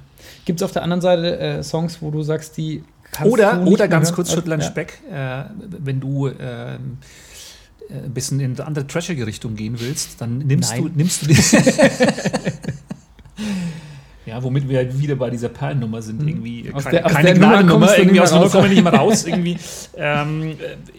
[0.45, 2.85] Gibt es auf der anderen Seite äh, Songs, wo du sagst, die
[3.25, 4.67] Oder, oder ganz kurz ja.
[4.67, 6.99] Speck, äh, wenn du ähm,
[7.89, 10.85] äh, ein bisschen in eine andere trashige Richtung gehen willst, dann nimmst Nein.
[10.85, 11.37] du, nimmst du die.
[14.25, 16.75] Ja, womit wir wieder bei dieser Perlennummer sind, irgendwie Hm.
[16.75, 19.25] Aus keine, der- aus keine Nummer irgendwie aus der Nummer kommen wir nicht mehr raus,
[19.27, 19.59] irgendwie
[19.97, 20.53] ähm, äh,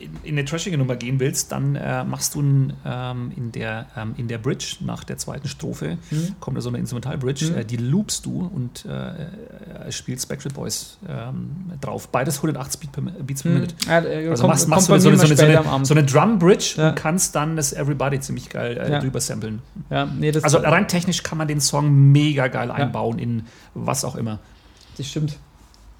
[0.03, 3.85] in, in eine trashige Nummer gehen willst, dann äh, machst du ein, ähm, in, der,
[3.97, 6.35] ähm, in der Bridge nach der zweiten Strophe, Hm.
[6.41, 10.97] kommt da so eine Instrumental-Bridge, äh, die loopst du und äh, äh, spielst Backstreet Boys
[11.07, 12.09] ähm, drauf.
[12.09, 13.55] Beides 180 Beat per, Beats per Hm.
[13.59, 13.75] Minute.
[13.89, 16.89] Äh, Also machst, machst du so eine, so, eine, so, eine, so eine Drum-Bridge Ja.
[16.89, 18.99] und kannst dann das Everybody ziemlich geil äh, Ja.
[18.99, 19.61] drüber samplen.
[19.89, 24.15] Ja, nee, Also rein technisch kann man den Song mega geil einbauen in was auch
[24.15, 24.39] immer.
[24.97, 25.37] das stimmt.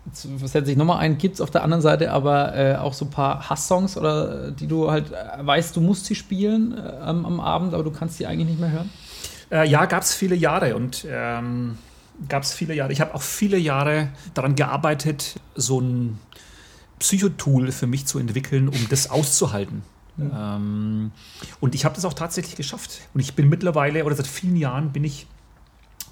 [0.06, 3.06] Jetzt setze ich nochmal ein, gibt es auf der anderen Seite aber äh, auch so
[3.06, 6.82] ein paar Hass-Songs oder äh, die du halt äh, weißt, du musst sie spielen äh,
[6.82, 8.90] am, am Abend, aber du kannst sie eigentlich nicht mehr hören?
[9.50, 11.78] Äh, ja, gab es viele Jahre und ähm,
[12.28, 12.92] gab es viele Jahre.
[12.92, 16.20] Ich habe auch viele Jahre daran gearbeitet, so ein
[17.00, 19.84] Psychotool für mich zu entwickeln, um das auszuhalten.
[20.20, 21.12] Ähm,
[21.60, 23.02] und ich habe das auch tatsächlich geschafft.
[23.14, 25.28] Und ich bin mittlerweile, oder seit vielen Jahren bin ich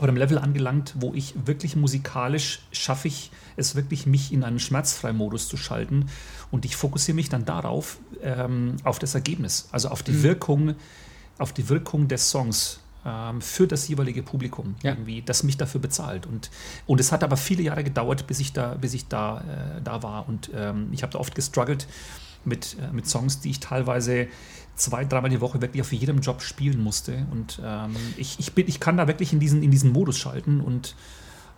[0.01, 4.59] auf einem Level angelangt, wo ich wirklich musikalisch schaffe ich es wirklich, mich in einen
[4.59, 6.07] Schmerzfrei-Modus zu schalten.
[6.49, 10.73] Und ich fokussiere mich dann darauf, ähm, auf das Ergebnis, also auf die Wirkung,
[11.37, 12.79] auf die Wirkung des Songs.
[13.03, 14.91] ähm, für das jeweilige Publikum, Ja.
[14.91, 16.27] irgendwie, das mich dafür bezahlt.
[16.27, 16.51] Und,
[16.85, 20.03] und es hat aber viele Jahre gedauert, bis ich da, bis ich da, äh, da
[20.03, 20.27] war.
[20.29, 21.87] Und ähm, ich habe da oft gestruggelt
[22.45, 24.27] mit, äh, mit Songs, die ich teilweise
[24.75, 27.25] zwei, dreimal die Woche wirklich auf jedem Job spielen musste.
[27.31, 30.61] Und ähm, ich, ich, bin, ich kann da wirklich in diesen, in diesen Modus schalten
[30.61, 30.95] und,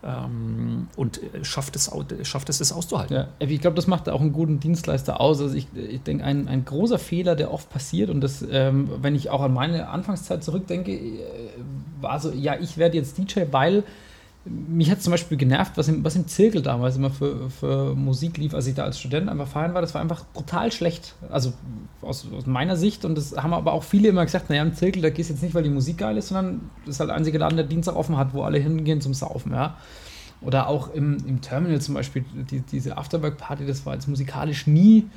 [0.04, 1.92] ähm, und äh, schafft es,
[2.24, 3.16] schafft es, es auszuhalten.
[3.16, 5.42] Ja, ich glaube, das macht auch einen guten Dienstleister aus.
[5.42, 9.16] Also ich, ich denke, ein, ein großer Fehler, der oft passiert, und das, ähm, wenn
[9.16, 11.20] ich auch an meine Anfangszeit zurückdenke, äh,
[12.02, 13.84] war so, ja, ich werde jetzt DJ, weil
[14.46, 18.38] mich hat zum Beispiel genervt, was im, was im Zirkel damals immer für, für Musik
[18.38, 19.82] lief, als ich da als Student einfach feiern war.
[19.82, 21.16] Das war einfach brutal schlecht.
[21.30, 21.54] Also
[22.02, 23.06] aus, aus meiner Sicht.
[23.06, 25.44] Und das haben aber auch viele immer gesagt, naja, im Zirkel, da gehst du jetzt
[25.44, 27.96] nicht, weil die Musik geil ist, sondern das ist halt der einzige Laden, der Dienstag
[27.96, 29.78] offen hat, wo alle hingehen zum Saufen, ja.
[30.42, 35.08] Oder auch im, im Terminal zum Beispiel, die, diese Afterwork-Party, das war jetzt musikalisch nie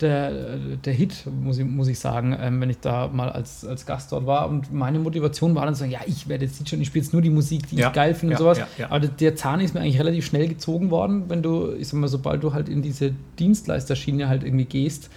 [0.00, 3.86] der, der Hit, muss ich, muss ich sagen, ähm, wenn ich da mal als, als
[3.86, 4.48] Gast dort war.
[4.48, 7.12] Und meine Motivation war dann zu sagen, ja, ich werde jetzt und ich spiele jetzt
[7.12, 8.58] nur die Musik, die Ja, ich geil finde ja, und sowas.
[8.76, 8.90] ja.
[8.90, 12.08] Aber der Zahn ist mir eigentlich relativ schnell gezogen worden, wenn du, ich sag mal,
[12.08, 15.10] sobald du halt in diese Dienstleisterschiene halt irgendwie gehst,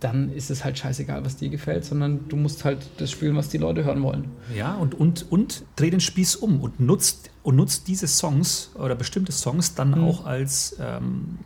[0.00, 3.48] dann ist es halt scheißegal, was dir gefällt, sondern du musst halt das spielen, was
[3.48, 4.24] die Leute hören wollen.
[4.56, 8.96] Ja, und, und, und dreh den Spieß um und nutzt, und nutzt diese Songs oder
[8.96, 10.04] bestimmte Songs dann Mhm.
[10.04, 11.38] auch als, ähm,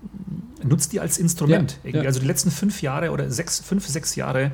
[0.65, 1.79] nutzt die als Instrument.
[1.85, 2.03] Ja, ja.
[2.03, 4.53] Also die letzten fünf Jahre oder sechs, fünf, sechs Jahre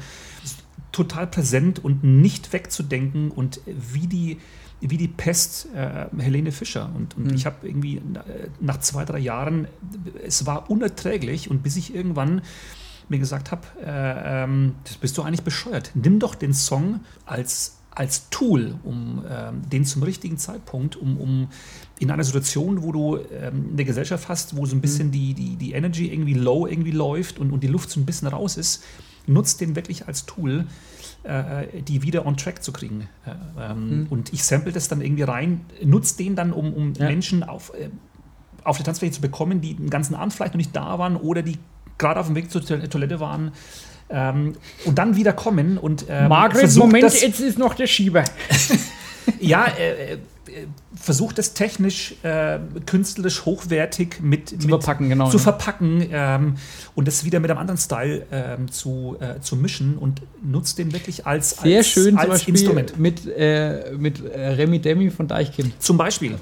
[0.91, 4.39] total präsent und nicht wegzudenken und wie die,
[4.81, 6.91] wie die Pest äh, Helene Fischer.
[6.95, 7.35] Und, und Mhm.
[7.35, 8.01] ich habe irgendwie
[8.61, 9.67] nach zwei, drei Jahren,
[10.27, 12.43] es war unerträglich und bis ich irgendwann
[13.09, 15.91] mir gesagt habe, äh, ähm, das bist du eigentlich bescheuert.
[15.95, 21.49] Nimm doch den Song als, als Tool, um ähm, den zum richtigen Zeitpunkt, um, um
[22.01, 25.57] in einer Situation, wo du ähm, eine Gesellschaft hast, wo so ein bisschen die, die,
[25.57, 28.83] die Energy irgendwie low irgendwie läuft und, und die Luft so ein bisschen raus ist,
[29.27, 30.67] nutzt den wirklich als Tool,
[31.23, 33.09] äh, die wieder on track zu kriegen.
[33.27, 37.07] Äh, ähm, Und ich sample das dann irgendwie rein, nutze den dann, um, um Ja.
[37.07, 37.91] Menschen auf, äh,
[38.65, 41.43] auf der Tanzfläche zu bekommen, die den ganzen Abend vielleicht noch nicht da waren oder
[41.43, 41.59] die
[41.97, 43.53] gerade auf dem Weg zur To- Toilette waren.
[44.11, 48.25] Ähm, und dann wieder kommen und ähm, versucht das, jetzt ist noch der Schieber.
[49.41, 50.19] ja, äh, äh,
[50.95, 55.43] versucht es technisch, äh, künstlerisch hochwertig mit Zu mit, verpacken, genau, zu ja.
[55.43, 56.55] verpacken ähm,
[56.95, 60.93] und das wieder mit einem anderen Style ähm, zu, äh, zu mischen und nutzt den
[60.93, 62.99] wirklich als, Sehr als, schön als zum Beispiel Instrument.
[62.99, 65.75] mit, äh, mit äh, Remi Demi von Deichkind.
[65.83, 66.37] Zum Beispiel.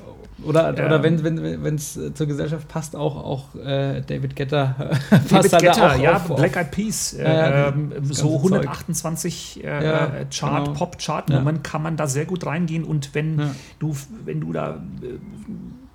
[0.45, 0.87] Oder, Ja.
[0.87, 4.75] oder wenn es wenn, wenn's zur Gesellschaft passt, auch, auch äh, David Getter.
[5.11, 8.49] David passt halt auch ja, auf- Black Eyed Peas, äh, Ja, ähm, das so ganze
[8.49, 8.53] Zeug.
[8.63, 10.77] 128 äh, Ja, äh, Chart, genau.
[10.79, 13.55] Pop-Chart-Nummern kann man da sehr gut reingehen und wenn Ja.
[13.79, 15.19] du wenn du da äh,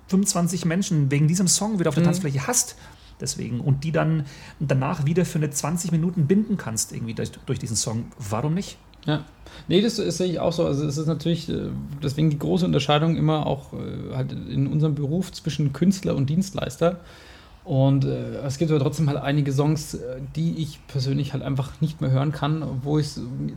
[0.08, 2.08] 25 Menschen wegen diesem Song wieder auf der Mhm.
[2.08, 2.76] Tanzfläche hast,
[3.20, 4.24] deswegen und die dann
[4.60, 8.78] danach wieder für eine 20 Minuten binden kannst irgendwie durch, durch diesen Song, warum nicht?
[9.06, 9.24] Ja.
[9.66, 10.66] Nee, das, das sehe ich auch so.
[10.66, 11.68] Also es ist natürlich äh,
[12.02, 17.00] deswegen die große Unterscheidung immer auch äh, halt in unserem Beruf zwischen Künstler und Dienstleister.
[17.64, 21.82] Und äh, es gibt aber trotzdem halt einige Songs, äh, die ich persönlich halt einfach
[21.82, 23.10] nicht mehr hören kann, wo ich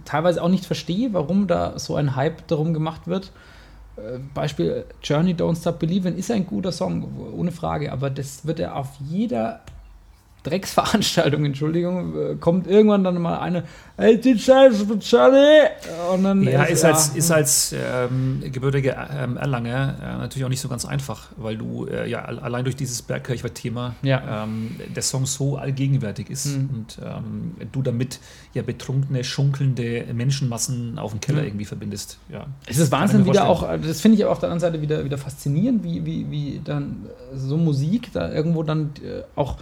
[0.04, 3.32] teilweise auch nicht verstehe, warum da so ein Hype darum gemacht wird.
[3.96, 8.60] Äh, Beispiel Journey Don't Stop Believing ist ein guter Song, ohne Frage, aber das wird
[8.60, 9.62] ja auf jeder
[10.44, 13.64] Drecksveranstaltung, Entschuldigung, äh, kommt irgendwann dann mal eine,
[13.98, 14.86] hey, die Scheiße!
[16.14, 20.50] Und dann Ja, ist als, ja, ist als ähm, gebürtiger ähm, Erlanger äh, natürlich auch
[20.50, 24.44] nicht so ganz einfach, weil du äh, ja al- allein durch dieses Bergkirchweih-Thema Ja.
[24.44, 26.70] ähm, der Song so allgegenwärtig ist Mhm.
[26.74, 28.20] und ähm, du damit
[28.54, 31.48] ja betrunkene, schunkelnde Menschenmassen auf dem Keller Mhm.
[31.48, 32.18] irgendwie verbindest.
[32.30, 32.48] Ja.
[32.68, 35.18] Es ist Wahnsinn wieder auch, das finde ich aber auf der anderen Seite wieder, wieder
[35.18, 39.58] faszinierend, wie, wie, wie dann äh, so Musik da irgendwo dann äh, auch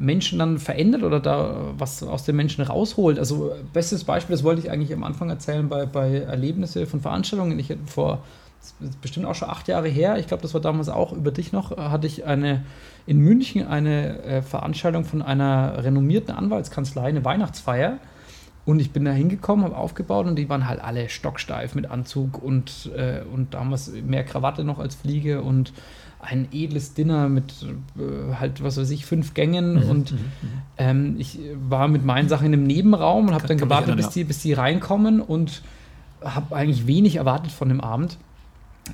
[0.00, 3.18] Menschen dann verändert oder da was aus den Menschen rausholt.
[3.18, 7.58] Also bestes Beispiel, das wollte ich eigentlich am Anfang erzählen, bei, bei Erlebnisse von Veranstaltungen.
[7.58, 8.24] Ich hatte vor,
[8.60, 11.30] das ist bestimmt auch schon acht Jahre her, ich glaube, das war damals auch über
[11.30, 12.64] dich noch, hatte ich eine
[13.06, 17.98] in München eine äh, Veranstaltung von einer renommierten Anwaltskanzlei, eine Weihnachtsfeier.
[18.66, 22.42] Und ich bin da hingekommen, habe aufgebaut und die waren halt alle stocksteif mit Anzug
[22.42, 25.72] und, äh, und damals mehr Krawatte noch als Fliege und
[26.22, 27.52] ein edles Dinner mit
[27.98, 29.84] äh, halt, was weiß ich, fünf Gängen.
[29.84, 30.14] Mhm, und
[30.78, 31.38] ähm, ich
[31.68, 34.52] war mit meinen Sachen in einem Nebenraum und habe dann gewartet, bis, die, bis die
[34.52, 35.62] reinkommen und
[36.22, 38.18] habe eigentlich wenig erwartet von dem Abend.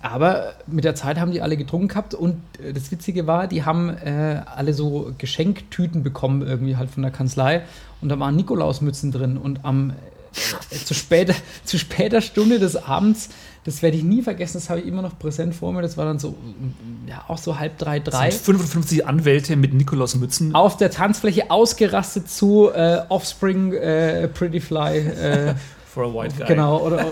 [0.03, 3.65] Aber mit der Zeit haben die alle getrunken gehabt und äh, das Witzige war, die
[3.65, 7.63] haben äh, alle so Geschenktüten bekommen, irgendwie halt von der Kanzlei.
[8.01, 9.37] Und da waren Nikolausmützen drin.
[9.37, 11.35] Und am äh, zu, später,
[11.65, 13.31] zu später Stunde des Abends,
[13.67, 15.83] das werde ich nie vergessen, das habe ich immer noch präsent vor mir.
[15.83, 18.29] Das war dann so, mm, ja, auch so halb drei, drei.
[18.29, 20.55] Es sind 55 Anwälte mit Nikolausmützen.
[20.55, 24.99] Auf der Tanzfläche ausgerastet zu äh, Offspring, äh, Pretty Fly.
[24.99, 25.55] Äh,
[25.93, 26.47] for a white guy.
[26.47, 27.07] Genau, oder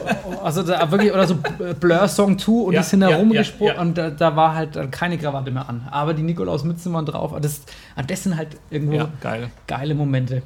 [0.44, 1.36] also da wirklich, oder so
[1.80, 4.54] Blur Song 2 und Ja, die sind da ja, rumgesprungen ja, und da, da war
[4.54, 5.88] halt keine Krawatte mehr an.
[5.90, 7.32] Aber die Nikolausmützen waren drauf.
[7.32, 7.62] Und Das,
[8.06, 9.50] das sind halt irgendwo Ja, geil.
[9.66, 10.42] geile Momente.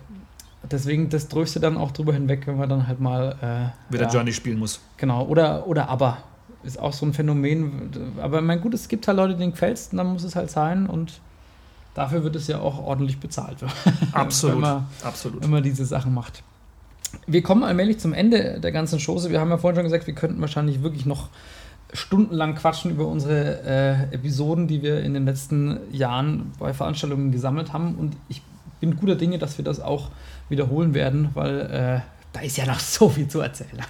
[0.70, 3.72] Deswegen, das tröstet dann auch drüber hinweg, wenn man dann halt mal.
[3.90, 4.80] Äh, Wieder ja, Journey spielen muss.
[4.96, 6.18] Genau, oder, oder aber.
[6.64, 7.90] Ist auch so ein Phänomen.
[8.20, 10.86] Aber mein gut, es gibt halt Leute, denen gefällt und dann muss es halt sein
[10.86, 11.20] und
[11.94, 13.58] dafür wird es ja auch ordentlich bezahlt.
[14.12, 14.56] Absolut.
[14.62, 15.42] Wenn man, Absolut.
[15.42, 16.42] wenn man diese Sachen macht.
[17.26, 19.30] Wir kommen allmählich zum Ende der ganzen Chose.
[19.30, 21.28] Wir haben ja vorhin schon gesagt, wir könnten wahrscheinlich wirklich noch
[21.92, 27.72] stundenlang quatschen über unsere äh, Episoden, die wir in den letzten Jahren bei Veranstaltungen gesammelt
[27.72, 27.94] haben.
[27.94, 28.42] Und ich
[28.80, 30.10] bin guter Dinge, dass wir das auch
[30.48, 32.00] wiederholen werden, weil äh,
[32.32, 33.82] da ist ja noch so viel zu erzählen.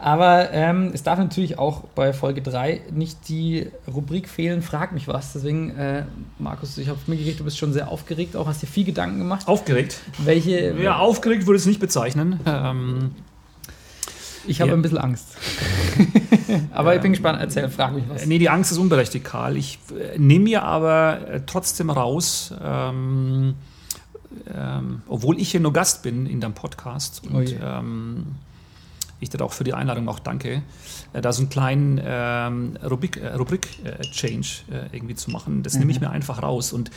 [0.00, 5.08] Aber ähm, es darf natürlich auch bei Folge 3 nicht die Rubrik fehlen, frag mich
[5.08, 5.32] was.
[5.32, 6.04] Deswegen, äh,
[6.38, 9.48] Markus, ich habe mitgekriegt, du bist schon sehr aufgeregt, auch hast dir viel Gedanken gemacht.
[9.48, 10.00] Aufgeregt.
[10.18, 10.72] Welche.
[10.80, 12.38] Ja, aufgeregt würde ich es nicht bezeichnen.
[12.46, 13.10] Ähm,
[14.46, 14.76] ich habe Ja.
[14.76, 15.36] ein bisschen Angst.
[16.72, 18.24] Aber ich bin gespannt, erzähl, frag mich was.
[18.26, 19.56] Nee, die Angst ist unberechtigt, Karl.
[19.56, 23.54] Ich äh, nehme mir aber äh, trotzdem raus, ähm,
[24.54, 27.58] ähm, obwohl ich hier nur Gast bin in deinem Podcast Oh und je.
[27.62, 28.26] ähm,
[29.22, 30.62] ich dir auch für die Einladung auch danke,
[31.12, 35.62] äh, da so einen kleinen ähm, Rubrik, äh, Rubrik-Change äh, irgendwie zu machen.
[35.62, 36.72] Das nehme ich mir einfach raus.
[36.72, 36.90] Und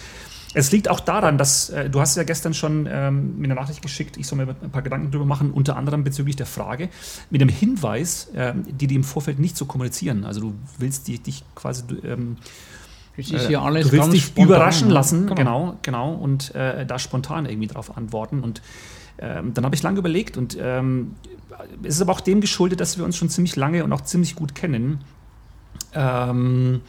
[0.55, 3.81] es liegt auch daran, dass äh, du hast ja gestern schon ähm, mir eine Nachricht
[3.81, 6.89] geschickt, ich soll mir ein paar Gedanken drüber machen, unter anderem bezüglich der Frage,
[7.29, 10.23] mit dem Hinweis, ähm, die die im Vorfeld nicht zu kommunizieren.
[10.23, 12.37] Also du willst die, dich quasi ähm,
[13.17, 16.53] Das äh, ist hier alles du willst ganz dich spontan, überraschen lassen, genau, genau, und
[16.55, 18.41] äh, da spontan irgendwie drauf antworten.
[18.41, 18.61] Und
[19.19, 21.15] ähm, dann habe ich lange überlegt und ähm,
[21.83, 24.35] es ist aber auch dem geschuldet, dass wir uns schon ziemlich lange und auch ziemlich
[24.35, 24.99] gut kennen.
[25.93, 26.81] Ähm,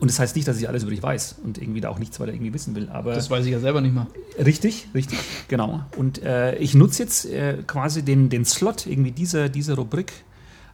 [0.00, 2.18] und das heißt nicht, dass ich alles über dich weiß und irgendwie da auch nichts
[2.20, 2.88] weiter irgendwie wissen will.
[2.88, 4.06] Aber Das weiß ich ja selber nicht mal.
[4.38, 5.18] Richtig, richtig,
[5.48, 5.84] genau.
[5.96, 10.12] Und äh, ich nutze jetzt äh, quasi den, den Slot irgendwie dieser, dieser Rubrik,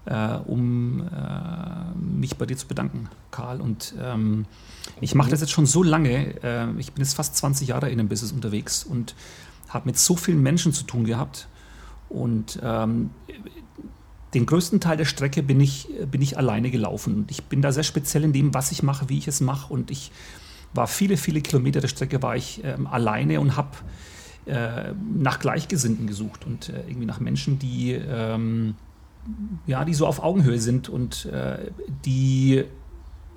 [0.06, 3.60] äh, um äh, mich bei dir zu bedanken, Karl.
[3.60, 4.46] Und ähm,
[5.00, 7.98] ich mache das jetzt schon so lange, äh, ich bin jetzt fast 20 Jahre in
[7.98, 9.14] dem Business unterwegs und
[9.68, 11.48] habe mit so vielen Menschen zu tun gehabt.
[12.08, 13.10] Und ähm,
[14.32, 17.14] den größten Teil der Strecke bin ich, bin ich alleine gelaufen.
[17.14, 19.72] Und ich bin da sehr speziell in dem, was ich mache, wie ich es mache.
[19.72, 20.12] Und ich
[20.72, 23.70] war viele, viele Kilometer der Strecke war ich ähm, alleine und habe
[24.46, 28.76] äh, nach Gleichgesinnten gesucht und äh, irgendwie nach Menschen, die, ähm,
[29.66, 31.70] ja, die so auf Augenhöhe sind und äh,
[32.05, 32.65] die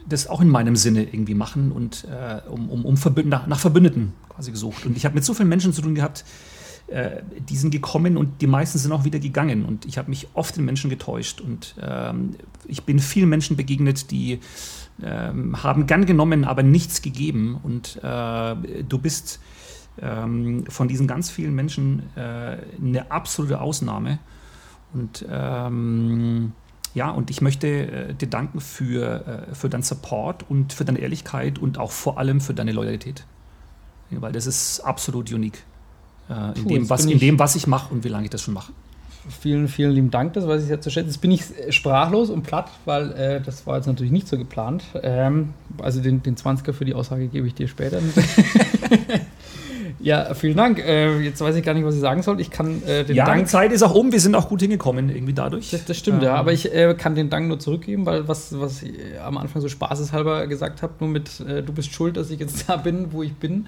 [0.07, 3.59] das auch in meinem Sinne irgendwie machen und äh, um, um, um Verbü nach, nach
[3.59, 4.85] Verbündeten quasi gesucht.
[4.85, 6.25] Und ich habe mit so vielen Menschen zu tun gehabt,
[6.87, 9.65] äh, die sind gekommen und die meisten sind auch wieder gegangen.
[9.65, 11.41] Und ich habe mich oft in Menschen getäuscht.
[11.41, 12.35] Und ähm,
[12.67, 14.39] ich bin vielen Menschen begegnet, die
[15.01, 17.59] ähm, haben gern genommen, aber nichts gegeben.
[17.61, 18.55] Und äh,
[18.87, 19.39] du bist
[20.01, 24.19] ähm, von diesen ganz vielen Menschen äh, eine absolute Ausnahme.
[24.93, 26.53] Und ähm,
[26.95, 30.99] ja, und ich möchte äh, dir danken für, äh, für deinen Support und für deine
[30.99, 33.23] Ehrlichkeit und auch vor allem für deine Loyalität.
[34.09, 35.63] Ja, weil das ist absolut unique.
[36.29, 38.31] Äh, in, Puh, dem, was, in ich- dem, was ich mache und wie lange ich
[38.31, 38.73] das schon mache.
[39.41, 41.09] Vielen, vielen lieben Dank, das weiß ich sehr zu schätzen.
[41.09, 44.37] Jetzt bin ich äh, sprachlos und platt, weil äh, das war jetzt natürlich nicht so
[44.39, 44.83] geplant.
[45.03, 47.99] Ähm, also den, den 20er für die Aussage gebe ich dir später.
[49.99, 50.79] ja, vielen Dank.
[50.79, 52.39] Äh, jetzt weiß ich gar nicht, was ich sagen soll.
[52.39, 53.47] Ich kann äh, den Ja, die Dank.
[53.47, 55.71] Zeit ist auch um, wir sind auch gut hingekommen irgendwie dadurch.
[55.71, 58.59] Das, das stimmt, ja, Ähm, aber ich äh, kann den Dank nur zurückgeben, weil was,
[58.59, 62.17] was ich äh, am Anfang so spaßeshalber gesagt habe, nur mit äh, du bist schuld,
[62.17, 63.67] dass ich jetzt da bin, wo ich bin.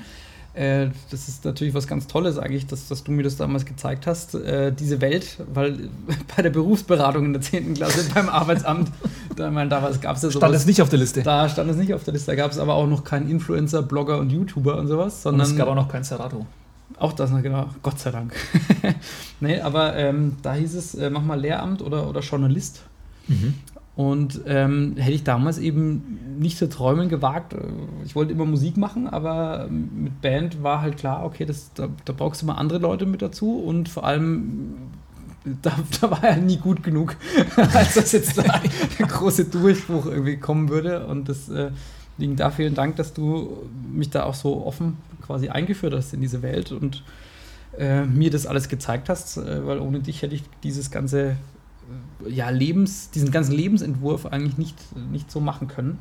[0.54, 4.06] Äh, das ist natürlich was ganz Tolles eigentlich, dass, dass du mir das damals gezeigt
[4.06, 5.90] hast, äh, diese Welt, weil
[6.36, 7.76] bei der Berufsberatung in der 10.
[7.76, 8.92] Klasse beim Arbeitsamt,
[9.36, 10.42] da, ich meine, damals gab es ja sowas.
[10.42, 11.24] Stand es nicht auf der Liste.
[11.24, 13.82] Da stand es nicht auf der Liste, da gab es aber auch noch keinen Influencer,
[13.82, 16.46] Blogger und YouTuber und sowas, und sondern es gab auch noch kein Serato.
[17.00, 17.70] auch das noch, genau.
[17.82, 18.36] Gott sei Dank.
[19.40, 22.82] nee, aber ähm, da hieß es, äh, mach mal Lehramt oder, oder Journalist.
[24.02, 27.54] Und ähm, hätte ich damals eben nicht zu träumen gewagt.
[27.54, 27.60] Äh,
[28.04, 32.14] Ich wollte immer Musik machen, aber mit Band war halt klar, okay, das, da, da
[32.14, 34.76] brauchst du mal andere Leute mit dazu und vor allem.
[35.64, 37.16] Da, da war er nie gut genug,
[37.56, 38.44] als dass jetzt da
[39.00, 41.08] der große Durchbruch irgendwie kommen würde.
[41.08, 43.58] Und deswegen da vielen Dank, dass du
[43.92, 47.04] mich da auch so offen quasi eingeführt hast in diese Welt und
[47.76, 51.36] äh, mir das alles gezeigt hast, äh, weil ohne dich hätte ich dieses ganze äh,
[52.28, 54.78] ja, Lebens, diesen ganzen Lebensentwurf eigentlich nicht,
[55.12, 56.00] nicht so machen können.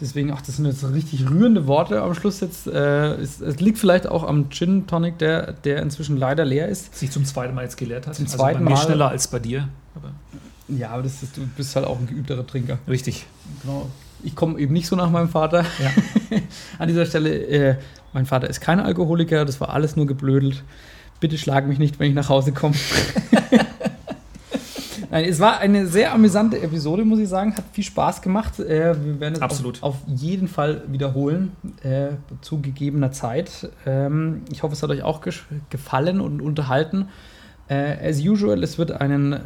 [0.00, 2.66] Deswegen, ach, das sind jetzt richtig rührende Worte am Schluss jetzt.
[2.66, 6.94] Äh, es, es liegt vielleicht auch am Gin Tonic, der, der inzwischen leider leer ist.
[6.96, 8.14] Sich zum zweiten Mal jetzt gelehrt hat.
[8.14, 8.78] Zum also zweiten Mal.
[8.78, 9.68] schneller als bei dir.
[9.94, 10.12] Aber
[10.68, 12.78] Ja, aber das ist, du bist halt auch ein geübterer Trinker.
[12.88, 13.26] richtig.
[13.62, 13.90] Genau.
[14.22, 15.64] Ich komme eben nicht so nach meinem Vater.
[15.78, 15.90] Ja.
[16.78, 17.76] An dieser Stelle, äh,
[18.14, 20.62] mein Vater ist kein Alkoholiker, das war alles nur geblödelt.
[21.20, 22.74] Bitte schlag mich nicht, wenn ich nach Hause komme.
[25.10, 27.56] Nein, es war eine sehr amüsante Episode, muss ich sagen.
[27.56, 28.60] Hat viel Spaß gemacht.
[28.60, 29.42] Äh, wir werden es.
[29.42, 32.10] Auf, auf jeden Fall wiederholen, äh,
[32.40, 33.70] zu gegebener Zeit.
[33.86, 35.20] Ähm, ich hoffe, es hat euch auch
[35.68, 37.08] gefallen und unterhalten.
[37.68, 39.38] Äh, as usual, es wird einen,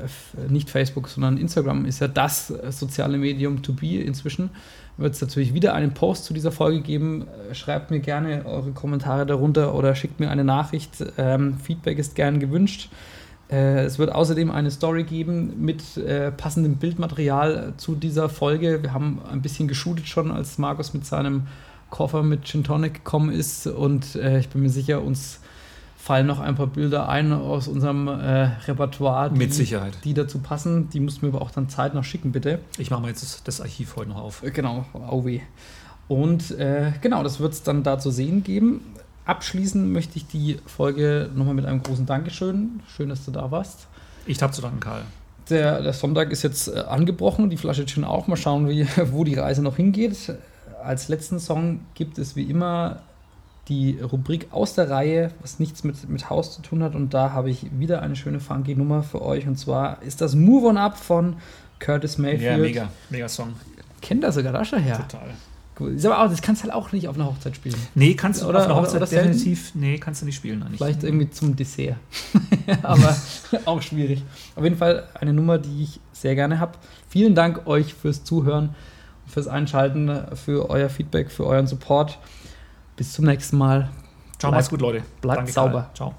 [0.48, 4.50] nicht Facebook, sondern Instagram ist ja das äh, soziale Medium to be inzwischen.
[4.96, 7.26] Wird es natürlich wieder einen Post zu dieser Folge geben.
[7.50, 11.04] Äh, Schreibt mir gerne eure Kommentare darunter oder schickt mir eine Nachricht.
[11.18, 12.90] Ähm, Feedback ist gern gewünscht.
[13.50, 18.82] Äh, es wird außerdem eine Story geben mit äh, passendem Bildmaterial zu dieser Folge.
[18.82, 21.46] Wir haben ein bisschen geshootet schon, als Markus mit seinem
[21.90, 23.66] Koffer mit Gin Tonic gekommen ist.
[23.66, 25.40] Und äh, ich bin mir sicher, uns
[25.96, 29.96] fallen noch ein paar Bilder ein aus unserem äh, Repertoire, die, Mit Sicherheit.
[30.04, 30.90] die dazu passen.
[30.90, 32.58] Die musst du mir aber auch dann zeitnah schicken, bitte.
[32.76, 34.42] Ich mache mal jetzt das, Archiv heute noch auf.
[34.42, 35.40] Äh, Genau, AUW.
[36.06, 38.80] Und äh, genau, das wird es dann da zu sehen geben.
[39.26, 42.80] Abschließen möchte ich die Folge nochmal mit einem großen Dankeschön.
[42.94, 43.86] Schön, dass du da warst.
[44.26, 45.02] Ich habe zu danken, Karl.
[45.50, 48.26] Der, der Sonntag ist jetzt äh, angebrochen, die Flasche Gin auch.
[48.26, 50.34] Mal schauen, wie, wo die Reise noch hingeht.
[50.82, 53.00] Als letzten Song gibt es wie immer
[53.68, 56.94] die Rubrik aus der Reihe, was nichts mit, mit Haus zu tun hat.
[56.94, 59.46] Und da habe ich wieder eine schöne funky Nummer für euch.
[59.46, 61.36] Und zwar ist das Move On Up von
[61.78, 62.42] Curtis Mayfield.
[62.42, 62.88] Ja, mega.
[63.08, 63.54] Mega Song.
[64.02, 64.98] Kennt das sogar da schon her.
[65.08, 65.30] Total.
[65.80, 67.74] Ist aber auch, das kannst du halt auch nicht auf einer Hochzeit spielen.
[67.94, 69.32] Nee, kannst du Oder- auf einer oder- Hochzeit oder selten?
[69.32, 69.72] definitiv.
[69.74, 70.62] Nee, kannst du nicht spielen.
[70.62, 70.78] Eigentlich.
[70.78, 71.96] Vielleicht irgendwie zum Dessert.
[72.82, 73.16] aber
[73.64, 74.22] auch schwierig.
[74.54, 76.72] Auf jeden Fall eine Nummer, die ich sehr gerne habe.
[77.08, 78.74] Vielen Dank euch fürs Zuhören,
[79.26, 82.18] fürs Einschalten, für euer Feedback, für euren Support.
[82.96, 83.90] Bis zum nächsten Mal.
[84.38, 85.02] Ciao, Bleibt- mach's gut, Leute.
[85.20, 85.72] bleibt Danke, sauber.
[85.82, 85.94] Karl.
[85.94, 86.14] Ciao.